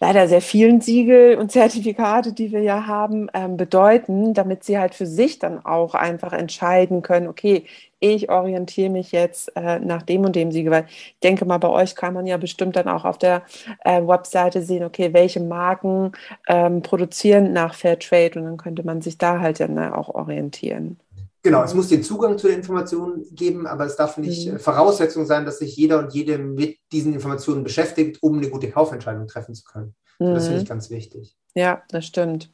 leider 0.00 0.28
sehr 0.28 0.40
vielen 0.40 0.80
Siegel 0.80 1.36
und 1.36 1.52
Zertifikate, 1.52 2.32
die 2.32 2.52
wir 2.52 2.62
ja 2.62 2.86
haben, 2.86 3.28
ähm, 3.34 3.56
bedeuten, 3.58 4.32
damit 4.34 4.64
sie 4.64 4.78
halt 4.78 4.94
für 4.94 5.06
sich 5.06 5.38
dann 5.38 5.64
auch 5.64 5.94
einfach 5.94 6.32
entscheiden 6.32 7.02
können, 7.02 7.28
okay, 7.28 7.66
ich 8.00 8.30
orientiere 8.30 8.88
mich 8.88 9.12
jetzt 9.12 9.54
äh, 9.56 9.78
nach 9.78 10.02
dem 10.02 10.24
und 10.24 10.34
dem 10.34 10.52
Siegel, 10.52 10.72
weil 10.72 10.86
ich 10.88 11.16
denke 11.22 11.44
mal, 11.44 11.58
bei 11.58 11.68
euch 11.68 11.94
kann 11.94 12.14
man 12.14 12.26
ja 12.26 12.38
bestimmt 12.38 12.76
dann 12.76 12.88
auch 12.88 13.04
auf 13.04 13.18
der 13.18 13.42
äh, 13.84 14.00
Webseite 14.00 14.62
sehen, 14.62 14.84
okay, 14.84 15.12
welche 15.12 15.40
Marken 15.40 16.12
ähm, 16.48 16.80
produzieren 16.80 17.52
nach 17.52 17.74
Fairtrade 17.74 18.38
und 18.38 18.46
dann 18.46 18.56
könnte 18.56 18.84
man 18.84 19.02
sich 19.02 19.18
da 19.18 19.40
halt 19.40 19.60
dann 19.60 19.78
auch 19.92 20.08
orientieren. 20.08 20.98
Genau, 21.42 21.62
es 21.62 21.74
muss 21.74 21.88
den 21.88 22.02
Zugang 22.02 22.36
zu 22.36 22.48
den 22.48 22.56
Informationen 22.56 23.24
geben, 23.34 23.66
aber 23.66 23.86
es 23.86 23.96
darf 23.96 24.18
nicht 24.18 24.50
mhm. 24.50 24.58
Voraussetzung 24.58 25.24
sein, 25.24 25.46
dass 25.46 25.58
sich 25.58 25.74
jeder 25.74 25.98
und 25.98 26.12
jede 26.12 26.38
mit 26.38 26.78
diesen 26.92 27.14
Informationen 27.14 27.64
beschäftigt, 27.64 28.22
um 28.22 28.38
eine 28.38 28.50
gute 28.50 28.70
Kaufentscheidung 28.70 29.26
treffen 29.26 29.54
zu 29.54 29.64
können. 29.64 29.94
Mhm. 30.18 30.34
Das 30.34 30.44
finde 30.44 30.58
ich 30.58 30.64
mhm. 30.64 30.68
ganz 30.68 30.90
wichtig. 30.90 31.36
Ja, 31.54 31.82
das 31.88 32.06
stimmt. 32.06 32.52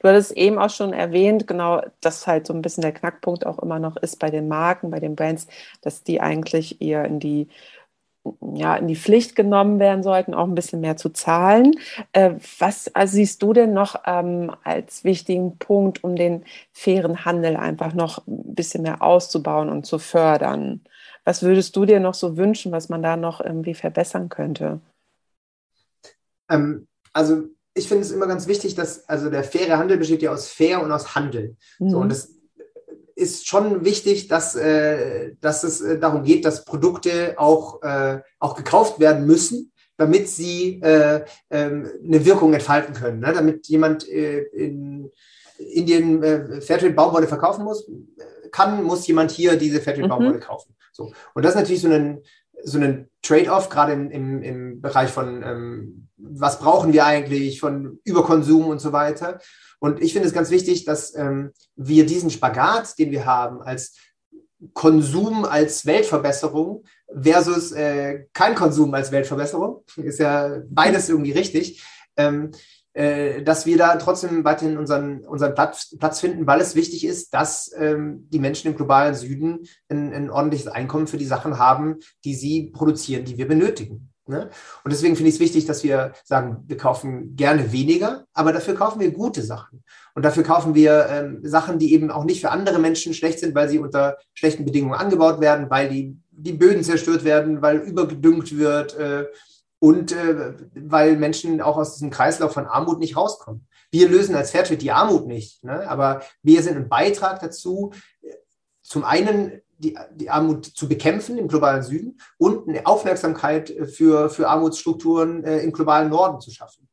Du 0.00 0.08
hattest 0.08 0.32
eben 0.32 0.58
auch 0.58 0.70
schon 0.70 0.92
erwähnt, 0.92 1.46
genau, 1.46 1.82
dass 2.00 2.26
halt 2.26 2.46
so 2.46 2.54
ein 2.54 2.62
bisschen 2.62 2.82
der 2.82 2.92
Knackpunkt 2.92 3.46
auch 3.46 3.58
immer 3.58 3.78
noch 3.78 3.96
ist 3.96 4.18
bei 4.18 4.30
den 4.30 4.48
Marken, 4.48 4.90
bei 4.90 5.00
den 5.00 5.16
Brands, 5.16 5.46
dass 5.80 6.04
die 6.04 6.20
eigentlich 6.20 6.80
eher 6.80 7.04
in 7.04 7.18
die 7.18 7.48
ja, 8.54 8.76
in 8.76 8.88
die 8.88 8.96
Pflicht 8.96 9.36
genommen 9.36 9.78
werden 9.78 10.02
sollten, 10.02 10.34
auch 10.34 10.46
ein 10.46 10.54
bisschen 10.54 10.80
mehr 10.80 10.96
zu 10.96 11.10
zahlen. 11.10 11.74
Äh, 12.12 12.34
was 12.58 12.94
also 12.94 13.14
siehst 13.14 13.42
du 13.42 13.52
denn 13.52 13.72
noch 13.72 14.02
ähm, 14.06 14.52
als 14.64 15.04
wichtigen 15.04 15.58
Punkt, 15.58 16.04
um 16.04 16.16
den 16.16 16.44
fairen 16.72 17.24
Handel 17.24 17.56
einfach 17.56 17.94
noch 17.94 18.26
ein 18.26 18.54
bisschen 18.54 18.82
mehr 18.82 19.02
auszubauen 19.02 19.68
und 19.68 19.86
zu 19.86 19.98
fördern? 19.98 20.82
Was 21.24 21.42
würdest 21.42 21.74
du 21.76 21.84
dir 21.84 22.00
noch 22.00 22.14
so 22.14 22.36
wünschen, 22.36 22.72
was 22.72 22.88
man 22.88 23.02
da 23.02 23.16
noch 23.16 23.40
irgendwie 23.40 23.74
verbessern 23.74 24.28
könnte? 24.28 24.80
Ähm, 26.48 26.86
also 27.12 27.44
ich 27.74 27.88
finde 27.88 28.04
es 28.04 28.10
immer 28.10 28.26
ganz 28.26 28.46
wichtig, 28.46 28.74
dass 28.74 29.08
also 29.08 29.28
der 29.28 29.44
faire 29.44 29.78
Handel 29.78 29.98
besteht 29.98 30.22
ja 30.22 30.32
aus 30.32 30.48
fair 30.48 30.82
und 30.82 30.90
aus 30.92 31.14
Handel. 31.14 31.56
Mhm. 31.78 31.90
So, 31.90 31.98
und 31.98 32.08
das 32.08 32.35
ist 33.16 33.48
schon 33.48 33.84
wichtig, 33.84 34.28
dass, 34.28 34.54
äh, 34.54 35.32
dass 35.40 35.64
es 35.64 35.80
äh, 35.80 35.98
darum 35.98 36.22
geht, 36.22 36.44
dass 36.44 36.64
Produkte 36.64 37.34
auch, 37.38 37.82
äh, 37.82 38.20
auch 38.38 38.54
gekauft 38.54 39.00
werden 39.00 39.26
müssen, 39.26 39.72
damit 39.96 40.28
sie 40.28 40.80
äh, 40.82 41.24
ähm, 41.50 41.90
eine 42.04 42.24
Wirkung 42.24 42.52
entfalten 42.52 42.94
können. 42.94 43.20
Ne? 43.20 43.32
Damit 43.32 43.66
jemand 43.68 44.06
äh, 44.08 44.42
in 44.42 45.10
Indien 45.58 46.22
äh, 46.22 46.60
Fairtrade-Baumwolle 46.60 47.26
verkaufen 47.26 47.64
muss, 47.64 47.88
äh, 47.88 48.48
kann, 48.52 48.84
muss 48.84 49.06
jemand 49.06 49.30
hier 49.30 49.56
diese 49.56 49.80
Fairtrade-Baumwolle 49.80 50.36
mhm. 50.36 50.40
kaufen. 50.40 50.76
So. 50.92 51.10
Und 51.34 51.44
das 51.44 51.52
ist 51.52 51.60
natürlich 51.60 51.82
so 51.82 51.88
ein, 51.88 52.22
so 52.66 52.78
ein 52.78 53.08
Trade-off, 53.22 53.68
gerade 53.68 53.92
im, 53.92 54.10
im, 54.10 54.42
im 54.42 54.80
Bereich 54.80 55.10
von, 55.10 55.42
ähm, 55.42 56.08
was 56.16 56.58
brauchen 56.58 56.92
wir 56.92 57.06
eigentlich, 57.06 57.60
von 57.60 58.00
Überkonsum 58.04 58.66
und 58.66 58.80
so 58.80 58.92
weiter. 58.92 59.38
Und 59.78 60.02
ich 60.02 60.12
finde 60.12 60.26
es 60.26 60.34
ganz 60.34 60.50
wichtig, 60.50 60.84
dass 60.84 61.14
ähm, 61.14 61.52
wir 61.76 62.06
diesen 62.06 62.30
Spagat, 62.30 62.98
den 62.98 63.12
wir 63.12 63.24
haben, 63.24 63.62
als 63.62 63.96
Konsum 64.72 65.44
als 65.44 65.86
Weltverbesserung 65.86 66.84
versus 67.08 67.72
äh, 67.72 68.24
kein 68.32 68.54
Konsum 68.54 68.92
als 68.94 69.12
Weltverbesserung, 69.12 69.84
ist 69.96 70.18
ja 70.18 70.60
beides 70.68 71.08
irgendwie 71.08 71.32
richtig, 71.32 71.84
ähm, 72.16 72.50
äh, 72.50 72.85
dass 72.96 73.66
wir 73.66 73.76
da 73.76 73.96
trotzdem 73.96 74.44
weiterhin 74.44 74.78
unseren, 74.78 75.20
unseren 75.26 75.54
Platz, 75.54 75.94
Platz 75.98 76.20
finden, 76.20 76.46
weil 76.46 76.60
es 76.60 76.74
wichtig 76.74 77.04
ist, 77.04 77.34
dass 77.34 77.70
ähm, 77.76 78.26
die 78.30 78.38
Menschen 78.38 78.70
im 78.70 78.76
globalen 78.76 79.14
Süden 79.14 79.66
ein, 79.90 80.14
ein 80.14 80.30
ordentliches 80.30 80.68
Einkommen 80.68 81.06
für 81.06 81.18
die 81.18 81.26
Sachen 81.26 81.58
haben, 81.58 81.96
die 82.24 82.34
sie 82.34 82.70
produzieren, 82.70 83.26
die 83.26 83.36
wir 83.36 83.46
benötigen. 83.46 84.10
Ne? 84.28 84.50
Und 84.82 84.92
deswegen 84.92 85.14
finde 85.14 85.28
ich 85.28 85.36
es 85.36 85.40
wichtig, 85.40 85.66
dass 85.66 85.84
wir 85.84 86.12
sagen, 86.24 86.64
wir 86.66 86.76
kaufen 86.76 87.36
gerne 87.36 87.70
weniger, 87.70 88.26
aber 88.32 88.52
dafür 88.52 88.74
kaufen 88.74 88.98
wir 88.98 89.12
gute 89.12 89.42
Sachen. 89.42 89.84
Und 90.14 90.24
dafür 90.24 90.42
kaufen 90.42 90.74
wir 90.74 91.06
ähm, 91.10 91.40
Sachen, 91.44 91.78
die 91.78 91.92
eben 91.92 92.10
auch 92.10 92.24
nicht 92.24 92.40
für 92.40 92.50
andere 92.50 92.80
Menschen 92.80 93.14
schlecht 93.14 93.38
sind, 93.38 93.54
weil 93.54 93.68
sie 93.68 93.78
unter 93.78 94.16
schlechten 94.34 94.64
Bedingungen 94.64 94.94
angebaut 94.94 95.40
werden, 95.40 95.70
weil 95.70 95.88
die, 95.88 96.16
die 96.30 96.54
Böden 96.54 96.82
zerstört 96.82 97.22
werden, 97.22 97.62
weil 97.62 97.76
übergedüngt 97.76 98.56
wird 98.58 98.96
äh, 98.96 99.26
und 99.78 100.12
äh, 100.12 100.54
weil 100.74 101.16
Menschen 101.16 101.60
auch 101.60 101.76
aus 101.76 101.94
diesem 101.94 102.10
Kreislauf 102.10 102.52
von 102.52 102.66
Armut 102.66 102.98
nicht 102.98 103.16
rauskommen. 103.16 103.68
Wir 103.90 104.08
lösen 104.08 104.34
als 104.34 104.50
Fairtrade 104.50 104.78
die 104.78 104.92
Armut 104.92 105.26
nicht, 105.26 105.64
ne? 105.64 105.88
aber 105.88 106.22
wir 106.42 106.62
sind 106.62 106.76
ein 106.76 106.88
Beitrag 106.88 107.40
dazu, 107.40 107.92
zum 108.82 109.04
einen 109.04 109.62
die, 109.78 109.98
die 110.14 110.30
Armut 110.30 110.64
zu 110.64 110.88
bekämpfen 110.88 111.38
im 111.38 111.48
globalen 111.48 111.82
Süden 111.82 112.18
und 112.38 112.68
eine 112.68 112.86
Aufmerksamkeit 112.86 113.72
für, 113.92 114.30
für 114.30 114.48
Armutsstrukturen 114.48 115.44
äh, 115.44 115.58
im 115.58 115.72
globalen 115.72 116.08
Norden 116.08 116.40
zu 116.40 116.50
schaffen. 116.50 116.88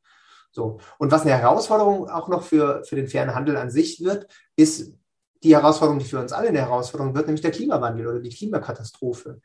So. 0.51 0.79
Und 0.99 1.11
was 1.11 1.23
eine 1.23 1.37
Herausforderung 1.37 2.09
auch 2.09 2.27
noch 2.27 2.43
für, 2.43 2.83
für 2.83 2.95
den 2.95 3.07
fairen 3.07 3.33
Handel 3.33 3.57
an 3.57 3.71
sich 3.71 4.03
wird, 4.03 4.27
ist 4.55 4.93
die 5.43 5.55
Herausforderung, 5.55 5.99
die 5.99 6.05
für 6.05 6.19
uns 6.19 6.31
alle 6.31 6.49
eine 6.49 6.59
Herausforderung 6.59 7.15
wird, 7.15 7.27
nämlich 7.27 7.41
der 7.41 7.51
Klimawandel 7.51 8.07
oder 8.07 8.19
die 8.19 8.29
Klimakatastrophe. 8.29 9.41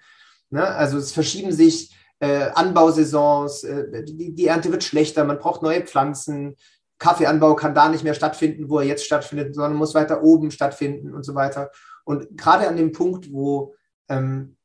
Ne? 0.50 0.64
Also 0.64 0.98
es 0.98 1.12
verschieben 1.12 1.52
sich 1.52 1.94
äh, 2.20 2.50
Anbausaisons, 2.54 3.64
äh, 3.64 4.04
die, 4.04 4.34
die 4.34 4.46
Ernte 4.46 4.72
wird 4.72 4.84
schlechter, 4.84 5.24
man 5.24 5.38
braucht 5.38 5.62
neue 5.62 5.82
Pflanzen, 5.82 6.56
Kaffeeanbau 6.98 7.54
kann 7.54 7.74
da 7.74 7.88
nicht 7.88 8.04
mehr 8.04 8.14
stattfinden, 8.14 8.68
wo 8.68 8.80
er 8.80 8.86
jetzt 8.86 9.04
stattfindet, 9.04 9.54
sondern 9.54 9.74
muss 9.74 9.94
weiter 9.94 10.22
oben 10.22 10.50
stattfinden 10.50 11.14
und 11.14 11.24
so 11.24 11.34
weiter. 11.34 11.70
Und 12.04 12.36
gerade 12.36 12.68
an 12.68 12.76
dem 12.76 12.92
Punkt, 12.92 13.32
wo 13.32 13.74
ähm, 14.08 14.56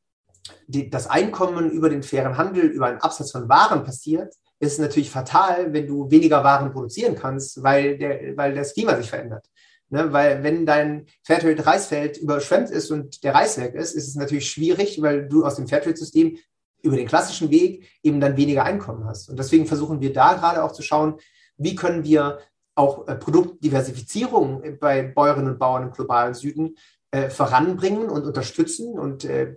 die, 0.68 0.90
das 0.90 1.08
Einkommen 1.08 1.70
über 1.70 1.90
den 1.90 2.04
fairen 2.04 2.38
Handel, 2.38 2.66
über 2.66 2.88
einen 2.88 3.02
Absatz 3.02 3.32
von 3.32 3.50
Waren 3.50 3.84
passiert, 3.84 4.34
ist 4.60 4.74
es 4.74 4.80
natürlich 4.80 5.12
fatal, 5.12 5.74
wenn 5.74 5.88
du 5.88 6.10
weniger 6.10 6.44
Waren 6.44 6.72
produzieren 6.72 7.16
kannst, 7.16 7.62
weil, 7.62 7.98
der, 7.98 8.36
weil 8.36 8.56
das 8.56 8.74
Klima 8.74 8.96
sich 8.98 9.10
verändert. 9.10 9.48
Ne? 9.90 10.12
Weil 10.12 10.42
wenn 10.42 10.66
dein 10.66 11.06
Fairtrade-Reisfeld 11.24 12.18
überschwemmt 12.18 12.72
ist 12.72 12.90
und 12.90 13.24
der 13.24 13.36
Reis 13.36 13.60
weg 13.60 13.76
ist, 13.76 13.94
ist 13.94 14.08
es 14.08 14.16
natürlich 14.16 14.50
schwierig, 14.50 15.02
weil 15.02 15.28
du 15.28 15.46
aus 15.46 15.56
dem 15.56 15.68
Fairtrade-System 15.68 16.38
über 16.84 16.98
den 16.98 17.08
klassischen 17.08 17.50
Weg 17.50 17.90
eben 18.04 18.20
dann 18.20 18.38
weniger 18.38 18.64
Einkommen 18.64 19.06
hast. 19.06 19.30
Und 19.30 19.40
deswegen 19.40 19.66
versuchen 19.66 20.02
wir 20.02 20.14
da 20.14 20.34
gerade 20.34 20.64
auch 20.64 20.74
zu 20.74 20.84
schauen, 20.84 21.16
wie 21.58 21.76
können 21.76 22.04
wir 22.04 22.40
auch 22.76 23.08
äh, 23.08 23.16
Produktdiversifizierung 23.16 24.78
bei 24.80 25.04
Bäuerinnen 25.04 25.54
und 25.54 25.60
Bauern 25.60 25.84
im 25.84 25.92
globalen 25.92 26.34
Süden 26.34 26.76
äh, 27.12 27.30
voranbringen 27.30 28.10
und 28.10 28.26
unterstützen 28.26 29.00
und 29.00 29.24
äh, 29.24 29.56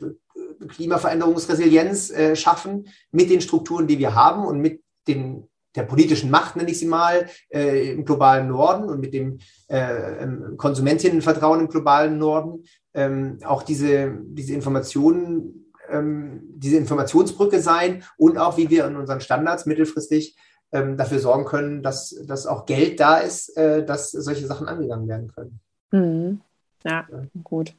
Klimaveränderungsresilienz 0.68 2.11
äh, 2.11 2.37
schaffen 2.37 2.89
mit 3.11 3.31
den 3.31 3.41
Strukturen, 3.41 3.87
die 3.87 3.99
wir 3.99 4.14
haben 4.14 4.45
und 4.45 4.61
mit 4.61 4.83
den, 5.09 5.49
der 5.74 5.83
politischen 5.83 6.31
Macht, 6.31 6.57
nenne 6.57 6.70
ich 6.70 6.79
sie 6.79 6.87
mal, 6.87 7.29
äh, 7.49 7.93
im 7.93 8.05
globalen 8.05 8.49
Norden 8.49 8.89
und 8.89 9.01
mit 9.01 9.14
dem 9.14 9.39
äh, 9.68 10.22
ähm, 10.22 10.55
Konsumentinnenvertrauen 10.57 11.61
im 11.61 11.68
globalen 11.68 12.18
Norden, 12.18 12.64
ähm, 12.95 13.39
auch 13.45 13.62
diese, 13.62 14.18
diese 14.22 14.55
Informationen, 14.55 15.65
ähm, 15.91 16.43
diese 16.57 16.76
Informationsbrücke 16.76 17.61
sein 17.61 18.05
und 18.16 18.39
auch, 18.39 18.57
wie 18.57 18.70
wir 18.70 18.87
in 18.87 18.97
unseren 18.97 19.20
Standards 19.20 19.66
mittelfristig 19.66 20.37
ähm, 20.72 20.97
dafür 20.97 21.18
sorgen 21.18 21.45
können, 21.45 21.82
dass, 21.82 22.16
dass 22.26 22.47
auch 22.47 22.66
Geld 22.66 23.01
da 23.01 23.18
ist, 23.18 23.57
äh, 23.57 23.84
dass 23.84 24.11
solche 24.11 24.47
Sachen 24.47 24.68
angegangen 24.68 25.09
werden 25.09 25.32
können. 25.32 25.61
Mhm. 25.93 26.41
Ja, 26.84 27.07
ja, 27.11 27.22
gut. 27.43 27.74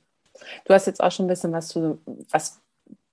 Du 0.65 0.73
hast 0.73 0.87
jetzt 0.87 1.01
auch 1.01 1.11
schon 1.11 1.25
ein 1.25 1.29
bisschen 1.29 1.51
was 1.51 1.69
zu, 1.69 1.99
was 2.31 2.59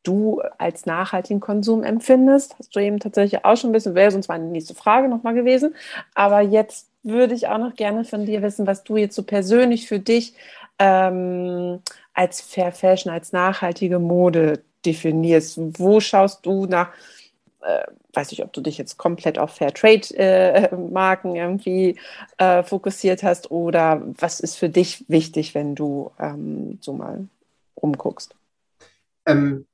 du 0.02 0.42
als 0.58 0.86
nachhaltigen 0.86 1.40
Konsum 1.40 1.82
empfindest. 1.82 2.56
Hast 2.58 2.76
du 2.76 2.80
eben 2.80 3.00
tatsächlich 3.00 3.44
auch 3.44 3.56
schon 3.56 3.70
ein 3.70 3.72
bisschen, 3.72 3.94
wäre 3.94 4.10
sonst 4.10 4.28
meine 4.28 4.44
nächste 4.44 4.74
Frage 4.74 5.08
nochmal 5.08 5.34
gewesen. 5.34 5.74
Aber 6.14 6.40
jetzt 6.40 6.88
würde 7.02 7.34
ich 7.34 7.48
auch 7.48 7.58
noch 7.58 7.74
gerne 7.74 8.04
von 8.04 8.26
dir 8.26 8.42
wissen, 8.42 8.66
was 8.66 8.84
du 8.84 8.96
jetzt 8.96 9.16
so 9.16 9.22
persönlich 9.22 9.88
für 9.88 9.98
dich 9.98 10.34
ähm, 10.78 11.80
als 12.12 12.40
Fair 12.40 12.72
Fashion, 12.72 13.12
als 13.12 13.32
nachhaltige 13.32 13.98
Mode 13.98 14.62
definierst. 14.84 15.58
Wo 15.78 16.00
schaust 16.00 16.44
du 16.46 16.66
nach? 16.66 16.90
Äh, 17.62 17.84
weiß 18.12 18.32
ich, 18.32 18.42
ob 18.44 18.52
du 18.52 18.60
dich 18.60 18.78
jetzt 18.78 18.96
komplett 18.98 19.38
auf 19.38 19.52
Fair 19.52 19.72
Trade 19.72 20.16
äh, 20.16 20.74
Marken 20.76 21.34
irgendwie 21.34 21.98
äh, 22.38 22.62
fokussiert 22.62 23.22
hast 23.22 23.50
oder 23.50 24.02
was 24.18 24.40
ist 24.40 24.56
für 24.56 24.68
dich 24.68 25.04
wichtig, 25.08 25.54
wenn 25.54 25.74
du 25.74 26.12
ähm, 26.20 26.78
so 26.80 26.92
mal 26.92 27.26
umguckst? 27.74 28.34
Ähm, 29.26 29.66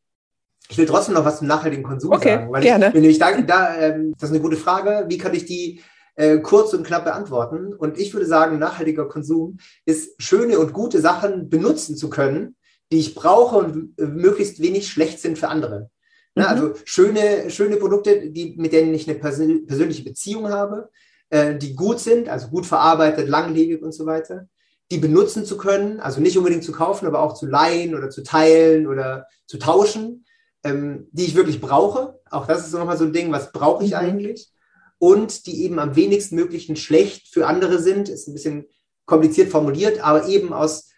ich 0.69 0.79
will 0.79 0.87
trotzdem 0.87 1.15
noch 1.15 1.25
was 1.25 1.39
zum 1.39 1.49
nachhaltigen 1.49 1.83
Konsum 1.83 2.13
okay, 2.13 2.37
sagen, 2.37 2.53
weil 2.53 2.63
gerne. 2.63 2.89
ich, 2.89 2.95
wenn 2.95 3.05
ich 3.05 3.19
da, 3.19 3.41
da 3.41 3.77
ähm, 3.77 4.15
das 4.19 4.31
ist 4.31 4.35
eine 4.35 4.43
gute 4.43 4.57
Frage. 4.57 5.07
Wie 5.09 5.19
kann 5.19 5.35
ich 5.35 5.45
die 5.45 5.81
äh, 6.15 6.39
kurz 6.39 6.73
und 6.73 6.87
knapp 6.87 7.05
beantworten? 7.05 7.75
Und 7.75 7.99
ich 7.99 8.15
würde 8.15 8.27
sagen, 8.27 8.59
nachhaltiger 8.59 9.09
Konsum 9.09 9.59
ist 9.85 10.15
schöne 10.23 10.59
und 10.61 10.73
gute 10.73 11.01
Sachen 11.01 11.51
benutzen 11.51 11.97
zu 11.97 12.09
können, 12.09 12.55
die 12.91 12.99
ich 12.99 13.15
brauche 13.15 13.57
und 13.57 13.99
möglichst 13.99 14.61
wenig 14.61 14.89
schlecht 14.89 15.21
sind 15.21 15.39
für 15.39 15.49
andere. 15.49 15.91
Ne, 16.35 16.43
mhm. 16.43 16.49
Also 16.49 16.75
schöne, 16.85 17.51
schöne 17.51 17.77
Produkte, 17.77 18.31
die, 18.31 18.55
mit 18.57 18.73
denen 18.73 18.95
ich 18.95 19.09
eine 19.09 19.19
persön 19.19 19.67
persönliche 19.67 20.05
Beziehung 20.05 20.49
habe, 20.49 20.91
äh, 21.31 21.57
die 21.57 21.75
gut 21.75 22.01
sind, 22.01 22.29
also 22.29 22.49
gut 22.49 22.67
verarbeitet, 22.67 23.29
langlebig 23.29 23.83
und 23.83 23.93
so 23.93 24.07
weiter, 24.07 24.49
die 24.91 24.99
benutzen 24.99 25.45
zu 25.45 25.57
können, 25.57 26.01
also 26.01 26.21
nicht 26.21 26.37
unbedingt 26.37 26.65
zu 26.65 26.73
kaufen, 26.73 27.07
aber 27.07 27.21
auch 27.23 27.35
zu 27.35 27.47
leihen 27.47 27.95
oder 27.95 28.11
zu 28.11 28.23
teilen 28.23 28.87
oder 28.87 29.27
zu 29.47 29.59
tauschen 29.59 30.25
ähm, 30.65 31.09
die 31.13 31.25
ich 31.25 31.35
wirklich 31.35 31.61
brauche. 31.61 32.19
Auch 32.31 32.47
das 32.47 32.67
ist 32.67 32.73
nochmal 32.73 32.99
so 32.99 33.05
ein 33.05 33.13
Ding, 33.13 33.33
was 33.33 33.53
brauche 33.53 33.85
ich 33.85 33.91
mhm. 33.91 33.97
eigentlich? 33.97 34.51
Und 34.99 35.47
die 35.47 35.65
eben 35.65 35.79
am 35.79 35.97
wenigsten 35.97 36.37
möglichen 36.37 36.77
schlecht 36.77 37.33
für 37.33 37.47
andere 37.47 37.79
sind, 37.79 38.09
ist 38.09 38.29
ein 38.29 38.35
bisschen 38.35 38.67
kompliziert 39.07 39.51
formuliert, 39.51 40.05
aber 40.05 40.29
eben 40.29 40.53
aus, 40.53 40.90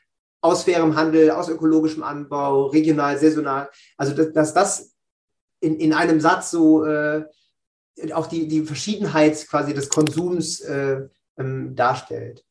aus 0.42 0.64
fairem 0.64 0.96
Handel, 0.96 1.30
aus 1.30 1.48
ökologischem 1.48 2.02
Anbau, 2.02 2.66
regional, 2.66 3.18
saisonal. 3.18 3.70
Also, 3.96 4.12
dass, 4.14 4.32
dass 4.32 4.54
das 4.54 4.94
in, 5.60 5.76
in 5.76 5.94
einem 5.94 6.20
Satz 6.20 6.50
so 6.50 6.84
äh, 6.84 7.24
auch 8.12 8.26
die, 8.26 8.48
die 8.48 8.62
Verschiedenheit 8.62 9.46
quasi 9.48 9.72
des 9.72 9.88
Konsums 9.88 10.60
äh, 10.60 11.02
ähm, 11.38 11.74
darstellt. 11.74 12.44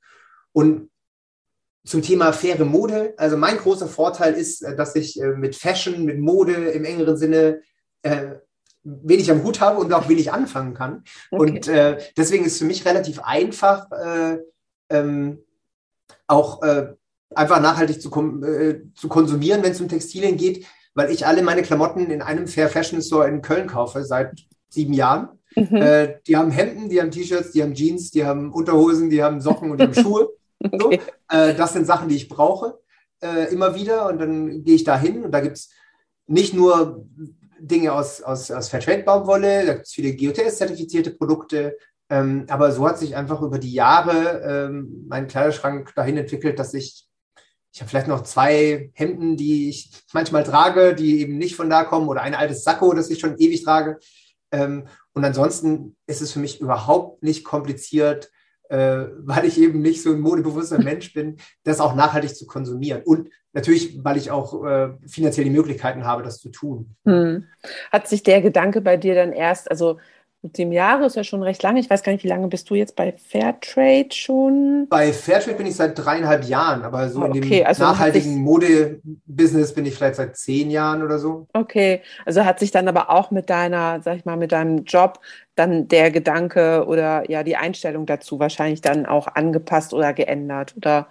Und 0.53 0.89
zum 1.85 2.01
Thema 2.01 2.31
faire 2.31 2.65
Mode. 2.65 3.13
Also 3.17 3.37
mein 3.37 3.57
großer 3.57 3.87
Vorteil 3.87 4.33
ist, 4.33 4.61
äh, 4.61 4.75
dass 4.75 4.95
ich 4.95 5.19
äh, 5.19 5.29
mit 5.29 5.55
Fashion, 5.55 6.05
mit 6.05 6.19
Mode 6.19 6.53
im 6.53 6.85
engeren 6.85 7.17
Sinne 7.17 7.61
äh, 8.03 8.35
wenig 8.83 9.29
am 9.31 9.43
Hut 9.43 9.61
habe 9.61 9.79
und 9.79 9.93
auch 9.93 10.09
wenig 10.09 10.31
anfangen 10.31 10.73
kann. 10.73 11.03
Okay. 11.29 11.41
Und 11.41 11.67
äh, 11.67 11.97
deswegen 12.17 12.45
ist 12.45 12.53
es 12.53 12.59
für 12.59 12.65
mich 12.65 12.85
relativ 12.85 13.19
einfach, 13.19 13.91
äh, 13.91 14.39
ähm, 14.89 15.43
auch 16.27 16.61
äh, 16.63 16.93
einfach 17.35 17.61
nachhaltig 17.61 18.01
zu, 18.01 18.09
zu 18.09 19.07
konsumieren, 19.07 19.63
wenn 19.63 19.71
es 19.71 19.81
um 19.81 19.89
Textilien 19.89 20.37
geht, 20.37 20.65
weil 20.93 21.11
ich 21.11 21.25
alle 21.25 21.41
meine 21.43 21.61
Klamotten 21.61 22.09
in 22.09 22.21
einem 22.21 22.47
Fair 22.47 22.69
Fashion 22.69 23.01
Store 23.01 23.27
in 23.27 23.41
Köln 23.41 23.67
kaufe 23.67 24.03
seit 24.03 24.45
sieben 24.69 24.93
Jahren. 24.93 25.29
Mhm. 25.53 26.13
die 26.27 26.37
haben 26.37 26.49
Hemden, 26.49 26.87
die 26.87 27.01
haben 27.01 27.11
T-Shirts, 27.11 27.51
die 27.51 27.61
haben 27.61 27.73
Jeans, 27.73 28.11
die 28.11 28.23
haben 28.23 28.53
Unterhosen, 28.53 29.09
die 29.09 29.21
haben 29.21 29.41
Socken 29.41 29.71
und 29.71 29.79
die 29.79 29.83
haben 29.83 29.93
Schuhe. 30.01 30.29
Okay. 30.63 30.77
So. 30.79 30.91
Äh, 31.37 31.55
das 31.55 31.73
sind 31.73 31.85
Sachen, 31.85 32.07
die 32.07 32.15
ich 32.15 32.29
brauche 32.29 32.79
äh, 33.21 33.51
immer 33.51 33.75
wieder 33.75 34.07
und 34.07 34.19
dann 34.19 34.63
gehe 34.63 34.75
ich 34.75 34.83
da 34.83 34.97
hin 34.97 35.23
und 35.23 35.31
da 35.31 35.39
gibt 35.39 35.57
es 35.57 35.69
nicht 36.27 36.53
nur 36.53 37.05
Dinge 37.59 37.93
aus, 37.93 38.21
aus, 38.21 38.49
aus 38.49 38.69
Fairtrade-Baumwolle, 38.69 39.65
da 39.65 39.73
gibt 39.73 39.85
es 39.85 39.93
viele 39.93 40.15
GOTS-zertifizierte 40.15 41.11
Produkte, 41.11 41.77
ähm, 42.09 42.45
aber 42.49 42.71
so 42.71 42.87
hat 42.87 42.97
sich 42.97 43.15
einfach 43.15 43.41
über 43.41 43.59
die 43.59 43.73
Jahre 43.73 44.41
ähm, 44.43 45.05
mein 45.07 45.27
Kleiderschrank 45.27 45.93
dahin 45.95 46.17
entwickelt, 46.17 46.57
dass 46.57 46.73
ich, 46.73 47.07
ich 47.73 47.79
habe 47.79 47.89
vielleicht 47.89 48.07
noch 48.07 48.23
zwei 48.23 48.91
Hemden, 48.93 49.37
die 49.37 49.69
ich 49.69 49.91
manchmal 50.13 50.43
trage, 50.43 50.93
die 50.93 51.21
eben 51.21 51.37
nicht 51.37 51.55
von 51.55 51.69
da 51.69 51.83
kommen 51.83 52.09
oder 52.09 52.21
ein 52.21 52.35
altes 52.35 52.63
Sakko, 52.63 52.93
das 52.93 53.09
ich 53.09 53.19
schon 53.19 53.37
ewig 53.37 53.63
trage. 53.63 53.97
Ähm, 54.51 54.87
und 55.13 55.23
ansonsten 55.23 55.95
ist 56.05 56.21
es 56.21 56.33
für 56.33 56.39
mich 56.39 56.59
überhaupt 56.59 57.23
nicht 57.23 57.45
kompliziert, 57.45 58.29
äh, 58.69 59.05
weil 59.17 59.45
ich 59.45 59.59
eben 59.59 59.81
nicht 59.81 60.01
so 60.01 60.11
ein 60.11 60.19
modebewusster 60.19 60.79
Mensch 60.83 61.13
bin, 61.13 61.37
das 61.63 61.79
auch 61.79 61.95
nachhaltig 61.95 62.35
zu 62.35 62.45
konsumieren. 62.45 63.03
Und 63.03 63.29
natürlich, 63.53 64.03
weil 64.03 64.17
ich 64.17 64.31
auch 64.31 64.65
äh, 64.65 64.89
finanziell 65.07 65.45
die 65.45 65.51
Möglichkeiten 65.51 66.05
habe, 66.05 66.23
das 66.23 66.39
zu 66.39 66.49
tun. 66.49 66.95
Hm. 67.05 67.47
Hat 67.91 68.07
sich 68.07 68.23
der 68.23 68.41
Gedanke 68.41 68.81
bei 68.81 68.97
dir 68.97 69.15
dann 69.15 69.31
erst, 69.31 69.71
also 69.71 69.97
sieben 70.53 70.71
Jahre 70.71 71.05
ist 71.05 71.15
ja 71.15 71.23
schon 71.23 71.43
recht 71.43 71.61
lange. 71.61 71.79
Ich 71.79 71.89
weiß 71.89 72.03
gar 72.03 72.11
nicht, 72.11 72.23
wie 72.23 72.27
lange 72.27 72.47
bist 72.47 72.69
du 72.69 72.75
jetzt 72.75 72.95
bei 72.95 73.13
Fairtrade 73.13 74.09
schon? 74.11 74.87
Bei 74.89 75.13
Fairtrade 75.13 75.57
bin 75.57 75.67
ich 75.67 75.75
seit 75.75 75.97
dreieinhalb 75.97 76.45
Jahren, 76.45 76.83
aber 76.83 77.09
so 77.09 77.21
okay, 77.21 77.37
in 77.37 77.49
dem 77.49 77.65
also 77.65 77.83
nachhaltigen 77.83 78.37
Mode-Business 78.37 79.73
bin 79.73 79.85
ich 79.85 79.95
vielleicht 79.95 80.15
seit 80.15 80.35
zehn 80.37 80.71
Jahren 80.71 81.03
oder 81.03 81.19
so. 81.19 81.47
Okay, 81.53 82.01
also 82.25 82.43
hat 82.43 82.59
sich 82.59 82.71
dann 82.71 82.87
aber 82.87 83.09
auch 83.09 83.29
mit 83.31 83.49
deiner, 83.49 84.01
sag 84.01 84.17
ich 84.17 84.25
mal, 84.25 84.37
mit 84.37 84.51
deinem 84.51 84.83
Job 84.85 85.19
dann 85.55 85.87
der 85.87 86.09
Gedanke 86.11 86.85
oder 86.87 87.29
ja 87.29 87.43
die 87.43 87.57
Einstellung 87.57 88.05
dazu 88.05 88.39
wahrscheinlich 88.39 88.81
dann 88.81 89.05
auch 89.05 89.27
angepasst 89.27 89.93
oder 89.93 90.13
geändert 90.13 90.73
oder? 90.75 91.07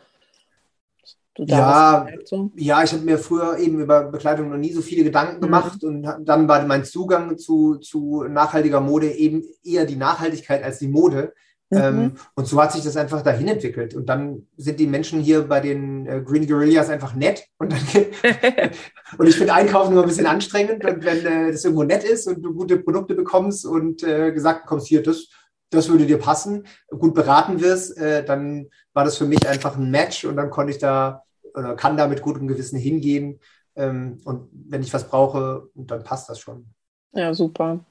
Ja, 1.38 2.06
so? 2.24 2.50
ja, 2.56 2.82
ich 2.82 2.92
habe 2.92 3.04
mir 3.04 3.18
früher 3.18 3.58
eben 3.58 3.80
über 3.80 4.04
Bekleidung 4.04 4.50
noch 4.50 4.56
nie 4.56 4.72
so 4.72 4.82
viele 4.82 5.04
Gedanken 5.04 5.36
mhm. 5.36 5.40
gemacht 5.40 5.84
und 5.84 6.02
dann 6.02 6.48
war 6.48 6.64
mein 6.66 6.84
Zugang 6.84 7.38
zu, 7.38 7.76
zu 7.76 8.24
nachhaltiger 8.24 8.80
Mode 8.80 9.10
eben 9.12 9.42
eher 9.64 9.86
die 9.86 9.96
Nachhaltigkeit 9.96 10.62
als 10.62 10.78
die 10.78 10.88
Mode. 10.88 11.32
Mhm. 11.70 11.78
Ähm, 11.78 12.12
und 12.34 12.48
so 12.48 12.60
hat 12.60 12.72
sich 12.72 12.82
das 12.82 12.96
einfach 12.96 13.22
dahin 13.22 13.46
entwickelt. 13.46 13.94
Und 13.94 14.08
dann 14.08 14.48
sind 14.56 14.80
die 14.80 14.88
Menschen 14.88 15.20
hier 15.20 15.42
bei 15.42 15.60
den 15.60 16.04
äh, 16.06 16.20
Green 16.20 16.46
Guerillas 16.46 16.90
einfach 16.90 17.14
nett. 17.14 17.46
Und, 17.58 17.72
dann, 17.72 17.80
und 19.18 19.26
ich 19.28 19.36
finde 19.36 19.54
Einkaufen 19.54 19.92
immer 19.92 20.02
ein 20.02 20.08
bisschen 20.08 20.26
anstrengend. 20.26 20.84
Und 20.84 21.04
wenn 21.04 21.24
äh, 21.24 21.52
das 21.52 21.64
irgendwo 21.64 21.84
nett 21.84 22.02
ist 22.02 22.26
und 22.26 22.42
du 22.42 22.54
gute 22.54 22.78
Produkte 22.78 23.14
bekommst 23.14 23.64
und 23.64 24.02
äh, 24.02 24.32
gesagt 24.32 24.64
bekommst, 24.64 24.88
hier, 24.88 25.02
das, 25.02 25.28
das 25.70 25.88
würde 25.88 26.06
dir 26.06 26.18
passen, 26.18 26.66
gut 26.88 27.14
beraten 27.14 27.60
wirst, 27.60 27.96
äh, 27.96 28.24
dann 28.24 28.68
war 28.92 29.04
das 29.04 29.16
für 29.16 29.24
mich 29.24 29.48
einfach 29.48 29.76
ein 29.76 29.90
Match 29.90 30.24
und 30.24 30.36
dann 30.36 30.50
konnte 30.50 30.72
ich 30.72 30.78
da 30.78 31.24
oder 31.54 31.74
kann 31.74 31.96
da 31.96 32.06
mit 32.06 32.22
gutem 32.22 32.48
Gewissen 32.48 32.78
hingehen. 32.78 33.40
Ähm, 33.76 34.20
und 34.24 34.48
wenn 34.52 34.82
ich 34.82 34.92
was 34.92 35.08
brauche, 35.08 35.68
dann 35.74 36.04
passt 36.04 36.28
das 36.28 36.38
schon. 36.38 36.66
Ja, 37.12 37.34
super. 37.34 37.84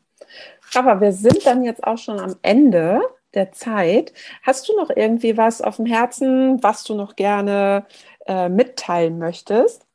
Aber 0.75 1.01
wir 1.01 1.13
sind 1.13 1.45
dann 1.45 1.63
jetzt 1.63 1.83
auch 1.83 1.97
schon 1.97 2.19
am 2.19 2.35
Ende 2.41 3.01
der 3.33 3.51
Zeit. 3.51 4.13
Hast 4.43 4.67
du 4.67 4.75
noch 4.75 4.89
irgendwie 4.89 5.37
was 5.37 5.61
auf 5.61 5.77
dem 5.77 5.85
Herzen, 5.85 6.61
was 6.63 6.83
du 6.83 6.95
noch 6.95 7.15
gerne 7.15 7.85
äh, 8.25 8.49
mitteilen 8.49 9.19
möchtest? 9.19 9.85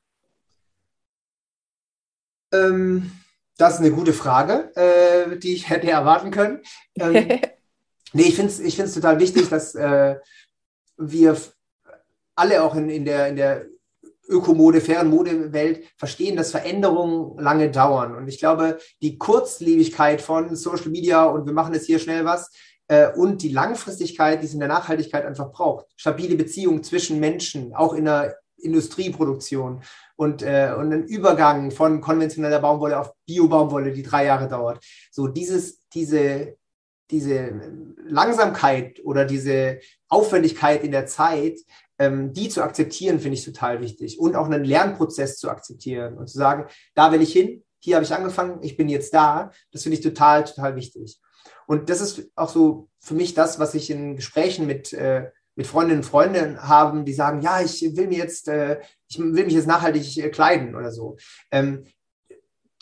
Ähm, 2.52 3.12
das 3.58 3.74
ist 3.74 3.80
eine 3.80 3.90
gute 3.90 4.12
Frage, 4.12 4.72
äh, 4.76 5.36
die 5.38 5.54
ich 5.54 5.68
hätte 5.68 5.90
erwarten 5.90 6.30
können. 6.30 6.62
Ähm, 6.96 7.40
nee, 8.14 8.22
ich 8.22 8.36
finde 8.36 8.52
es 8.52 8.60
ich 8.60 8.76
total 8.76 9.20
wichtig, 9.20 9.48
dass 9.48 9.74
äh, 9.74 10.16
wir 10.96 11.36
alle 12.34 12.62
auch 12.62 12.74
in, 12.74 12.88
in 12.88 13.04
der, 13.04 13.28
in 13.28 13.36
der 13.36 13.66
Ökomode, 14.28 14.80
fairen 14.80 15.10
Modewelt 15.10 15.84
verstehen, 15.96 16.36
dass 16.36 16.50
Veränderungen 16.50 17.38
lange 17.38 17.70
dauern. 17.70 18.14
Und 18.14 18.28
ich 18.28 18.38
glaube, 18.38 18.78
die 19.02 19.18
Kurzlebigkeit 19.18 20.22
von 20.22 20.56
Social 20.56 20.88
Media 20.88 21.24
und 21.24 21.46
wir 21.46 21.52
machen 21.52 21.74
jetzt 21.74 21.86
hier 21.86 21.98
schnell 21.98 22.24
was 22.24 22.50
äh, 22.88 23.12
und 23.12 23.42
die 23.42 23.50
Langfristigkeit, 23.50 24.40
die 24.40 24.46
es 24.46 24.54
in 24.54 24.60
der 24.60 24.68
Nachhaltigkeit 24.68 25.26
einfach 25.26 25.52
braucht. 25.52 25.86
Stabile 25.96 26.36
Beziehungen 26.36 26.82
zwischen 26.82 27.20
Menschen, 27.20 27.74
auch 27.74 27.92
in 27.92 28.06
der 28.06 28.38
Industrieproduktion 28.56 29.82
und, 30.16 30.42
äh, 30.42 30.72
und 30.76 30.92
ein 30.92 31.04
Übergang 31.04 31.70
von 31.70 32.00
konventioneller 32.00 32.60
Baumwolle 32.60 32.98
auf 32.98 33.12
Bio-Baumwolle, 33.26 33.92
die 33.92 34.02
drei 34.02 34.24
Jahre 34.24 34.48
dauert. 34.48 34.82
So 35.10 35.26
dieses, 35.26 35.86
diese, 35.90 36.56
diese 37.10 37.60
Langsamkeit 38.06 39.00
oder 39.04 39.24
diese 39.24 39.80
Aufwendigkeit 40.08 40.82
in 40.82 40.92
der 40.92 41.06
Zeit, 41.06 41.58
ähm, 41.98 42.32
die 42.32 42.48
zu 42.48 42.62
akzeptieren, 42.62 43.20
finde 43.20 43.36
ich 43.36 43.44
total 43.44 43.80
wichtig. 43.80 44.18
Und 44.18 44.36
auch 44.36 44.46
einen 44.46 44.64
Lernprozess 44.64 45.38
zu 45.38 45.48
akzeptieren 45.48 46.16
und 46.16 46.28
zu 46.28 46.38
sagen, 46.38 46.66
da 46.94 47.12
will 47.12 47.22
ich 47.22 47.32
hin, 47.32 47.62
hier 47.84 47.96
habe 47.96 48.04
ich 48.04 48.14
angefangen, 48.14 48.62
ich 48.62 48.76
bin 48.76 48.88
jetzt 48.88 49.12
da. 49.12 49.50
Das 49.70 49.82
finde 49.82 49.98
ich 49.98 50.02
total, 50.02 50.44
total 50.44 50.74
wichtig. 50.74 51.20
Und 51.66 51.90
das 51.90 52.00
ist 52.00 52.30
auch 52.34 52.48
so 52.48 52.88
für 52.98 53.14
mich 53.14 53.34
das, 53.34 53.58
was 53.58 53.74
ich 53.74 53.90
in 53.90 54.16
Gesprächen 54.16 54.66
mit, 54.66 54.92
äh, 54.94 55.30
mit 55.54 55.66
Freundinnen 55.66 56.00
und 56.00 56.08
Freunden 56.08 56.60
haben, 56.62 57.04
die 57.04 57.12
sagen, 57.12 57.42
ja, 57.42 57.60
ich 57.60 57.82
will 57.96 58.08
mir 58.08 58.18
jetzt, 58.18 58.48
äh, 58.48 58.80
ich 59.08 59.18
will 59.18 59.44
mich 59.44 59.54
jetzt 59.54 59.66
nachhaltig 59.66 60.16
äh, 60.16 60.30
kleiden 60.30 60.74
oder 60.74 60.90
so. 60.90 61.16
Ähm, 61.50 61.84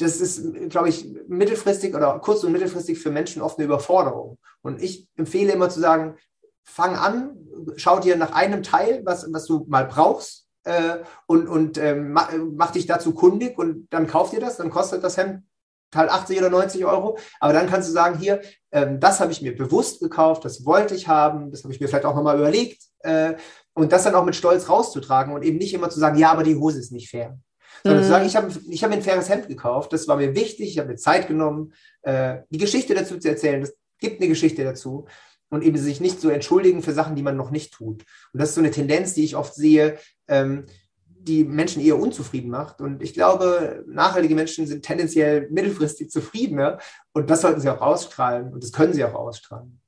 das 0.02 0.20
ist, 0.20 0.70
glaube 0.70 0.88
ich, 0.88 1.06
mittelfristig 1.28 1.94
oder 1.94 2.18
kurz- 2.18 2.44
und 2.44 2.52
mittelfristig 2.52 2.98
für 2.98 3.10
Menschen 3.10 3.42
oft 3.42 3.58
eine 3.58 3.66
Überforderung. 3.66 4.38
Und 4.62 4.82
ich 4.82 5.08
empfehle 5.16 5.52
immer 5.52 5.70
zu 5.70 5.80
sagen, 5.80 6.16
fang 6.64 6.96
an, 6.96 7.36
schau 7.76 7.98
dir 8.00 8.16
nach 8.16 8.32
einem 8.32 8.62
Teil, 8.62 9.02
was, 9.04 9.26
was 9.32 9.46
du 9.46 9.64
mal 9.68 9.86
brauchst, 9.86 10.46
äh, 10.64 10.98
und, 11.26 11.48
und 11.48 11.78
ähm, 11.78 12.12
mach, 12.12 12.70
dich 12.70 12.86
dazu 12.86 13.14
kundig 13.14 13.58
und 13.58 13.88
dann 13.90 14.06
kauf 14.06 14.30
dir 14.30 14.40
das, 14.40 14.58
dann 14.58 14.70
kostet 14.70 15.02
das 15.02 15.16
Hemd 15.16 15.42
Teil 15.90 16.08
80 16.08 16.38
oder 16.38 16.50
90 16.50 16.86
Euro. 16.86 17.18
Aber 17.38 17.52
dann 17.52 17.68
kannst 17.68 17.88
du 17.88 17.92
sagen, 17.92 18.18
hier, 18.18 18.40
ähm, 18.70 18.98
das 18.98 19.20
habe 19.20 19.30
ich 19.30 19.42
mir 19.42 19.54
bewusst 19.54 20.00
gekauft, 20.00 20.44
das 20.44 20.64
wollte 20.64 20.94
ich 20.94 21.06
haben, 21.06 21.50
das 21.50 21.64
habe 21.64 21.74
ich 21.74 21.80
mir 21.80 21.88
vielleicht 21.88 22.06
auch 22.06 22.14
nochmal 22.14 22.38
überlegt. 22.38 22.82
Äh, 23.00 23.34
und 23.74 23.92
das 23.92 24.04
dann 24.04 24.14
auch 24.14 24.24
mit 24.24 24.36
Stolz 24.36 24.68
rauszutragen 24.68 25.34
und 25.34 25.42
eben 25.42 25.58
nicht 25.58 25.74
immer 25.74 25.90
zu 25.90 26.00
sagen, 26.00 26.18
ja, 26.18 26.32
aber 26.32 26.42
die 26.42 26.56
Hose 26.56 26.78
ist 26.78 26.92
nicht 26.92 27.10
fair. 27.10 27.38
Sondern 27.82 28.00
mhm. 28.00 28.04
zu 28.04 28.10
sagen, 28.10 28.26
ich 28.26 28.36
habe 28.36 28.52
ich 28.70 28.84
hab 28.84 28.90
mir 28.90 28.96
ein 28.96 29.02
faires 29.02 29.28
Hemd 29.28 29.48
gekauft, 29.48 29.92
das 29.92 30.06
war 30.08 30.16
mir 30.16 30.34
wichtig, 30.34 30.68
ich 30.68 30.78
habe 30.78 30.88
mir 30.88 30.96
Zeit 30.96 31.28
genommen, 31.28 31.72
äh, 32.02 32.38
die 32.50 32.58
Geschichte 32.58 32.94
dazu 32.94 33.18
zu 33.18 33.28
erzählen. 33.28 33.60
Das 33.60 33.74
gibt 33.98 34.20
eine 34.20 34.28
Geschichte 34.28 34.64
dazu 34.64 35.06
und 35.50 35.62
eben 35.62 35.76
sich 35.76 36.00
nicht 36.00 36.20
so 36.20 36.30
entschuldigen 36.30 36.82
für 36.82 36.92
Sachen, 36.92 37.14
die 37.14 37.22
man 37.22 37.36
noch 37.36 37.50
nicht 37.50 37.74
tut. 37.74 38.04
Und 38.32 38.40
das 38.40 38.50
ist 38.50 38.54
so 38.54 38.60
eine 38.60 38.70
Tendenz, 38.70 39.14
die 39.14 39.24
ich 39.24 39.36
oft 39.36 39.54
sehe, 39.54 39.98
ähm, 40.26 40.64
die 41.04 41.44
Menschen 41.44 41.82
eher 41.82 41.98
unzufrieden 41.98 42.50
macht. 42.50 42.80
Und 42.80 43.02
ich 43.02 43.14
glaube, 43.14 43.84
nachhaltige 43.86 44.34
Menschen 44.34 44.66
sind 44.66 44.84
tendenziell 44.84 45.48
mittelfristig 45.50 46.10
zufriedener 46.10 46.78
und 47.12 47.30
das 47.30 47.42
sollten 47.42 47.60
sie 47.60 47.68
auch 47.68 47.80
ausstrahlen 47.80 48.52
und 48.52 48.64
das 48.64 48.72
können 48.72 48.92
sie 48.92 49.04
auch 49.04 49.14
ausstrahlen. 49.14 49.81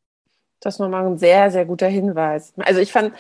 Das 0.65 0.77
ist 0.77 0.79
nochmal 0.81 1.07
ein 1.07 1.19
sehr, 1.19 1.51
sehr 1.51 1.67
guter 1.67 1.89
Hinweis. 1.89 2.55
Also 2.57 2.81
ich 2.81 2.91
fand 2.91 3.13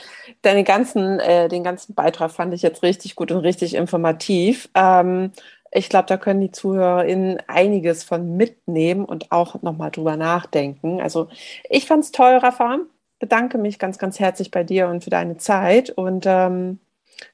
deine 0.42 0.64
ganzen, 0.64 1.20
äh, 1.20 1.48
den 1.48 1.62
ganzen 1.62 1.94
Beitrag 1.94 2.30
fand 2.30 2.54
ich 2.54 2.62
jetzt 2.62 2.82
richtig 2.82 3.16
gut 3.16 3.30
und 3.32 3.38
richtig 3.38 3.74
informativ. 3.74 4.70
Ähm, 4.74 5.32
ich 5.70 5.88
glaube, 5.88 6.06
da 6.06 6.16
können 6.16 6.40
die 6.40 6.52
ZuhörerInnen 6.52 7.42
einiges 7.48 8.04
von 8.04 8.36
mitnehmen 8.36 9.04
und 9.04 9.30
auch 9.32 9.60
nochmal 9.62 9.90
drüber 9.90 10.16
nachdenken. 10.16 11.00
Also 11.02 11.28
ich 11.68 11.86
fand 11.86 12.04
es 12.04 12.12
toll, 12.12 12.36
Rafa. 12.36 12.78
Bedanke 13.18 13.58
mich 13.58 13.78
ganz, 13.78 13.98
ganz 13.98 14.20
herzlich 14.20 14.50
bei 14.50 14.64
dir 14.64 14.88
und 14.88 15.04
für 15.04 15.10
deine 15.10 15.36
Zeit. 15.36 15.90
Und 15.90 16.24
ähm, 16.26 16.78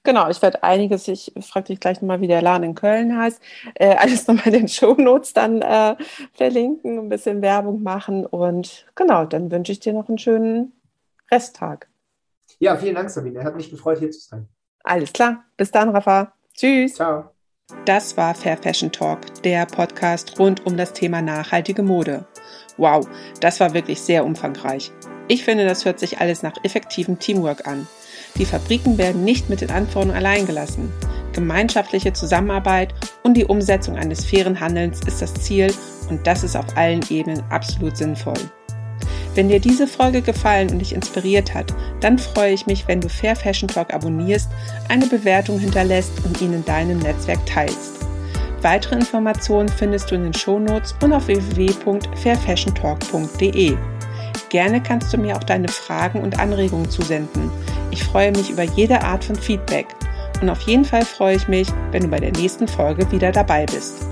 Genau, 0.03 0.29
ich 0.29 0.41
werde 0.43 0.63
einiges, 0.63 1.09
ich 1.09 1.33
frage 1.41 1.67
dich 1.67 1.81
gleich 1.81 2.01
nochmal, 2.01 2.21
wie 2.21 2.27
der 2.27 2.43
Laden 2.43 2.65
in 2.65 2.75
Köln 2.75 3.17
heißt, 3.17 3.41
äh, 3.75 3.95
alles 3.99 4.27
nochmal 4.27 4.47
in 4.47 4.53
den 4.53 4.69
Shownotes 4.69 5.33
dann 5.33 5.63
äh, 5.63 5.97
verlinken, 6.33 6.99
ein 6.99 7.09
bisschen 7.09 7.43
Werbung 7.43 7.83
machen 7.83 8.27
und 8.27 8.87
genau, 8.95 9.25
dann 9.25 9.51
wünsche 9.51 9.73
ich 9.73 9.81
dir 9.81 9.93
noch 9.93 10.09
einen 10.09 10.19
schönen 10.19 10.73
Resttag. 11.31 11.89
Ja, 12.59 12.77
vielen 12.77 12.95
Dank, 12.95 13.11
Sabine. 13.11 13.45
Hat 13.45 13.57
mich 13.57 13.71
gefreut, 13.71 13.99
hier 13.99 14.11
zu 14.11 14.21
sein. 14.21 14.49
Alles 14.85 15.13
klar. 15.13 15.45
Bis 15.57 15.71
dann, 15.71 15.91
Rafa. 15.91 16.33
Tschüss. 16.55 16.95
Ciao. 16.95 17.31
Das 17.85 18.17
war 18.17 18.35
Fair 18.35 18.57
Fashion 18.57 18.91
Talk, 18.91 19.43
der 19.43 19.65
Podcast 19.65 20.39
rund 20.39 20.67
um 20.67 20.77
das 20.77 20.93
Thema 20.93 21.23
nachhaltige 21.23 21.83
Mode. 21.83 22.27
Wow, 22.77 23.07
das 23.41 23.61
war 23.61 23.75
wirklich 23.75 24.01
sehr 24.01 24.25
umfangreich. 24.25 24.91
Ich 25.29 25.45
finde, 25.45 25.65
das 25.65 25.85
hört 25.85 26.01
sich 26.01 26.19
alles 26.19 26.43
nach 26.43 26.57
effektivem 26.65 27.19
Teamwork 27.19 27.67
an. 27.67 27.87
Die 28.37 28.45
Fabriken 28.45 28.99
werden 28.99 29.25
nicht 29.25 29.51
mit 29.51 29.61
den 29.61 29.71
Anforderungen 29.71 30.17
allein 30.17 30.47
gelassen. 30.47 30.93
Gemeinschaftliche 31.33 32.13
Zusammenarbeit 32.13 32.95
und 33.23 33.37
die 33.37 33.45
Umsetzung 33.45 33.97
eines 33.97 34.25
fairen 34.25 34.59
Handelns 34.59 35.01
ist 35.07 35.23
das 35.23 35.35
Ziel 35.35 35.73
und 36.09 36.27
das 36.27 36.43
ist 36.43 36.57
auf 36.57 36.77
allen 36.77 37.05
Ebenen 37.09 37.43
absolut 37.51 37.97
sinnvoll. 37.97 38.35
Wenn 39.35 39.49
dir 39.49 39.61
diese 39.61 39.87
Folge 39.87 40.23
gefallen 40.23 40.71
und 40.71 40.81
dich 40.81 40.93
inspiriert 40.95 41.55
hat, 41.55 41.73
dann 42.01 42.19
freue 42.19 42.53
ich 42.53 42.67
mich, 42.67 42.89
wenn 42.89 43.01
du 43.01 43.09
Fair 43.09 43.37
Fashion 43.37 43.69
Talk 43.69 43.95
abonnierst, 43.95 44.49
eine 44.89 45.07
Bewertung 45.07 45.61
hinterlässt 45.61 46.11
und 46.25 46.43
ihn 46.43 46.53
in 46.53 46.65
deinem 46.65 46.99
Netzwerk 46.99 47.47
teilst. 47.47 48.01
Weitere 48.63 48.97
Informationen 48.97 49.69
findest 49.69 50.11
du 50.11 50.17
in 50.17 50.25
den 50.25 50.35
Shownotes 50.35 50.97
und 51.03 51.13
auf 51.13 51.29
www.fairfashiontalk.de. 51.29 53.77
Gerne 54.51 54.83
kannst 54.83 55.13
du 55.13 55.19
mir 55.19 55.37
auch 55.37 55.45
deine 55.45 55.69
Fragen 55.69 56.21
und 56.21 56.41
Anregungen 56.41 56.91
zusenden. 56.91 57.53
Ich 57.91 58.05
freue 58.05 58.31
mich 58.33 58.51
über 58.51 58.63
jede 58.63 59.03
Art 59.03 59.25
von 59.25 59.37
Feedback. 59.37 59.87
Und 60.41 60.49
auf 60.49 60.61
jeden 60.63 60.85
Fall 60.85 61.05
freue 61.05 61.37
ich 61.37 61.49
mich, 61.49 61.69
wenn 61.91 62.03
du 62.03 62.09
bei 62.09 62.21
der 62.21 62.33
nächsten 62.33 62.67
Folge 62.67 63.11
wieder 63.13 63.33
dabei 63.33 63.67
bist. 63.67 64.07